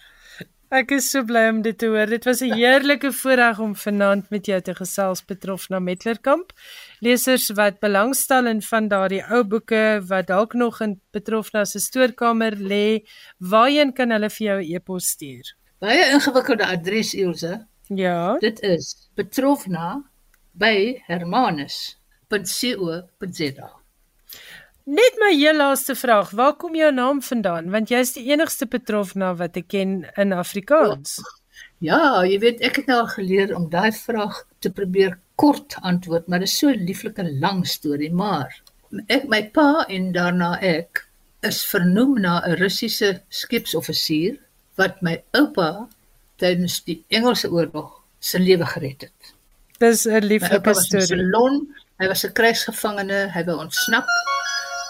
Ek 0.70 0.92
is 0.94 1.08
so 1.10 1.24
bly 1.26 1.48
om 1.50 1.64
dit 1.66 1.74
te 1.82 1.88
hoor. 1.90 2.06
Dit 2.06 2.28
was 2.30 2.46
'n 2.46 2.54
heerlike 2.54 3.10
voorreg 3.12 3.60
om 3.60 3.76
vanaand 3.76 4.30
met 4.30 4.46
jou 4.46 4.62
te 4.62 4.76
gesels 4.76 5.26
betrof 5.26 5.70
na 5.70 5.80
Metlerkamp. 5.80 6.52
Lesers 7.00 7.50
wat 7.50 7.80
belangstel 7.80 8.46
in 8.46 8.62
van 8.62 8.88
daardie 8.88 9.32
ou 9.32 9.44
boeke 9.44 10.02
wat 10.08 10.28
dalk 10.28 10.54
nog 10.54 10.82
in 10.82 11.02
betrof 11.12 11.52
na 11.52 11.66
se 11.66 11.80
stoorkamer 11.80 12.56
lê, 12.56 13.04
waarheen 13.40 13.94
kan 13.94 14.12
hulle 14.12 14.30
vir 14.30 14.48
jou 14.48 14.62
'n 14.62 14.64
e 14.64 14.76
e-pos 14.76 15.10
stuur? 15.10 15.56
Baie 15.80 16.12
ingewikkelde 16.14 16.66
adres 16.66 17.14
Ilse. 17.14 17.66
Ja. 17.88 18.38
Dit 18.38 18.62
is 18.62 19.10
betrofna 19.16 20.04
by 20.54 21.02
hermanus.co.za. 21.08 23.79
Net 24.90 25.18
my 25.22 25.30
heel 25.38 25.60
laaste 25.60 25.94
vraag, 25.94 26.32
waar 26.34 26.56
kom 26.58 26.74
jou 26.74 26.88
naam 26.94 27.20
vandaan? 27.22 27.68
Want 27.70 27.92
jy 27.94 28.00
is 28.02 28.16
die 28.16 28.24
enigste 28.32 28.66
betrofna 28.66 29.36
wat 29.38 29.58
ek 29.60 29.68
ken 29.70 29.92
in 30.18 30.34
Afrikaans. 30.34 31.20
Ja, 31.86 32.24
jy 32.26 32.40
weet 32.42 32.64
ek 32.66 32.80
het 32.82 32.90
nou 32.90 32.98
al 33.04 33.12
geleer 33.12 33.54
om 33.54 33.68
daai 33.70 33.92
vraag 33.94 34.40
te 34.66 34.72
probeer 34.74 35.20
kort 35.38 35.76
antwoord, 35.86 36.26
maar 36.26 36.42
dit 36.42 36.50
is 36.50 36.58
so 36.58 36.72
'n 36.74 36.88
lieflike 36.88 37.24
lang 37.44 37.62
storie, 37.68 38.10
maar 38.10 38.50
ek 39.08 39.30
my 39.30 39.44
pa 39.54 39.86
en 39.90 40.12
daarna 40.12 40.58
ek 40.62 41.06
is 41.44 41.62
vernoem 41.66 42.18
na 42.22 42.42
'n 42.48 42.58
Russiese 42.58 43.22
skipsoffisier 43.30 44.40
wat 44.76 45.02
my 45.02 45.22
oupa 45.34 45.88
tydens 46.38 46.82
die 46.84 47.04
Engelse 47.10 47.52
oorlog 47.52 48.02
se 48.20 48.40
lewe 48.40 48.66
gered 48.66 49.02
het. 49.02 49.34
Dis 49.80 50.08
'n 50.08 50.26
lieflike 50.26 50.74
storie. 50.74 51.30
Hy 52.00 52.08
was 52.08 52.26
'n 52.26 52.34
krygsgevangene, 52.34 53.30
hy 53.36 53.44
wou 53.44 53.60
ontsnap 53.60 54.08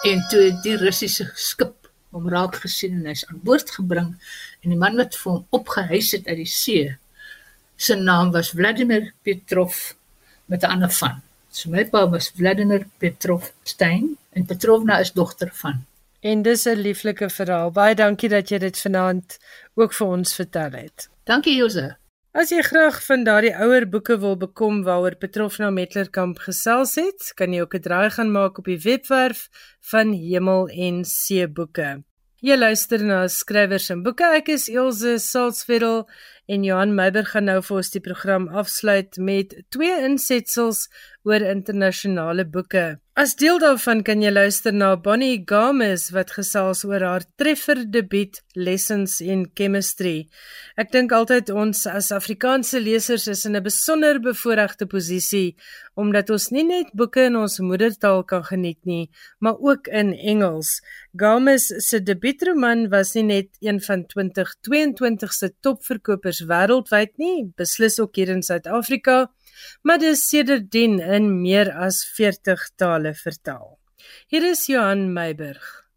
En 0.02 0.22
toe 0.28 0.40
het 0.40 0.62
die 0.64 0.76
Russiese 0.80 1.26
skip 1.36 1.90
hom 2.14 2.28
raak 2.32 2.54
gesien 2.62 2.94
en 2.96 3.08
hy's 3.10 3.26
aan 3.28 3.40
boord 3.44 3.68
gebring 3.74 4.14
en 4.64 4.72
die 4.72 4.78
man 4.80 4.96
wat 4.96 5.18
vir 5.20 5.34
hom 5.34 5.58
opgehuis 5.58 6.14
het 6.16 6.30
uit 6.30 6.38
die 6.40 6.48
see 6.48 6.86
se 7.76 7.96
naam 8.00 8.32
was 8.32 8.54
Vladimir 8.56 9.10
Petrov 9.22 9.76
met 10.48 10.64
'n 10.64 10.72
ander 10.72 10.90
van. 10.90 11.20
So 11.50 11.70
my 11.70 11.84
pa 11.84 12.08
was 12.08 12.32
Vladimir 12.36 12.86
Petrov 12.98 13.52
Stein 13.62 14.16
en 14.32 14.46
Petrovna 14.46 14.98
is 14.98 15.12
dogter 15.12 15.50
van. 15.52 15.84
En 16.20 16.42
dis 16.42 16.64
'n 16.64 16.80
lieflike 16.80 17.30
verhaal. 17.30 17.70
Baie 17.70 17.94
dankie 17.94 18.28
dat 18.28 18.48
jy 18.48 18.58
dit 18.58 18.78
vanaand 18.78 19.38
ook 19.74 19.92
vir 19.92 20.06
ons 20.06 20.34
vertel 20.34 20.70
het. 20.70 21.08
Dankie 21.24 21.56
Jose. 21.56 21.96
As 22.30 22.52
jy 22.54 22.60
graag 22.62 23.00
van 23.02 23.24
daardie 23.26 23.56
ouer 23.58 23.88
boeke 23.90 24.14
wil 24.22 24.36
bekom 24.38 24.84
waaroor 24.86 25.16
Petrofna 25.18 25.72
Metlerkamp 25.74 26.38
gesels 26.38 26.92
het, 26.94 27.32
kan 27.34 27.50
jy 27.50 27.64
ook 27.64 27.74
'n 27.74 27.82
draai 27.82 28.10
gaan 28.14 28.30
maak 28.30 28.58
op 28.58 28.70
die 28.70 28.78
webwerf 28.78 29.48
van 29.90 30.12
Hemel 30.14 30.68
en 30.68 31.04
See 31.04 31.48
Boeke. 31.48 32.04
Jy 32.40 32.56
luister 32.56 33.02
na 33.04 33.26
skrywers 33.26 33.90
en 33.90 34.04
boeke. 34.04 34.24
Ek 34.24 34.48
is 34.48 34.68
Elsje 34.68 35.18
Salzwetel 35.18 36.08
en 36.46 36.62
Johan 36.62 36.94
Meiber 36.94 37.26
gaan 37.26 37.44
nou 37.44 37.60
vir 37.62 37.76
ons 37.76 37.90
die 37.90 38.00
program 38.00 38.48
afsluit 38.48 39.16
met 39.18 39.64
twee 39.68 40.00
insetsels 40.04 40.88
oor 41.24 41.44
internasionale 41.44 42.46
boeke. 42.48 42.98
As 43.20 43.34
deel 43.36 43.58
daarvan 43.60 43.98
kan 44.06 44.22
jy 44.22 44.30
luister 44.32 44.72
na 44.72 44.94
Bonnie 44.96 45.42
Games 45.44 46.06
wat 46.14 46.30
gesels 46.32 46.86
oor 46.88 47.02
haar 47.04 47.24
treffer 47.36 47.82
debuut 47.92 48.38
Lessons 48.56 49.18
in 49.20 49.42
Chemistry. 49.58 50.30
Ek 50.80 50.88
dink 50.94 51.12
altyd 51.12 51.50
ons 51.52 51.82
as 51.90 52.08
Afrikaanse 52.16 52.80
lesers 52.80 53.26
is 53.28 53.44
in 53.44 53.56
'n 53.56 53.62
besonder 53.62 54.20
bevoordeelde 54.20 54.86
posisie 54.86 55.56
omdat 55.96 56.30
ons 56.30 56.48
nie 56.50 56.64
net 56.64 56.94
boeke 56.94 57.26
in 57.28 57.36
ons 57.36 57.58
moedertaal 57.58 58.24
kan 58.24 58.42
geniet 58.42 58.78
nie, 58.84 59.10
maar 59.38 59.58
ook 59.60 59.88
in 59.88 60.14
Engels. 60.14 60.80
Games 61.16 61.66
se 61.88 62.00
debuutroman 62.00 62.88
was 62.88 63.14
nie 63.14 63.24
net 63.24 63.48
een 63.60 63.80
van 63.80 64.06
2022 64.06 65.32
se 65.32 65.50
topverkopers 65.60 66.40
wêreldwyd 66.46 67.18
nie, 67.18 67.52
beslis 67.56 68.00
ook 68.00 68.16
hier 68.16 68.30
in 68.30 68.42
Suid-Afrika 68.42 69.28
maar 69.82 69.98
dit 69.98 70.16
is 70.16 70.28
sedertdien 70.28 70.98
in 71.00 71.40
meer 71.40 71.72
as 71.72 72.04
40 72.16 72.70
tale 72.76 73.14
vertaal. 73.14 73.78
Hier 74.28 74.50
is 74.50 74.66
Johan 74.66 75.12
Meiburg. 75.12 75.90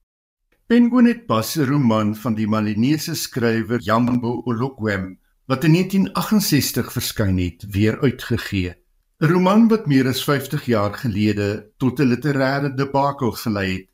Penguin 0.68 1.06
het 1.06 1.26
pas 1.26 1.56
'n 1.58 1.66
roman 1.66 2.16
van 2.16 2.34
die 2.34 2.48
Malinese 2.48 3.16
skrywer 3.16 3.80
Jambo 3.80 4.42
Olokwem 4.46 5.20
wat 5.46 5.64
in 5.64 5.74
1968 5.76 6.92
verskyn 6.92 7.38
het, 7.38 7.66
weer 7.70 8.00
uitgegee. 8.02 8.76
'n 9.20 9.28
Roman 9.28 9.68
wat 9.68 9.86
meer 9.88 10.08
as 10.08 10.24
50 10.24 10.66
jaar 10.66 10.94
gelede 10.94 11.72
tot 11.78 12.00
'n 12.00 12.08
literêre 12.08 12.74
debakel 12.76 13.32
gelei 13.32 13.72
het, 13.74 13.90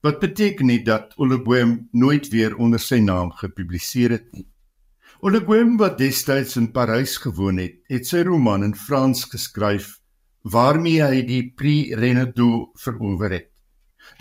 wat 0.00 0.18
beteken 0.18 0.68
het 0.68 0.84
dat 0.84 1.14
Olokwem 1.16 1.88
nooit 1.92 2.28
weer 2.28 2.56
onder 2.56 2.80
sy 2.80 2.98
naam 2.98 3.30
gepubliseer 3.30 4.10
het 4.10 4.32
nie. 4.32 4.46
Oleguem 5.18 5.72
wat 5.80 5.96
destyds 5.98 6.54
in 6.60 6.68
Parys 6.70 7.16
gewoon 7.18 7.56
het, 7.58 7.80
het 7.90 8.06
sy 8.06 8.20
roman 8.22 8.62
in 8.62 8.74
Frans 8.78 9.24
geskryf 9.26 9.96
waarmee 10.46 11.02
hy 11.02 11.24
die 11.26 11.40
Prix 11.58 11.96
Renaudot 11.98 12.78
verower 12.78 13.34
het. 13.34 13.48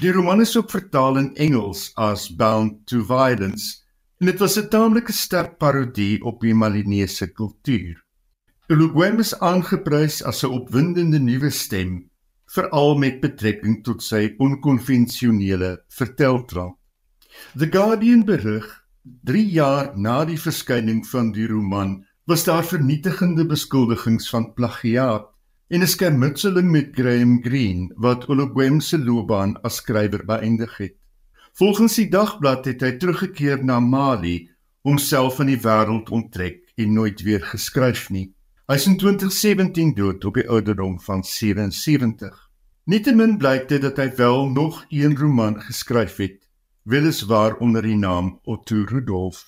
Die 0.01 0.09
roman 0.09 0.41
is 0.41 0.55
ook 0.57 0.71
vertaal 0.73 1.19
in 1.21 1.27
Engels 1.37 1.91
as 2.01 2.25
Bound 2.33 2.79
to 2.89 3.03
Violence 3.05 3.83
en 4.17 4.31
dit 4.31 4.41
was 4.41 4.57
'n 4.57 4.69
taamlike 4.73 5.13
sterk 5.13 5.59
parodie 5.61 6.17
op 6.25 6.41
die 6.41 6.55
Malinese 6.55 7.29
kultuur. 7.29 8.01
Oleguem 8.73 9.19
is 9.19 9.37
aangeprys 9.39 10.23
as 10.23 10.43
'n 10.43 10.49
opwindende 10.49 11.19
nuwe 11.19 11.51
stem, 11.51 12.09
veral 12.49 12.97
met 12.97 13.21
betrekking 13.21 13.83
tot 13.83 14.01
sy 14.01 14.33
onkonvensionele 14.39 15.77
verteltrand. 15.89 16.75
The 17.55 17.69
Guardian 17.69 18.25
berig 18.25 18.86
3 19.23 19.49
jaar 19.51 19.91
na 19.95 20.25
die 20.25 20.39
verskyning 20.39 21.01
van 21.07 21.31
die 21.35 21.47
roman 21.47 21.97
was 22.27 22.43
daar 22.43 22.65
vernietigende 22.65 23.45
beskuldigings 23.47 24.29
van 24.29 24.53
plagiaat 24.53 25.27
en 25.67 25.81
'n 25.81 25.87
skermutseling 25.87 26.71
met 26.71 26.95
Graham 26.95 27.43
Greene 27.43 27.91
wat 27.95 28.27
Ologwem 28.27 28.79
se 28.79 28.97
loopbaan 28.99 29.61
as 29.61 29.75
skrywer 29.75 30.25
beëindig 30.25 30.77
het. 30.77 30.95
Volgens 31.53 31.95
die 31.95 32.09
dagblad 32.09 32.65
het 32.65 32.81
hy 32.81 32.91
teruggekeer 32.97 33.63
na 33.63 33.79
Mali, 33.79 34.49
homself 34.81 35.35
van 35.35 35.45
die 35.45 35.59
wêreld 35.59 36.09
onttrek 36.09 36.71
en 36.75 36.93
nooit 36.93 37.21
weer 37.21 37.41
geskryf 37.41 38.09
nie. 38.09 38.33
Hy 38.67 38.75
is 38.75 38.87
in 38.87 38.97
2017 38.97 39.93
dood 39.95 40.25
op 40.25 40.33
die 40.33 40.49
ouderdom 40.49 40.99
van 40.99 41.23
77. 41.23 42.49
Nietemin 42.85 43.37
blyk 43.37 43.67
dit 43.67 43.81
dat 43.81 43.97
hy 43.97 44.11
wel 44.15 44.49
nog 44.49 44.85
een 44.89 45.17
roman 45.17 45.61
geskryf 45.61 46.15
het, 46.17 46.46
weliswaar 46.87 47.57
onder 47.59 47.81
die 47.83 47.97
naam 47.99 48.39
Otto 48.43 48.83
Rudolf. 48.87 49.43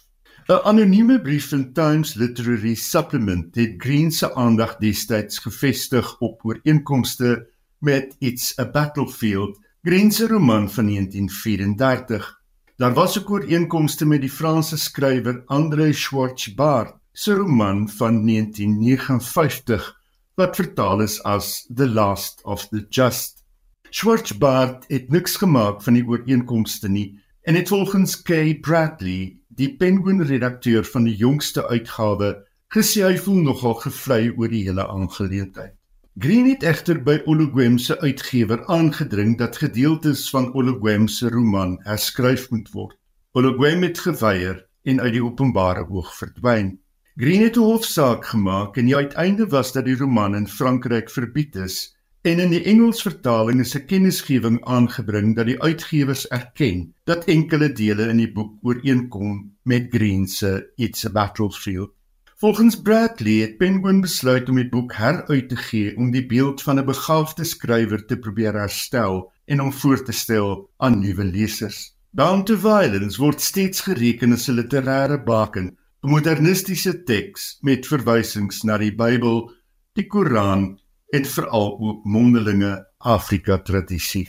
'n 0.50 0.60
Anonieme 0.64 1.22
brief 1.22 1.52
in 1.52 1.74
Times 1.74 2.14
Literary 2.14 2.76
Supplement 2.76 3.56
het 3.56 3.74
Green 3.78 4.12
se 4.12 4.36
aandag 4.36 4.76
destyds 4.78 5.40
gefestig 5.40 6.18
op 6.20 6.46
ooreenkomste 6.46 7.48
met 7.78 8.16
It's 8.20 8.60
a 8.60 8.66
Battlefield, 8.70 9.60
Green 9.84 10.12
se 10.12 10.28
roman 10.28 10.70
van 10.70 10.86
1934. 10.86 12.42
Daar 12.76 12.94
was 12.94 13.20
ook 13.20 13.30
ooreenkomste 13.30 14.06
met 14.06 14.22
die 14.22 14.30
Franse 14.30 14.78
skrywer 14.78 15.44
André 15.46 15.92
Schwartz-Bart 15.94 16.96
se 17.12 17.34
roman 17.34 17.90
van 17.90 18.26
1959 18.26 19.96
wat 20.36 20.56
vertaal 20.56 21.02
is 21.02 21.24
as 21.24 21.66
The 21.76 21.90
Last 21.90 22.44
of 22.44 22.68
the 22.68 22.86
Just. 22.90 23.44
Schwartz-Bart 23.90 24.86
het 24.88 25.10
niks 25.10 25.36
gemaak 25.36 25.84
van 25.84 25.94
die 25.94 26.08
ooreenkomste 26.08 26.90
nie 26.90 27.20
en 27.42 27.56
het 27.56 27.68
volgens 27.68 28.22
Kay 28.22 28.60
Bradley, 28.60 29.38
die 29.48 29.76
Penguin 29.78 30.22
redakteur 30.22 30.84
van 30.84 31.04
die 31.04 31.16
jongste 31.16 31.68
uitgawe, 31.68 32.36
gesê 32.70 33.04
hy 33.06 33.18
voel 33.18 33.42
nogal 33.48 33.78
gevlei 33.82 34.30
oor 34.36 34.52
die 34.52 34.66
hele 34.68 34.86
aangeleentheid. 34.88 35.76
Green 36.20 36.50
het 36.50 36.66
egter 36.68 36.98
by 37.04 37.22
Olugwem 37.32 37.78
se 37.80 37.96
uitgewer 38.02 38.66
aangedring 38.68 39.38
dat 39.40 39.58
gedeeltes 39.62 40.26
van 40.34 40.50
Olugwem 40.54 41.08
se 41.08 41.30
roman 41.32 41.78
herskryf 41.86 42.50
moet 42.52 42.68
word. 42.74 42.98
Olugwem 43.32 43.86
het 43.88 44.02
geweier 44.04 44.66
en 44.84 45.00
uit 45.00 45.14
die 45.16 45.24
openbare 45.24 45.86
oog 45.88 46.12
verdwyn. 46.18 46.74
Green 47.16 47.44
het 47.44 47.56
'n 47.58 47.70
hofsaak 47.72 48.26
gemaak 48.26 48.78
en 48.78 48.86
die 48.86 48.96
uiteinde 48.96 49.48
was 49.48 49.72
dat 49.72 49.86
die 49.86 49.96
roman 49.96 50.36
in 50.36 50.48
Frankryk 50.48 51.10
verbied 51.10 51.56
is 51.56 51.96
en 52.22 52.40
in 52.40 52.52
die 52.52 52.64
Engels 52.68 53.02
vertaling 53.02 53.62
is 53.64 53.76
'n 53.76 53.86
kennisgewing 53.86 54.58
aangebring 54.66 55.36
dat 55.36 55.46
die 55.46 55.62
uitgewers 55.62 56.28
erken 56.28 56.94
dat 57.04 57.26
enkele 57.26 57.72
dele 57.72 58.10
in 58.10 58.18
die 58.18 58.32
boek 58.32 58.58
ooreenkom 58.62 59.56
met 59.64 59.88
Green 59.90 60.28
se 60.28 60.72
It's 60.76 61.06
a 61.06 61.10
Battlefield. 61.10 61.92
Volgens 62.36 62.82
Bradley 62.82 63.42
het 63.42 63.58
Penguin 63.58 64.02
besluit 64.02 64.50
om 64.50 64.56
die 64.56 64.70
boek 64.70 64.94
heruit 64.94 65.50
te 65.50 65.56
gee 65.56 65.96
om 65.98 66.12
die 66.12 66.26
beeld 66.26 66.62
van 66.62 66.80
'n 66.80 66.86
begaafde 66.86 67.44
skrywer 67.44 68.06
te 68.06 68.18
probeer 68.18 68.54
herstel 68.54 69.32
en 69.46 69.62
om 69.62 69.74
voor 69.74 70.04
te 70.04 70.12
stel 70.12 70.70
aan 70.78 71.00
nuwe 71.00 71.24
lesers. 71.24 71.96
Bound 72.12 72.46
to 72.46 72.58
Violence 72.58 73.22
word 73.22 73.42
steeds 73.42 73.82
gereken 73.82 74.34
as 74.34 74.48
'n 74.50 74.56
literêre 74.56 75.24
baken 75.24 75.78
'n 76.04 76.10
modernistiese 76.10 77.04
teks 77.04 77.58
met 77.62 77.88
verwysings 77.88 78.64
na 78.64 78.78
die 78.78 78.96
Bybel, 78.96 79.52
die 79.94 80.08
Koran 80.08 80.79
en 81.10 81.26
veral 81.26 81.80
ook 81.80 82.04
mondelinge 82.06 82.88
Afrika 82.98 83.58
tradisie. 83.58 84.28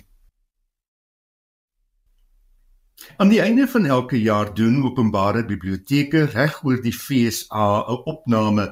Aan 3.16 3.28
die 3.28 3.40
einde 3.40 3.66
van 3.68 3.86
elke 3.86 4.20
jaar 4.20 4.54
doen 4.54 4.82
openbare 4.84 5.44
biblioteke 5.44 6.24
reg 6.34 6.60
oor 6.64 6.80
die 6.82 6.92
FSA 6.92 7.84
'n 7.88 8.02
opname 8.12 8.66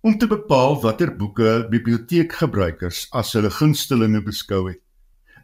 om 0.00 0.18
te 0.18 0.26
bepaal 0.26 0.80
watter 0.82 1.16
boeke 1.16 1.66
biblioteekgebruikers 1.70 3.06
as 3.10 3.32
hulle 3.32 3.50
gunstelinge 3.50 4.22
beskou 4.22 4.68
het. 4.68 4.80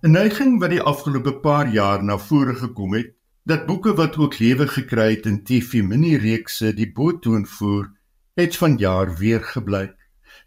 'n 0.03 0.11
Neiging 0.11 0.61
wat 0.61 0.71
die 0.71 0.83
afgelope 0.83 1.41
paar 1.41 1.69
jaar 1.69 2.03
na 2.03 2.19
vore 2.19 2.55
gekom 2.55 2.95
het, 2.95 3.15
dat 3.45 3.67
boeke 3.67 3.95
wat 3.95 4.17
ook 4.17 4.39
lewe 4.39 4.67
gekry 4.69 5.11
het 5.15 5.27
in 5.27 5.45
TV 5.45 5.83
minireekse 5.83 6.73
die 6.75 6.93
boetoon 6.93 7.47
voer, 7.47 7.91
het 8.35 8.57
vanjaar 8.57 9.17
weer 9.17 9.41
gebleik. 9.45 9.96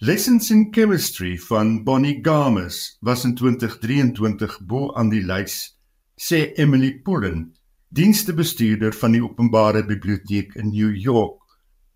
Lessons 0.01 0.49
in 0.49 0.71
Chemistry 0.71 1.37
van 1.37 1.83
Bonnie 1.83 2.19
Games 2.21 2.97
was 3.01 3.25
in 3.25 3.35
2023 3.35 4.61
bo 4.63 4.93
aan 4.95 5.09
die 5.11 5.25
lys, 5.27 5.73
sê 6.15 6.53
Emily 6.55 6.93
Pullen, 7.03 7.49
dienstebestuurder 7.91 8.95
van 8.95 9.17
die 9.17 9.19
Openbare 9.19 9.81
Biblioteek 9.83 10.55
in 10.55 10.71
New 10.71 10.95
York, 10.95 11.43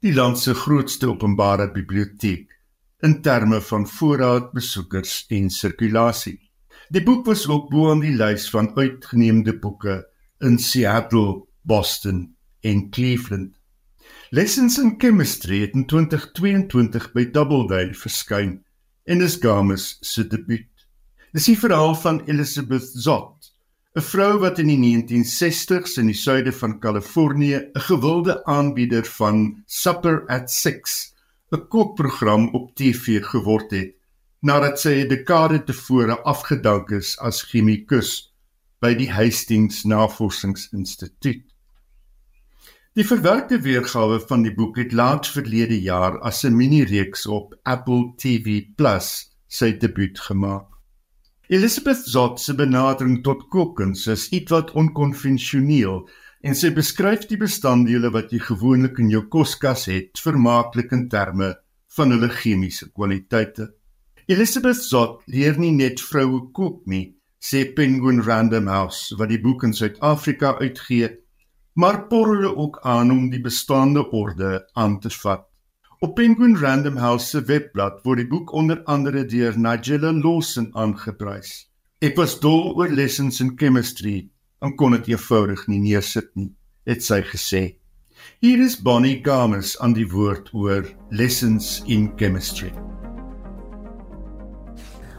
die 0.03 0.11
land 0.11 0.41
se 0.41 0.51
grootste 0.51 1.07
openbare 1.13 1.69
biblioteek 1.71 2.51
in 3.07 3.21
terme 3.23 3.61
van 3.63 3.87
voorraad 3.87 4.51
besoekers 4.51 5.21
en 5.31 5.47
sirkulasie. 5.47 6.41
Die 6.91 7.05
boek 7.07 7.23
was 7.31 7.47
ook 7.47 7.71
bo 7.71 7.87
aan 7.93 8.03
die 8.03 8.17
lys 8.19 8.49
van 8.51 8.73
uitgeneemde 8.75 9.55
boeke 9.63 10.01
in 10.43 10.59
Seattle, 10.59 11.45
Boston 11.63 12.33
en 12.67 12.89
Cleveland. 12.91 13.55
Lessons 14.33 14.79
in 14.79 14.95
Chemistry 14.97 15.59
het 15.61 15.75
in 15.77 15.83
2022 15.85 17.03
by 17.13 17.27
Doubleday 17.29 17.91
verskyn 17.93 18.55
en 19.05 19.21
is 19.21 19.35
Games 19.43 19.83
se 20.01 20.23
debuut. 20.25 20.85
Dis 21.37 21.45
die 21.51 21.55
verhaal 21.61 21.93
van 22.01 22.17
Elizabeth 22.25 22.87
Zott, 23.03 23.51
'n 23.93 24.01
vrou 24.01 24.39
wat 24.41 24.57
in 24.63 24.71
die 24.73 24.79
1960s 24.81 25.99
in 26.01 26.09
die 26.09 26.17
suide 26.17 26.55
van 26.63 26.79
Kalifornië 26.79 27.61
'n 27.61 27.85
gewilde 27.91 28.39
aanbieder 28.45 29.05
van 29.19 29.61
Supper 29.67 30.25
at 30.25 30.49
6, 30.49 31.13
'n 31.51 31.67
kookprogram 31.69 32.49
op 32.57 32.73
TV 32.73 33.21
geword 33.21 33.69
het 33.71 33.93
nadat 34.41 34.79
sy 34.79 34.97
'n 35.03 35.13
dekade 35.13 35.63
tevore 35.63 36.17
afgedank 36.25 36.89
is 36.89 37.19
as 37.19 37.43
chemikus 37.43 38.33
by 38.81 38.95
die 38.95 39.11
Hastings 39.11 39.83
Navorsingsinstituut. 39.83 41.52
Die 42.93 43.05
verwerkte 43.09 43.57
weergawe 43.65 44.19
van 44.21 44.43
die 44.45 44.51
boek 44.53 44.75
het 44.77 44.91
laat 44.93 45.25
verlede 45.25 45.79
jaar 45.81 46.19
as 46.29 46.43
'n 46.45 46.53
minireeks 46.53 47.25
op 47.25 47.55
Apple 47.63 48.13
TV 48.21 48.61
Plus 48.77 49.07
sy 49.47 49.71
debuut 49.77 50.19
gemaak. 50.19 50.67
Elizabeth 51.49 52.05
Zott 52.05 52.39
se 52.39 52.53
benadering 52.53 53.23
tot 53.23 53.49
kookkuns 53.49 54.07
is 54.07 54.29
ietwat 54.29 54.71
onkonvensioneel 54.71 56.07
en 56.41 56.55
sy 56.55 56.69
beskryf 56.69 57.25
die 57.25 57.37
bestanddele 57.37 58.11
wat 58.11 58.29
jy 58.31 58.39
gewoonlik 58.39 58.99
in 58.99 59.09
jou 59.09 59.23
koskas 59.25 59.85
het 59.85 60.19
vermaaklik 60.19 60.91
in 60.91 61.09
terme 61.09 61.55
van 61.97 62.11
hulle 62.11 62.29
chemiese 62.29 62.91
kwaliteite. 62.91 63.73
Elizabeth 64.27 64.83
Zott 64.83 65.23
leer 65.25 65.57
nie 65.57 65.71
net 65.71 65.99
vroue 66.01 66.51
kook 66.51 66.85
nie, 66.85 67.15
sê 67.41 67.65
Penguin 67.73 68.21
Random 68.21 68.67
House 68.67 69.17
wat 69.17 69.29
die 69.29 69.41
boek 69.41 69.63
in 69.63 69.73
Suid-Afrika 69.73 70.59
uitgee, 70.61 71.22
maar 71.73 72.07
porre 72.07 72.55
ook 72.55 72.79
aan 72.81 73.11
om 73.11 73.29
die 73.29 73.41
bestaande 73.41 74.05
orde 74.11 74.69
aan 74.73 74.99
te 74.99 75.09
vat. 75.09 75.45
Op 75.99 76.15
Penguin 76.15 76.57
Random 76.57 76.97
House 76.97 77.27
se 77.27 77.41
webblad 77.47 78.01
word 78.03 78.19
die 78.21 78.27
boek 78.27 78.51
onder 78.51 78.81
andere 78.83 79.25
deur 79.25 79.55
Nigella 79.57 80.11
Lawson 80.11 80.69
aangeprys. 80.75 81.69
Ek 82.03 82.17
was 82.19 82.35
dol 82.43 82.73
oor 82.75 82.91
lessons 82.91 83.39
in 83.39 83.53
chemistry 83.57 84.29
en 84.59 84.75
kon 84.75 84.91
dit 84.97 85.13
eenvoudig 85.13 85.63
nie 85.71 85.79
neersit 85.79 86.29
nie, 86.35 86.51
het 86.85 87.03
sy 87.03 87.21
gesê. 87.23 87.63
Hier 88.43 88.59
is 88.59 88.75
Bonnie 88.75 89.21
Games 89.23 89.77
aan 89.79 89.95
die 89.95 90.07
woord 90.11 90.51
oor 90.53 90.87
lessons 91.11 91.79
in 91.87 92.11
chemistry. 92.19 92.73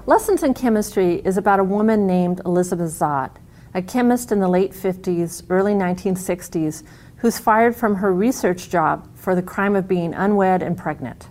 Lessons 0.07 0.43
in 0.43 0.53
Chemistry 0.53 1.23
is 1.25 1.39
about 1.39 1.61
a 1.61 1.65
woman 1.65 2.07
named 2.07 2.43
Elizabeth 2.45 2.91
Zott, 2.91 3.39
a 3.75 3.83
chemist 3.83 4.31
in 4.31 4.39
the 4.39 4.49
late 4.49 4.73
50s, 4.73 5.43
early 5.51 5.75
1960s, 5.75 6.85
who's 7.17 7.39
fired 7.39 7.75
from 7.75 7.97
her 7.97 8.15
research 8.15 8.71
job 8.71 9.09
for 9.17 9.35
the 9.35 9.43
crime 9.43 9.75
of 9.75 9.89
being 9.89 10.15
unwed 10.15 10.63
and 10.63 10.79
pregnant. 10.79 11.29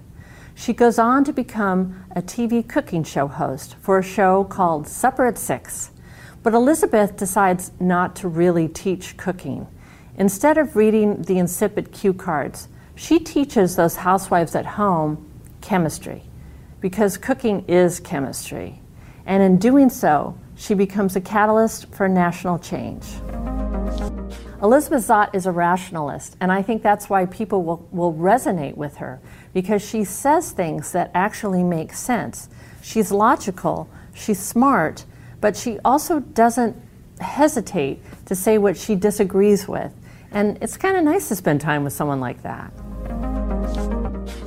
She 0.54 0.74
goes 0.74 1.00
on 1.00 1.24
to 1.24 1.34
become 1.34 2.06
a 2.16 2.22
TV 2.22 2.68
cooking 2.68 3.04
show 3.04 3.28
host 3.28 3.76
for 3.76 3.98
a 3.98 4.04
show 4.04 4.44
called 4.44 4.88
Supper 4.88 5.26
at 5.26 5.38
Six. 5.38 5.92
But 6.44 6.54
Elizabeth 6.54 7.16
decides 7.16 7.72
not 7.80 8.16
to 8.18 8.28
really 8.28 8.68
teach 8.68 9.16
cooking. 9.16 9.68
Instead 10.18 10.58
of 10.58 10.76
reading 10.76 11.22
the 11.24 11.40
insipid 11.40 11.92
cue 11.92 12.14
cards, 12.14 12.68
she 12.96 13.20
teaches 13.20 13.76
those 13.76 13.96
housewives 13.96 14.54
at 14.54 14.66
home 14.66 15.26
chemistry 15.62 16.24
because 16.82 17.18
cooking 17.18 17.64
is 17.68 18.00
chemistry. 18.00 18.82
And 19.26 19.42
in 19.42 19.58
doing 19.58 19.90
so, 19.90 20.38
she 20.64 20.74
becomes 20.74 21.14
a 21.18 21.22
catalyst 21.22 21.94
for 21.94 22.08
national 22.08 22.58
change. 22.58 23.04
Elizabeth 24.62 25.06
Zott 25.06 25.36
is 25.36 25.46
a 25.46 25.52
rationalist, 25.52 26.38
and 26.40 26.54
I 26.54 26.62
think 26.62 26.82
that's 26.82 27.10
why 27.10 27.26
people 27.26 27.64
will, 27.64 27.86
will 27.92 28.14
resonate 28.14 28.78
with 28.78 28.96
her 28.98 29.20
because 29.54 29.86
she 29.86 30.06
says 30.06 30.52
things 30.52 30.94
that 30.94 31.12
actually 31.14 31.64
make 31.64 31.92
sense. 31.92 32.48
She's 32.82 33.12
logical, 33.12 33.90
she's 34.14 34.40
smart, 34.40 35.04
but 35.42 35.58
she 35.58 35.80
also 35.84 36.22
doesn't 36.22 36.78
hesitate 37.20 38.00
to 38.28 38.34
say 38.34 38.58
what 38.58 38.78
she 38.78 38.96
disagrees 38.96 39.68
with. 39.68 39.92
And 40.32 40.58
it's 40.62 40.78
kind 40.78 40.96
of 40.96 41.04
nice 41.04 41.28
to 41.28 41.36
spend 41.36 41.60
time 41.60 41.84
with 41.84 41.92
someone 41.92 42.22
like 42.22 42.42
that. 42.44 42.72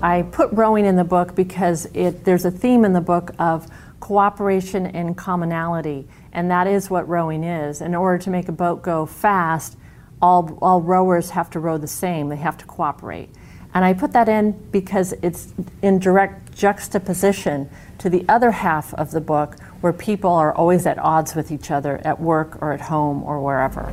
I 0.02 0.22
put 0.22 0.50
rowing 0.52 0.86
in 0.86 0.96
the 0.96 1.04
book 1.04 1.34
because 1.34 1.86
it, 1.92 2.24
there's 2.24 2.46
a 2.46 2.50
theme 2.50 2.86
in 2.86 2.94
the 2.94 3.00
book 3.02 3.32
of 3.38 3.66
cooperation 4.00 4.86
and 4.86 5.16
commonality, 5.16 6.06
and 6.32 6.50
that 6.50 6.66
is 6.66 6.90
what 6.90 7.08
rowing 7.08 7.44
is. 7.44 7.80
In 7.80 7.94
order 7.94 8.18
to 8.22 8.30
make 8.30 8.48
a 8.48 8.52
boat 8.52 8.82
go 8.82 9.06
fast, 9.06 9.76
all, 10.20 10.58
all 10.62 10.80
rowers 10.80 11.30
have 11.30 11.50
to 11.50 11.60
row 11.60 11.78
the 11.78 11.86
same, 11.86 12.28
they 12.28 12.36
have 12.36 12.56
to 12.58 12.64
cooperate. 12.64 13.30
And 13.74 13.84
I 13.84 13.92
put 13.92 14.12
that 14.12 14.28
in 14.28 14.52
because 14.70 15.12
it's 15.22 15.52
in 15.82 15.98
direct 15.98 16.56
juxtaposition 16.56 17.68
to 17.98 18.08
the 18.08 18.24
other 18.28 18.50
half 18.50 18.94
of 18.94 19.10
the 19.10 19.20
book 19.20 19.56
where 19.80 19.92
people 19.92 20.30
are 20.30 20.54
always 20.54 20.86
at 20.86 20.98
odds 20.98 21.34
with 21.34 21.50
each 21.52 21.70
other 21.70 22.00
at 22.04 22.18
work 22.18 22.56
or 22.62 22.72
at 22.72 22.80
home 22.80 23.22
or 23.22 23.42
wherever. 23.42 23.84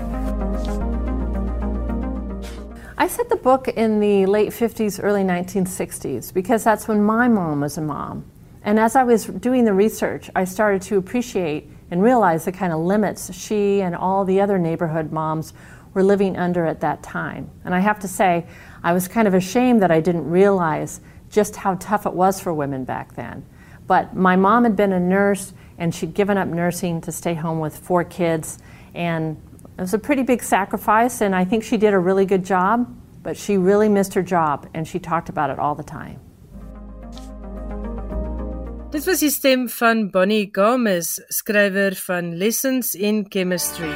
I 2.97 3.07
set 3.07 3.27
the 3.27 3.35
book 3.35 3.67
in 3.67 3.99
the 3.99 4.25
late 4.25 4.51
50s, 4.51 5.03
early 5.03 5.23
1960s 5.23 6.33
because 6.33 6.63
that's 6.63 6.87
when 6.87 7.03
my 7.03 7.27
mom 7.27 7.59
was 7.59 7.77
a 7.77 7.81
mom. 7.81 8.23
And 8.63 8.79
as 8.79 8.95
I 8.95 9.03
was 9.03 9.25
doing 9.25 9.65
the 9.65 9.73
research, 9.73 10.29
I 10.35 10.45
started 10.45 10.81
to 10.83 10.97
appreciate 10.97 11.69
and 11.91 12.01
realize 12.01 12.45
the 12.45 12.51
kind 12.51 12.71
of 12.71 12.79
limits 12.79 13.33
she 13.33 13.81
and 13.81 13.95
all 13.95 14.25
the 14.25 14.39
other 14.39 14.57
neighborhood 14.57 15.11
moms 15.11 15.53
were 15.93 16.03
living 16.03 16.37
under 16.37 16.65
at 16.65 16.79
that 16.81 17.03
time. 17.03 17.49
And 17.65 17.75
I 17.75 17.79
have 17.79 17.99
to 17.99 18.07
say, 18.07 18.47
I 18.83 18.93
was 18.93 19.07
kind 19.07 19.27
of 19.27 19.33
ashamed 19.33 19.81
that 19.81 19.91
I 19.91 19.99
didn't 19.99 20.29
realize 20.29 21.01
just 21.29 21.55
how 21.57 21.75
tough 21.75 22.05
it 22.05 22.13
was 22.13 22.39
for 22.39 22.53
women 22.53 22.83
back 22.83 23.15
then. 23.15 23.45
But 23.85 24.15
my 24.15 24.35
mom 24.35 24.63
had 24.63 24.75
been 24.75 24.93
a 24.93 24.99
nurse 24.99 25.53
and 25.77 25.93
she'd 25.93 26.13
given 26.13 26.37
up 26.37 26.47
nursing 26.47 27.01
to 27.01 27.11
stay 27.11 27.33
home 27.33 27.59
with 27.59 27.77
four 27.77 28.03
kids. 28.03 28.59
And 28.95 29.41
it 29.77 29.81
was 29.81 29.93
a 29.93 29.99
pretty 29.99 30.21
big 30.21 30.43
sacrifice, 30.43 31.21
and 31.21 31.35
I 31.35 31.45
think 31.45 31.63
she 31.63 31.77
did 31.77 31.95
a 31.95 31.99
really 31.99 32.25
good 32.25 32.45
job, 32.45 32.95
but 33.23 33.35
she 33.35 33.57
really 33.57 33.89
missed 33.89 34.13
her 34.13 34.21
job 34.21 34.69
and 34.75 34.87
she 34.87 34.99
talked 34.99 35.29
about 35.29 35.49
it 35.49 35.57
all 35.57 35.73
the 35.73 35.83
time. 35.83 36.19
Dit 38.93 39.07
was 39.09 39.23
die 39.23 39.31
stem 39.33 39.63
van 39.73 40.03
Bonnie 40.13 40.49
Gomez, 40.53 41.15
skrywer 41.33 41.95
van 42.05 42.35
Lessons 42.37 42.93
in 42.93 43.25
Chemistry. 43.29 43.89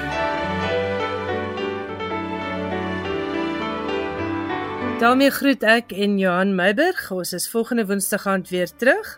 daarmee 4.98 5.30
groet 5.30 5.62
ek 5.62 5.91
en 5.93 6.16
Johan 6.18 6.56
Meiburg. 6.58 7.12
Ons 7.14 7.34
is 7.38 7.45
volgende 7.52 7.86
Woensdag 7.86 8.26
aand 8.28 8.50
weer 8.50 8.70
terug. 8.82 9.12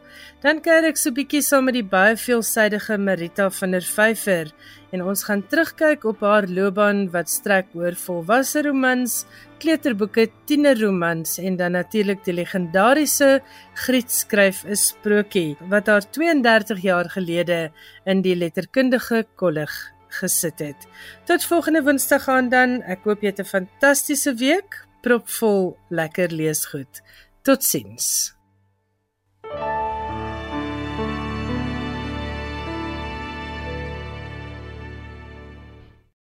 Dan 0.43 0.59
kyk 0.59 0.89
ek 0.89 0.99
so 0.99 1.15
bietjie 1.15 1.39
saam 1.45 1.69
met 1.69 1.77
die 1.77 1.85
baie 1.87 2.17
veelsidige 2.19 2.97
Marita 2.99 3.47
van 3.61 3.77
der 3.77 3.87
Vyver 3.87 4.51
en 4.91 5.03
ons 5.03 5.23
gaan 5.23 5.43
terugkyk 5.47 6.03
op 6.09 6.23
haar 6.25 6.47
loopbaan 6.47 7.09
wat 7.13 7.29
strek 7.29 7.67
oor 7.77 7.95
volwasse 7.95 8.63
romans, 8.65 9.25
kleuterboeke, 9.59 10.29
tienerromans 10.49 11.37
en 11.37 11.57
dan 11.59 11.77
natuurlik 11.77 12.23
die 12.25 12.33
legendariese 12.33 13.41
Griet 13.73 14.11
skryf 14.11 14.65
'n 14.65 14.75
sprokie 14.75 15.57
wat 15.69 15.87
haar 15.87 16.05
32 16.11 16.81
jaar 16.81 17.09
gelede 17.09 17.71
in 18.05 18.21
die 18.21 18.35
letterkundige 18.35 19.25
kollig 19.35 19.71
gesit 20.09 20.59
het. 20.59 20.87
Tot 21.25 21.43
volgende 21.43 21.83
Woensdag 21.83 22.27
aan 22.27 22.49
dan. 22.49 22.81
Ek 22.81 23.03
hoop 23.03 23.21
jy 23.21 23.27
het 23.27 23.39
'n 23.39 23.45
fantastiese 23.45 24.33
week 24.33 24.85
propvol 25.01 25.77
lekker 25.89 26.31
leesgoed. 26.31 27.01
Totsiens. 27.43 28.38